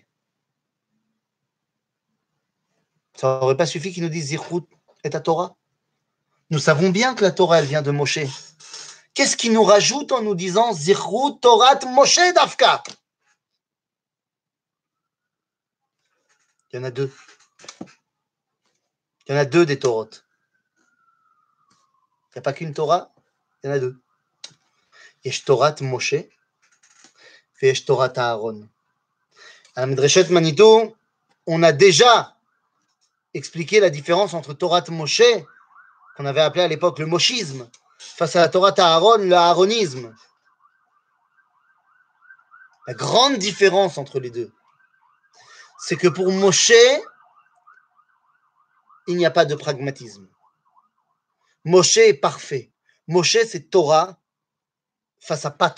Ça 3.16 3.38
n'aurait 3.40 3.56
pas 3.56 3.66
suffi 3.66 3.92
qu'il 3.92 4.02
nous 4.02 4.08
dise 4.08 4.26
Zirou 4.26 4.66
et 5.04 5.10
ta 5.10 5.20
Torah? 5.20 5.56
Nous 6.50 6.58
savons 6.58 6.90
bien 6.90 7.14
que 7.14 7.22
la 7.22 7.30
Torah, 7.30 7.58
elle 7.58 7.66
vient 7.66 7.82
de 7.82 7.90
Moshe. 7.90 8.18
Qu'est-ce 9.14 9.36
qu'il 9.36 9.52
nous 9.52 9.62
rajoute 9.62 10.12
en 10.12 10.22
nous 10.22 10.34
disant 10.34 10.72
Zirou 10.72 11.32
Torat 11.32 11.78
Moshe 11.86 12.32
Dafka? 12.34 12.82
Il 16.72 16.76
y 16.76 16.78
en 16.80 16.84
a 16.84 16.90
deux. 16.90 17.12
Il 19.26 19.32
y 19.32 19.32
en 19.32 19.38
a 19.38 19.44
deux 19.44 19.64
des 19.64 19.78
Torahs. 19.78 20.24
Il 22.30 22.38
n'y 22.38 22.38
a 22.40 22.42
pas 22.42 22.52
qu'une 22.52 22.74
Torah, 22.74 23.14
il 23.62 23.68
y 23.68 23.70
en 23.70 23.76
a 23.76 23.78
deux. 23.78 24.03
Moshe 25.80 26.12
et 26.12 26.28
Yesh 27.62 27.84
Torah 27.84 28.12
Aaron. 28.16 28.68
À 29.76 29.86
on 31.46 31.62
a 31.62 31.72
déjà 31.72 32.36
expliqué 33.32 33.80
la 33.80 33.90
différence 33.90 34.34
entre 34.34 34.54
Torah 34.54 34.84
Moshe, 34.88 35.22
qu'on 36.16 36.26
avait 36.26 36.40
appelé 36.40 36.62
à 36.62 36.68
l'époque 36.68 36.98
le 36.98 37.06
moshisme, 37.06 37.68
face 37.98 38.36
à 38.36 38.40
la 38.40 38.48
Torah 38.48 38.74
Aaron, 38.76 39.18
le 39.18 39.34
aaronisme. 39.34 40.14
La 42.86 42.94
grande 42.94 43.38
différence 43.38 43.98
entre 43.98 44.20
les 44.20 44.30
deux, 44.30 44.52
c'est 45.78 45.96
que 45.96 46.08
pour 46.08 46.30
Moshe, 46.30 46.72
il 49.06 49.16
n'y 49.16 49.26
a 49.26 49.30
pas 49.30 49.44
de 49.44 49.54
pragmatisme. 49.54 50.28
Moshe 51.64 51.96
est 51.96 52.14
parfait. 52.14 52.70
Moshe, 53.08 53.38
c'est 53.48 53.70
Torah 53.70 54.18
face 55.24 55.46
à 55.46 55.50
pas. 55.50 55.74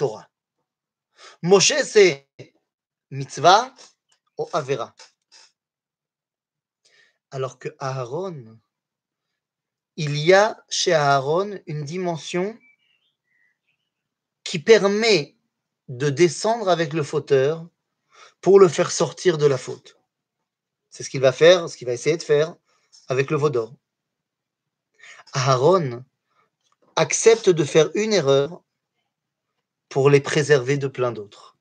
Moshe, 1.42 1.74
c'est 1.84 2.28
mitzvah 3.10 3.72
ou 4.36 4.48
avera. 4.52 4.94
Alors 7.30 7.58
que 7.58 7.68
Aaron, 7.78 8.58
il 9.94 10.16
y 10.18 10.32
a 10.32 10.64
chez 10.68 10.92
Aaron 10.92 11.60
une 11.66 11.84
dimension 11.84 12.58
qui 14.42 14.58
permet 14.58 15.36
de 15.88 16.10
descendre 16.10 16.68
avec 16.68 16.92
le 16.92 17.04
fauteur 17.04 17.68
pour 18.40 18.58
le 18.58 18.68
faire 18.68 18.90
sortir 18.90 19.38
de 19.38 19.46
la 19.46 19.58
faute. 19.58 19.96
C'est 20.90 21.04
ce 21.04 21.10
qu'il 21.10 21.20
va 21.20 21.32
faire, 21.32 21.68
ce 21.68 21.76
qu'il 21.76 21.86
va 21.86 21.92
essayer 21.92 22.16
de 22.16 22.22
faire 22.22 22.56
avec 23.06 23.30
le 23.30 23.36
vaudor. 23.36 23.72
Aaron 25.34 26.04
accepte 26.96 27.48
de 27.48 27.64
faire 27.64 27.90
une 27.94 28.12
erreur 28.12 28.62
pour 29.88 30.10
les 30.10 30.20
préserver 30.20 30.78
de 30.78 30.88
plein 30.88 31.12
d'autres. 31.12 31.56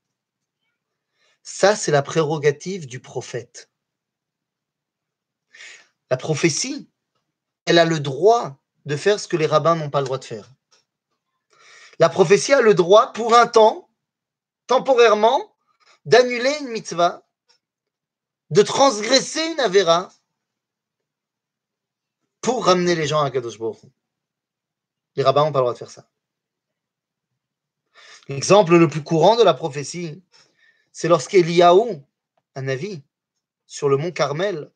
Ça, 1.44 1.76
c'est 1.76 1.92
la 1.92 2.02
prérogative 2.02 2.88
du 2.88 3.00
prophète. 3.00 3.70
La 6.10 6.18
prophétie, 6.18 6.90
elle 7.66 7.80
a 7.80 7.86
le 7.86 8.00
droit 8.00 8.58
de 8.86 8.96
faire 8.96 9.20
ce 9.20 9.28
que 9.28 9.38
les 9.38 9.46
rabbins 9.46 9.76
n'ont 9.76 9.90
pas 9.90 10.00
le 10.00 10.06
droit 10.06 10.18
de 10.18 10.26
faire. 10.26 10.52
La 12.00 12.10
prophétie 12.10 12.54
a 12.54 12.62
le 12.62 12.74
droit, 12.74 13.14
pour 13.14 13.36
un 13.36 13.48
temps, 13.48 13.90
temporairement, 14.68 15.56
d'annuler 16.06 16.56
une 16.62 16.70
mitzvah, 16.70 17.26
de 18.50 18.62
transgresser 18.62 19.44
une 19.52 19.60
avéra 19.60 20.10
pour 22.42 22.66
ramener 22.66 22.96
les 22.96 23.08
gens 23.08 23.22
à 23.22 23.32
Kadosh. 23.32 23.58
Les 25.16 25.24
rabbins 25.24 25.46
n'ont 25.46 25.52
pas 25.52 25.60
le 25.60 25.64
droit 25.64 25.74
de 25.74 25.78
faire 25.78 25.90
ça. 25.90 26.08
L'exemple 28.28 28.76
le 28.78 28.88
plus 28.88 29.04
courant 29.04 29.36
de 29.36 29.44
la 29.44 29.54
prophétie, 29.54 30.22
c'est 30.92 31.08
lorsqu'Eliaou, 31.08 32.04
un 32.56 32.68
avis, 32.68 33.02
sur 33.68 33.90
le 33.90 33.98
mont 33.98 34.12
Carmel, 34.12 34.72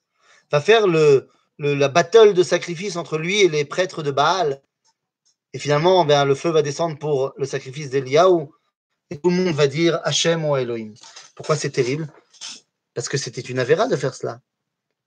va 0.51 0.61
faire 0.61 0.85
la 0.87 1.87
battle 1.87 2.33
de 2.33 2.43
sacrifice 2.43 2.95
entre 2.95 3.17
lui 3.17 3.41
et 3.41 3.49
les 3.49 3.65
prêtres 3.65 4.03
de 4.03 4.11
Baal. 4.11 4.61
Et 5.53 5.59
finalement, 5.59 6.05
ben, 6.05 6.25
le 6.25 6.35
feu 6.35 6.49
va 6.49 6.61
descendre 6.61 6.99
pour 6.99 7.33
le 7.37 7.45
sacrifice 7.45 7.89
d'Eliaou. 7.89 8.53
Et 9.09 9.17
tout 9.17 9.31
le 9.31 9.35
monde 9.35 9.55
va 9.55 9.65
dire 9.65 9.99
Hachem 10.03 10.45
ou 10.45 10.55
Elohim. 10.55 10.93
Pourquoi 11.33 11.55
c'est 11.55 11.71
terrible? 11.71 12.07
Parce 12.93 13.09
que 13.09 13.17
c'était 13.17 13.41
une 13.41 13.57
avéra 13.57 13.87
de 13.87 13.95
faire 13.95 14.13
cela. 14.13 14.41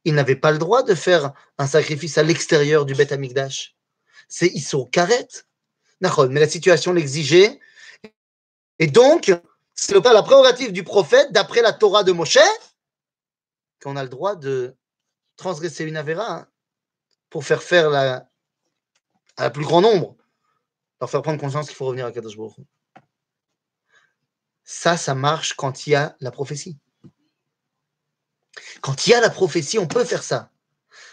Il 0.05 0.15
n'avait 0.15 0.35
pas 0.35 0.51
le 0.51 0.59
droit 0.59 0.83
de 0.83 0.95
faire 0.97 1.33
un 1.59 1.69
sacrifice 1.69 2.19
à 2.19 2.25
l'extérieur 2.25 2.85
du 2.87 2.95
Beth 2.95 3.13
Amikdash. 3.13 3.77
C'est 4.29 4.49
Issur 4.49 4.89
Karet. 4.91 5.29
Mais 6.01 6.41
la 6.41 6.49
situation 6.49 6.93
l'exigeait. 6.93 7.61
Et 8.83 8.89
donc, 8.89 9.33
c'est 9.77 9.95
la 9.95 10.23
prérogative 10.25 10.73
du 10.73 10.83
prophète, 10.83 11.31
d'après 11.31 11.63
la 11.63 11.73
Torah 11.73 12.03
de 12.03 12.11
Moshe, 12.11 12.41
qu'on 13.81 13.95
a 13.95 14.03
le 14.03 14.09
droit 14.09 14.35
de 14.35 14.75
transgresser 15.37 15.85
une 15.85 15.97
avéra 15.97 16.33
hein, 16.33 16.49
pour 17.31 17.45
faire 17.45 17.63
faire 17.63 17.91
la, 17.91 18.29
à 19.37 19.45
la 19.45 19.51
plus 19.51 19.63
grand 19.63 19.83
nombre, 19.83 20.17
leur 21.01 21.09
faire 21.09 21.23
prendre 21.23 21.41
conscience 21.41 21.69
qu'il 21.69 21.77
faut 21.77 21.87
revenir 21.87 22.07
à 22.07 22.11
Kadosh 22.11 22.37
Baruch. 22.37 22.57
Ça, 24.65 24.97
ça 24.97 25.15
marche 25.15 25.53
quand 25.53 25.87
il 25.87 25.91
y 25.91 25.95
a 25.95 26.17
la 26.19 26.33
prophétie. 26.33 26.77
Quand 28.81 29.07
il 29.07 29.11
y 29.11 29.15
a 29.15 29.21
la 29.21 29.31
prophétie, 29.31 29.79
on 29.79 29.87
peut 29.87 30.05
faire 30.05 30.25
ça. 30.25 30.51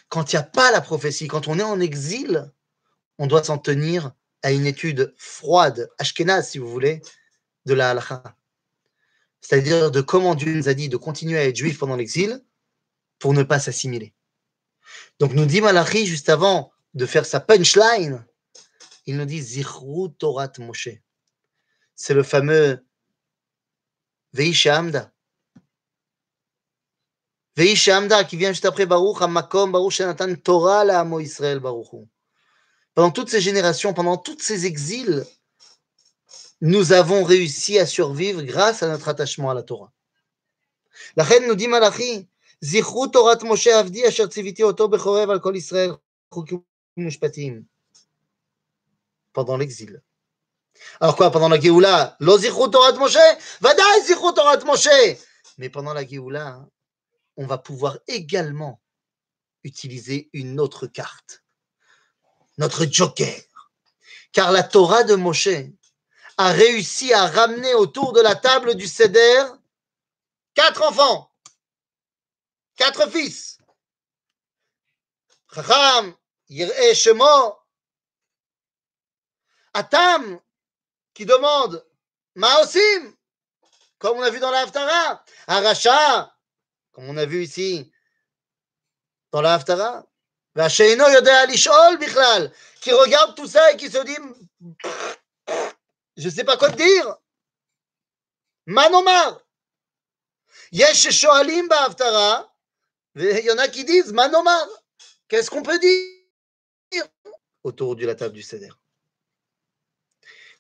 Quand 0.08 0.34
il 0.34 0.38
n'y 0.38 0.40
a 0.40 0.44
pas 0.44 0.72
la 0.72 0.82
prophétie, 0.82 1.28
quand 1.28 1.48
on 1.48 1.60
est 1.60 1.64
en 1.64 1.80
exil, 1.80 2.52
on 3.20 3.28
doit 3.28 3.44
s'en 3.44 3.60
tenir 3.60 4.12
à 4.42 4.54
une 4.54 4.66
étude 4.66 5.14
froide, 5.20 5.92
ashkenaz 6.00 6.50
si 6.50 6.58
vous 6.58 6.68
voulez, 6.68 7.04
de 7.66 7.74
la 7.74 7.92
halakha. 7.92 8.24
C'est-à-dire 9.42 9.92
de 9.92 10.02
comment 10.02 10.36
Dieu 10.36 10.54
nous 10.54 10.70
a 10.70 10.74
dit 10.74 10.90
de 10.90 10.98
continuer 10.98 11.38
à 11.38 11.46
être 11.46 11.56
juif 11.56 11.80
pendant 11.80 11.96
l'exil 11.96 12.44
pour 13.20 13.34
ne 13.34 13.44
pas 13.44 13.60
s'assimiler. 13.60 14.14
Donc 15.20 15.34
nous 15.34 15.46
dit 15.46 15.62
Malachi 15.62 16.06
juste 16.06 16.30
avant 16.30 16.72
de 16.94 17.06
faire 17.06 17.26
sa 17.26 17.40
punchline, 17.40 18.26
il 19.06 19.18
nous 19.18 19.26
dit 19.26 19.42
Zichru 19.42 20.12
Torat 20.18 20.52
Moshe. 20.60 20.90
C'est 21.96 22.14
le 22.14 22.24
fameux 22.24 22.86
Veishamda. 24.34 25.12
Veishamda 27.56 28.24
qui 28.24 28.38
vient 28.38 28.52
juste 28.52 28.66
après 28.66 28.86
Baruch 28.86 29.22
Hamakom, 29.22 29.72
Baruch 29.72 29.94
Shenatan 29.94 30.36
Torah 30.36 30.86
la 30.86 31.06
Israël 31.20 31.60
Baruch. 31.60 32.08
Pendant 32.94 33.12
toutes 33.12 33.30
ces 33.30 33.42
générations, 33.42 33.94
pendant 33.94 34.18
tous 34.18 34.40
ces 34.40 34.66
exils, 34.66 35.26
nous 36.62 36.92
avons 36.92 37.24
réussi 37.24 37.80
à 37.80 37.86
survivre 37.86 38.42
grâce 38.44 38.84
à 38.84 38.88
notre 38.88 39.08
attachement 39.08 39.50
à 39.50 39.54
la 39.54 39.64
Torah. 39.64 39.92
La 41.16 41.24
reine 41.24 41.48
nous 41.48 41.56
dit 41.56 41.68
Malachi, 41.68 42.28
Torat 43.14 43.40
Moshe 43.44 43.68
Avdi 43.68 44.06
asher 44.06 44.28
tziviti 44.28 44.64
oto 44.64 44.88
bechorev 44.90 45.30
al 45.32 45.40
kol 45.40 45.56
Israël 45.56 45.96
chukim 46.32 46.62
mushpatim. 46.98 47.66
Pendant 49.32 49.58
l'exil. 49.58 50.02
Alors 51.00 51.16
quoi, 51.16 51.32
pendant 51.32 51.50
la 51.50 51.60
Géoula 51.60 52.18
Lo 52.20 52.38
Zichru 52.38 52.70
Torat 52.70 52.94
Moshe? 52.94 53.18
Vadaï 53.62 54.02
Zichru 54.06 54.34
Torat 54.34 54.60
Moshe? 54.66 55.18
Mais 55.58 55.70
pendant 55.70 55.94
la 55.94 56.06
Géoula, 56.06 56.66
on 57.38 57.46
va 57.46 57.58
pouvoir 57.58 58.00
également 58.08 58.82
utiliser 59.64 60.30
une 60.34 60.60
autre 60.60 60.88
carte, 60.88 61.44
notre 62.58 62.86
joker. 62.86 63.42
Car 64.32 64.52
la 64.52 64.64
Torah 64.64 65.04
de 65.04 65.16
Moshe 65.16 65.50
a 66.40 66.54
réussi 66.54 67.14
à 67.14 67.28
ramener 67.28 67.74
autour 67.74 68.14
de 68.14 68.22
la 68.22 68.34
table 68.34 68.76
du 68.76 68.88
Seder 68.88 69.44
quatre 70.54 70.82
enfants, 70.84 71.30
quatre 72.78 73.10
fils. 73.12 73.58
Chacham, 75.54 76.16
Yir'e 76.48 76.94
Shemo, 76.94 77.60
Atam, 79.74 80.40
qui 81.14 81.26
demande 81.26 81.86
Maosim, 82.36 83.14
comme 83.98 84.20
on 84.20 84.22
a 84.22 84.30
vu 84.30 84.40
dans 84.40 84.52
la 84.52 84.60
Haftara, 84.60 85.26
Aracha, 85.46 86.34
comme 86.94 87.10
on 87.10 87.18
a 87.18 87.26
vu 87.26 87.44
ici 87.44 87.92
dans 89.34 89.42
la 89.42 89.56
Haftara, 89.56 90.06
Vasheino 90.56 91.06
Yodea 91.10 91.48
Lishol 91.48 91.98
Bichlal, 91.98 92.54
qui 92.80 92.94
regarde 92.94 93.36
tout 93.36 93.48
ça 93.48 93.74
et 93.74 93.76
qui 93.76 93.92
se 93.92 94.02
dit 94.06 94.18
Je 96.20 96.26
ne 96.26 96.34
sais 96.34 96.44
pas 96.44 96.58
quoi 96.58 96.70
dire. 96.72 97.16
Manomar. 98.66 99.42
Yesh 100.74 101.10
Shoalim 101.12 101.70
Ba'aftara, 101.70 102.54
il 103.16 103.46
y 103.46 103.52
en 103.52 103.58
a 103.58 103.70
qui 103.70 103.86
disent 103.86 104.12
Manomar. 104.12 104.68
Qu'est-ce 105.30 105.50
qu'on 105.50 105.64
peut 105.64 105.80
dire 105.80 107.06
autour 107.64 107.96
de 107.96 108.06
la 108.06 108.16
table 108.16 108.34
du 108.34 108.44
Seder? 108.44 108.70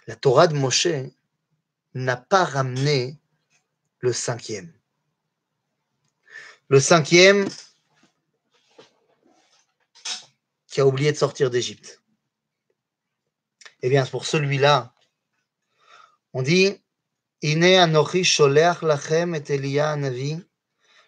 La 0.07 0.15
Torah 0.15 0.47
de 0.47 0.55
Moshe 0.55 0.87
n'a 1.93 2.15
pas 2.15 2.45
ramené 2.45 3.19
le 3.99 4.13
cinquième. 4.13 4.73
Le 6.69 6.79
cinquième 6.79 7.49
qui 10.67 10.79
a 10.79 10.87
oublié 10.87 11.11
de 11.11 11.17
sortir 11.17 11.49
d'Égypte. 11.49 12.01
Eh 13.81 13.89
bien, 13.89 14.05
pour 14.05 14.25
celui-là, 14.25 14.93
on 16.33 16.43
dit 16.43 16.79
Ine 17.41 17.79
Anochi 17.79 18.23
Sholeach 18.23 18.83
Lachem 18.83 19.33
et 19.33 19.43
Elia 19.49 19.91
Anavi, 19.91 20.39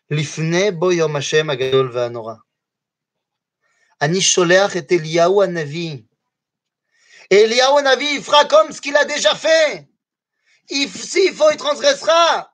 Lifne 0.10 0.72
Bo 0.72 0.92
Yom 0.92 1.16
Hashem 1.16 1.50
Agadol 1.50 1.92
Vanora. 1.92 2.40
Ani 4.00 4.20
Sholeach 4.20 4.76
et 4.76 4.92
Eliaou 4.92 5.42
Anavi. 5.42 6.08
Anavi, 7.32 8.22
fera 8.24 8.46
comme 8.46 8.72
ce 8.72 8.82
qu'il 8.82 8.98
a 8.98 9.06
déjà 9.06 9.36
fait. 9.36 9.88
S'il 10.68 11.34
faut, 11.34 11.52
il 11.52 11.58
transgressera. 11.58 12.52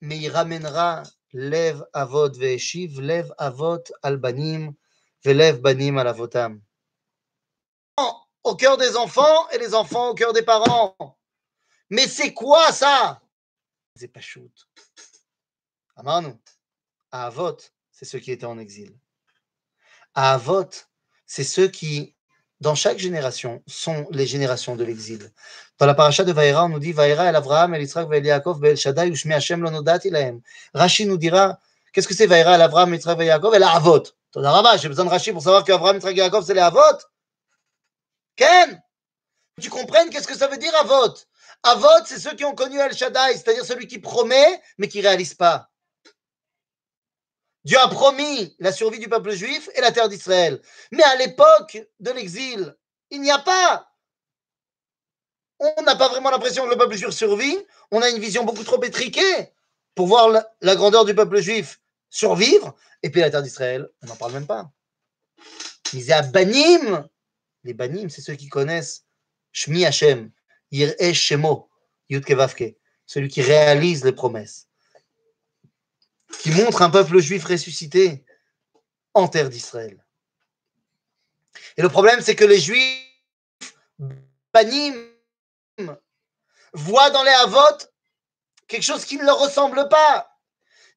Mais 0.00 0.18
il 0.18 0.30
ramènera 0.30 1.02
Lev 1.32 1.82
Avot 1.92 2.30
Ve'eshiv, 2.30 3.00
Lev 3.00 3.32
Avot 3.38 3.82
Albanim, 4.02 4.72
Ve'lev 5.24 5.60
Banim 5.60 5.98
Alavotam. 5.98 6.60
Au 8.44 8.56
cœur 8.56 8.76
des 8.76 8.96
enfants 8.96 9.48
et 9.50 9.58
les 9.58 9.74
enfants 9.74 10.10
au 10.10 10.14
cœur 10.14 10.32
des 10.32 10.42
parents. 10.42 10.96
Mais 11.92 12.08
c'est 12.08 12.32
quoi 12.32 12.72
ça? 12.72 13.20
C'est 13.96 14.08
pas 14.08 14.22
shoot. 14.22 14.50
Amarnu. 15.94 16.32
À 17.10 17.26
Avot, 17.26 17.58
c'est 17.90 18.06
ceux 18.06 18.18
qui 18.18 18.32
étaient 18.32 18.46
en 18.46 18.58
exil. 18.58 18.96
Avot, 20.14 20.70
c'est 21.26 21.44
ceux 21.44 21.68
qui, 21.68 22.16
dans 22.60 22.74
chaque 22.74 22.98
génération, 22.98 23.62
sont 23.66 24.06
les 24.10 24.26
générations 24.26 24.74
de 24.74 24.84
l'exil. 24.84 25.30
Dans 25.76 25.84
la 25.84 25.92
paracha 25.92 26.24
de 26.24 26.32
Vaïra, 26.32 26.64
on 26.64 26.70
nous 26.70 26.78
dit 26.78 26.94
Vaïra 26.94 27.26
el 27.26 27.36
Avraham, 27.36 27.74
el 27.74 27.82
Yitzhak, 27.82 28.08
el 28.10 28.24
Yaakov, 28.24 28.64
el 28.64 28.78
Shaddai, 28.78 29.10
ushmi 29.10 29.34
Hashem 29.34 29.60
lo 29.60 29.70
nodati. 29.70 30.10
Rashi 30.72 31.04
nous 31.04 31.18
dira 31.18 31.60
qu'est-ce 31.92 32.08
que 32.08 32.14
c'est 32.14 32.26
Vaïra 32.26 32.54
el 32.54 32.62
Avraham, 32.62 32.88
el 32.88 33.00
Yitzhak, 33.00 33.20
el 33.20 33.26
Yaakov, 33.26 33.54
el 33.54 33.64
Avot. 33.64 34.04
J'ai 34.34 34.88
besoin 34.88 35.04
de 35.04 35.10
Rashi 35.10 35.30
pour 35.30 35.42
savoir 35.42 35.62
qu'Avraham, 35.62 35.96
Yitzhak, 35.96 36.16
Yaakov, 36.16 36.46
c'est 36.46 36.54
les 36.54 36.60
Avot. 36.60 36.80
Ken? 38.34 38.82
Tu 39.60 39.68
comprennes 39.68 40.08
qu'est-ce 40.08 40.26
que 40.26 40.34
ça 40.34 40.48
veut 40.48 40.56
dire 40.56 40.74
Avot? 40.76 41.12
Avot, 41.64 42.04
c'est 42.06 42.18
ceux 42.18 42.34
qui 42.34 42.44
ont 42.44 42.54
connu 42.54 42.78
El 42.78 42.94
Shaddai, 42.94 43.34
c'est-à-dire 43.34 43.64
celui 43.64 43.86
qui 43.86 43.98
promet, 43.98 44.60
mais 44.78 44.88
qui 44.88 44.98
ne 44.98 45.04
réalise 45.04 45.34
pas. 45.34 45.70
Dieu 47.64 47.78
a 47.78 47.88
promis 47.88 48.56
la 48.58 48.72
survie 48.72 48.98
du 48.98 49.08
peuple 49.08 49.30
juif 49.30 49.70
et 49.74 49.80
la 49.80 49.92
terre 49.92 50.08
d'Israël. 50.08 50.60
Mais 50.90 51.04
à 51.04 51.14
l'époque 51.16 51.78
de 52.00 52.10
l'exil, 52.10 52.76
il 53.10 53.20
n'y 53.20 53.30
a 53.30 53.38
pas. 53.38 53.88
On 55.60 55.82
n'a 55.82 55.94
pas 55.94 56.08
vraiment 56.08 56.30
l'impression 56.30 56.64
que 56.64 56.70
le 56.70 56.76
peuple 56.76 56.96
juif 56.96 57.10
survit. 57.10 57.56
On 57.92 58.02
a 58.02 58.10
une 58.10 58.18
vision 58.18 58.44
beaucoup 58.44 58.64
trop 58.64 58.82
étriquée 58.82 59.52
pour 59.94 60.08
voir 60.08 60.44
la, 60.60 60.76
grandeur 60.76 61.04
du 61.04 61.14
peuple 61.14 61.40
juif 61.40 61.80
survivre. 62.10 62.74
Et 63.04 63.10
puis 63.10 63.20
la 63.20 63.30
terre 63.30 63.42
d'Israël, 63.42 63.88
on 64.02 64.06
n'en 64.06 64.16
parle 64.16 64.32
même 64.32 64.46
pas. 64.46 64.72
Mais 65.92 66.10
à 66.10 66.22
Banim, 66.22 67.08
les 67.62 67.74
Banim, 67.74 68.08
c'est 68.08 68.22
ceux 68.22 68.34
qui 68.34 68.48
connaissent 68.48 69.04
Shmi 69.52 69.84
Hashem, 69.84 70.30
Yir'e 70.72 71.12
Shemo, 71.12 71.68
Vavke, 72.10 72.76
celui 73.06 73.28
qui 73.28 73.42
réalise 73.42 74.04
les 74.04 74.12
promesses 74.12 74.68
qui 76.38 76.50
montre 76.50 76.82
un 76.82 76.90
peuple 76.90 77.18
juif 77.20 77.44
ressuscité 77.44 78.24
en 79.14 79.28
terre 79.28 79.48
d'Israël. 79.48 80.04
Et 81.76 81.82
le 81.82 81.88
problème, 81.88 82.20
c'est 82.20 82.34
que 82.34 82.44
les 82.44 82.58
juifs 82.58 83.06
banim 84.52 84.94
voient 86.72 87.10
dans 87.10 87.22
les 87.22 87.30
Havot 87.30 87.86
quelque 88.66 88.82
chose 88.82 89.04
qui 89.04 89.18
ne 89.18 89.24
leur 89.24 89.38
ressemble 89.38 89.88
pas. 89.88 90.36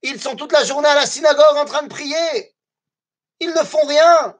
Ils 0.02 0.22
sont 0.22 0.36
toute 0.36 0.52
la 0.52 0.64
journée 0.64 0.88
à 0.88 0.96
la 0.96 1.06
synagogue 1.06 1.58
en 1.58 1.66
train 1.66 1.84
de 1.84 1.90
prier. 1.90 2.56
Ils 3.40 3.50
ne 3.50 3.64
font 3.64 3.86
rien. 3.86 4.38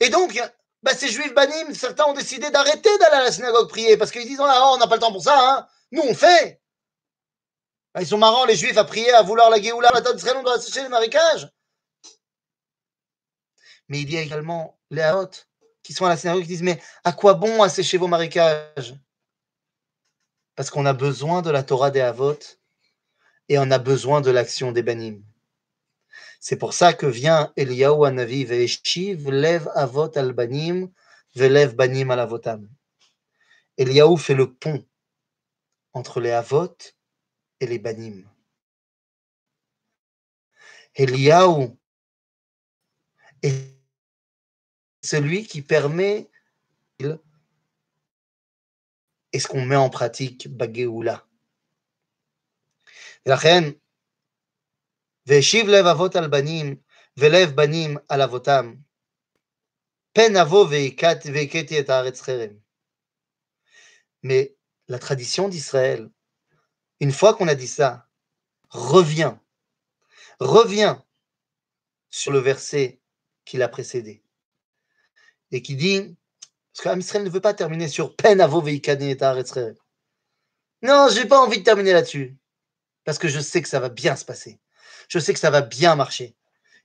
Et 0.00 0.08
donc, 0.08 0.38
bah, 0.82 0.94
ces 0.94 1.08
juifs 1.08 1.34
banim, 1.34 1.74
certains 1.74 2.04
ont 2.04 2.14
décidé 2.14 2.50
d'arrêter 2.50 2.96
d'aller 2.98 3.16
à 3.16 3.24
la 3.24 3.32
synagogue 3.32 3.68
prier 3.68 3.96
parce 3.96 4.10
qu'ils 4.10 4.26
disent 4.26 4.40
ah, 4.40 4.70
on 4.74 4.78
n'a 4.78 4.86
pas 4.86 4.96
le 4.96 5.00
temps 5.00 5.12
pour 5.12 5.22
ça. 5.22 5.36
Hein. 5.38 5.66
Nous, 5.92 6.02
on 6.02 6.14
fait. 6.14 6.60
Bah, 7.94 8.02
ils 8.02 8.06
sont 8.06 8.18
marrants, 8.18 8.44
les 8.44 8.56
juifs, 8.56 8.76
à 8.76 8.84
prier, 8.84 9.10
à 9.12 9.22
vouloir 9.22 9.50
la 9.50 9.60
Géoula, 9.60 9.90
la 9.92 10.02
tête 10.02 10.22
on 10.36 10.42
doit 10.42 10.60
sécher 10.60 10.82
les 10.82 10.88
marécages. 10.88 11.48
Mais 13.88 14.00
il 14.00 14.12
y 14.12 14.18
a 14.18 14.20
également 14.20 14.78
les 14.90 15.02
Haot 15.02 15.30
qui 15.82 15.92
sont 15.92 16.04
à 16.04 16.08
la 16.08 16.16
synagogue 16.16 16.42
qui 16.42 16.48
disent 16.48 16.62
Mais 16.62 16.80
à 17.04 17.12
quoi 17.12 17.34
bon 17.34 17.62
assécher 17.62 17.96
vos 17.96 18.08
marécages? 18.08 18.94
Parce 20.56 20.70
qu'on 20.70 20.86
a 20.86 20.92
besoin 20.92 21.42
de 21.42 21.50
la 21.50 21.62
Torah 21.62 21.90
des 21.90 22.00
Havot 22.00 22.38
et 23.48 23.58
on 23.58 23.70
a 23.70 23.78
besoin 23.78 24.20
de 24.20 24.30
l'action 24.30 24.72
des 24.72 24.82
Banim. 24.82 25.22
C'est 26.40 26.56
pour 26.56 26.74
ça 26.74 26.92
que 26.92 27.06
vient 27.06 27.52
Eliyahu 27.56 28.06
Anavi 28.06 28.44
Ve'eshiv, 28.44 29.30
lève 29.30 29.70
avot 29.74 30.16
al-banim, 30.16 30.90
ve'lev 31.34 31.74
banim 31.74 32.10
al-avotam. 32.10 32.68
Eliyahu 33.76 34.16
fait 34.16 34.34
le 34.34 34.52
pont 34.52 34.84
entre 35.92 36.20
les 36.20 36.30
avot 36.30 36.76
et 37.60 37.66
les 37.66 37.78
banim. 37.78 38.24
Eliyahu 40.94 41.76
est 43.42 43.76
celui 45.02 45.46
qui 45.46 45.62
permet 45.62 46.28
est 46.98 47.18
ce 49.38 49.48
qu'on 49.48 49.64
met 49.64 49.76
en 49.76 49.90
pratique 49.90 50.48
Bageoula. 50.48 51.26
La 53.26 53.36
reine, 53.36 53.74
והשיב 55.25 55.67
לב 55.67 55.85
אבות 55.85 56.15
על 56.15 56.27
בנים, 56.27 56.75
ולב 57.17 57.49
בנים 57.55 57.97
על 58.09 58.21
אבותם. 58.21 58.75
פן 60.13 60.35
אבוא 60.35 60.67
והכיתי 61.33 61.79
את 61.79 61.89
הארץ 61.89 62.21
חרם. 62.21 62.49
Mais 64.23 64.55
la 64.87 64.99
tradition 64.99 65.49
d'Israël, 65.49 66.09
une 66.99 67.11
fois 67.11 67.33
qu'on 67.33 67.47
a 67.47 67.55
dit 67.55 67.67
ça, 67.67 68.07
revient, 68.69 69.35
revient 70.39 70.95
sur 72.09 72.31
le 72.31 72.39
verset 72.39 73.01
qui 73.45 73.57
l'a 73.57 73.67
précédé 73.67 74.23
et 75.51 75.61
qui 75.61 75.75
dit, 75.75 76.15
parce 76.73 76.95
qu'Israël 76.95 77.25
ne 77.25 77.29
veut 77.29 77.41
pas 77.41 77.53
terminer 77.53 77.87
sur 77.87 78.15
peine 78.15 78.39
à 78.41 78.47
vos 78.47 78.61
Non, 80.81 81.07
j'ai 81.09 81.25
pas 81.25 81.39
envie 81.39 81.59
de 81.59 81.63
terminer 81.63 81.93
là-dessus, 81.93 82.37
parce 83.03 83.17
que 83.17 83.27
je 83.27 83.39
sais 83.39 83.61
que 83.61 83.67
ça 83.67 83.79
va 83.79 83.89
bien 83.89 84.15
se 84.15 84.23
passer, 84.23 84.59
je 85.08 85.18
sais 85.18 85.32
que 85.32 85.38
ça 85.38 85.50
va 85.50 85.62
bien 85.62 85.94
marcher. 85.96 86.34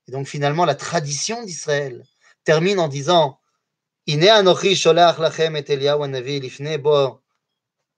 Et 0.07 0.11
donc 0.11 0.27
finalement, 0.27 0.65
la 0.65 0.75
tradition 0.75 1.43
d'Israël 1.43 2.03
termine 2.43 2.79
en 2.79 2.87
disant, 2.87 3.39
lachem 4.07 5.55
anavi 5.55 6.39
lifne 6.39 6.77
bo, 6.77 7.21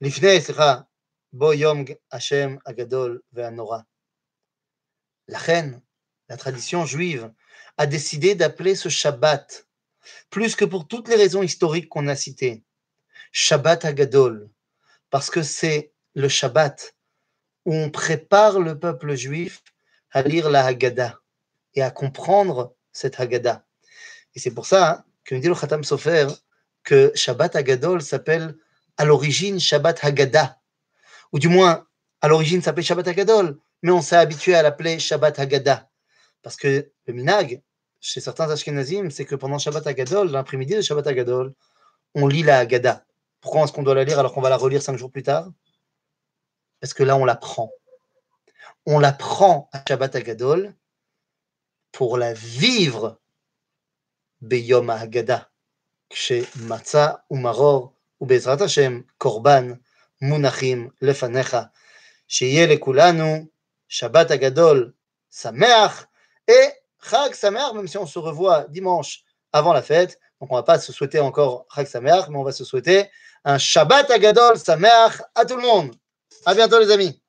lifne, 0.01 0.85
bo 1.31 1.53
yom 1.53 1.85
Hashem 2.11 2.59
agadol 2.65 3.21
ve'anora. 3.31 3.85
La 5.27 5.39
reine, 5.39 5.81
la 6.29 6.37
tradition 6.37 6.85
juive, 6.85 7.31
a 7.77 7.85
décidé 7.85 8.35
d'appeler 8.35 8.75
ce 8.75 8.89
Shabbat 8.89 9.65
plus 10.29 10.55
que 10.55 10.65
pour 10.65 10.87
toutes 10.87 11.07
les 11.07 11.15
raisons 11.15 11.43
historiques 11.43 11.89
qu'on 11.89 12.07
a 12.07 12.15
citées. 12.15 12.63
Shabbat 13.31 13.85
Hagadol, 13.85 14.49
parce 15.09 15.29
que 15.29 15.41
c'est 15.41 15.91
le 16.13 16.27
Shabbat 16.27 16.95
où 17.65 17.73
on 17.73 17.89
prépare 17.89 18.59
le 18.59 18.77
peuple 18.77 19.15
juif 19.15 19.63
à 20.13 20.21
lire 20.21 20.49
la 20.49 20.65
Haggadah 20.65 21.19
et 21.73 21.81
à 21.81 21.91
comprendre 21.91 22.75
cette 22.91 23.19
Haggadah. 23.19 23.65
Et 24.35 24.39
c'est 24.39 24.51
pour 24.51 24.65
ça 24.65 24.91
hein, 24.91 25.03
que 25.25 25.35
nous 25.35 25.41
dit 25.41 25.47
le 25.47 25.55
Khatam 25.55 25.83
Sofer 25.83 26.27
que 26.83 27.11
Shabbat 27.15 27.55
Hagadol 27.55 28.01
s'appelle 28.01 28.55
à 28.97 29.05
l'origine 29.05 29.59
Shabbat 29.59 30.03
Haggadah, 30.03 30.59
ou 31.31 31.39
du 31.39 31.47
moins 31.47 31.87
à 32.21 32.27
l'origine 32.27 32.61
s'appelait 32.61 32.83
Shabbat 32.83 33.07
Hagadol, 33.07 33.57
mais 33.81 33.91
on 33.91 34.01
s'est 34.01 34.15
habitué 34.15 34.53
à 34.55 34.61
l'appeler 34.61 34.99
Shabbat 34.99 35.39
Haggadah, 35.39 35.89
parce 36.41 36.55
que 36.55 36.91
le 37.07 37.13
minag, 37.13 37.61
chez 37.99 38.19
certains 38.19 38.49
Ashkenazim, 38.49 39.09
c'est 39.09 39.25
que 39.25 39.35
pendant 39.35 39.57
Shabbat 39.57 39.87
Agadol, 39.87 40.29
l'après-midi 40.29 40.75
de 40.75 40.81
Shabbat 40.81 41.07
Agadol, 41.07 41.53
on 42.15 42.27
lit 42.27 42.43
la 42.43 42.59
Haggadah. 42.59 43.05
Pourquoi 43.41 43.63
est-ce 43.63 43.71
qu'on 43.73 43.83
doit 43.83 43.95
la 43.95 44.03
lire 44.03 44.19
alors 44.19 44.33
qu'on 44.33 44.41
va 44.41 44.49
la 44.49 44.57
relire 44.57 44.81
cinq 44.81 44.97
jours 44.97 45.11
plus 45.11 45.23
tard? 45.23 45.49
Parce 46.79 46.93
que 46.93 47.03
là, 47.03 47.15
on 47.15 47.25
la 47.25 47.35
prend 47.35 47.71
On 48.86 48.98
la 48.98 49.12
prend 49.12 49.68
à 49.72 49.82
Shabbat 49.86 50.16
Agadol 50.16 50.74
pour 51.92 52.16
la 52.16 52.32
vivre 52.34 53.18
Beyom 54.40 54.90
Haggadah. 54.90 55.48
chez 56.12 56.46
Matzah 56.56 57.24
ou 57.28 57.36
Maror 57.36 57.92
ou 58.20 58.26
Bezrat 58.26 58.62
Hashem, 58.62 59.04
Korban, 59.18 59.78
Munachim, 60.20 60.90
Lefanecha. 61.00 61.70
שיהיה 62.28 62.66
לכולנו 62.66 63.46
Shabbat 63.88 64.30
Agadol 64.30 64.92
Sameach 65.30 66.06
et 66.46 66.72
Chag 67.02 67.34
Samer, 67.34 67.72
même 67.74 67.88
si 67.88 67.96
on 67.96 68.06
se 68.06 68.18
revoit 68.18 68.64
dimanche 68.68 69.22
avant 69.52 69.72
la 69.72 69.82
fête, 69.82 70.18
donc 70.40 70.50
on 70.52 70.56
ne 70.56 70.60
va 70.60 70.62
pas 70.62 70.78
se 70.78 70.92
souhaiter 70.92 71.20
encore 71.20 71.66
Chag 71.74 71.86
Samer, 71.86 72.20
mais 72.28 72.36
on 72.36 72.44
va 72.44 72.52
se 72.52 72.64
souhaiter 72.64 73.08
un 73.44 73.58
Shabbat 73.58 74.10
Agadol 74.10 74.58
Samer 74.58 75.08
à 75.34 75.44
tout 75.44 75.56
le 75.56 75.62
monde. 75.62 75.94
À 76.44 76.54
bientôt 76.54 76.78
les 76.78 76.90
amis. 76.90 77.21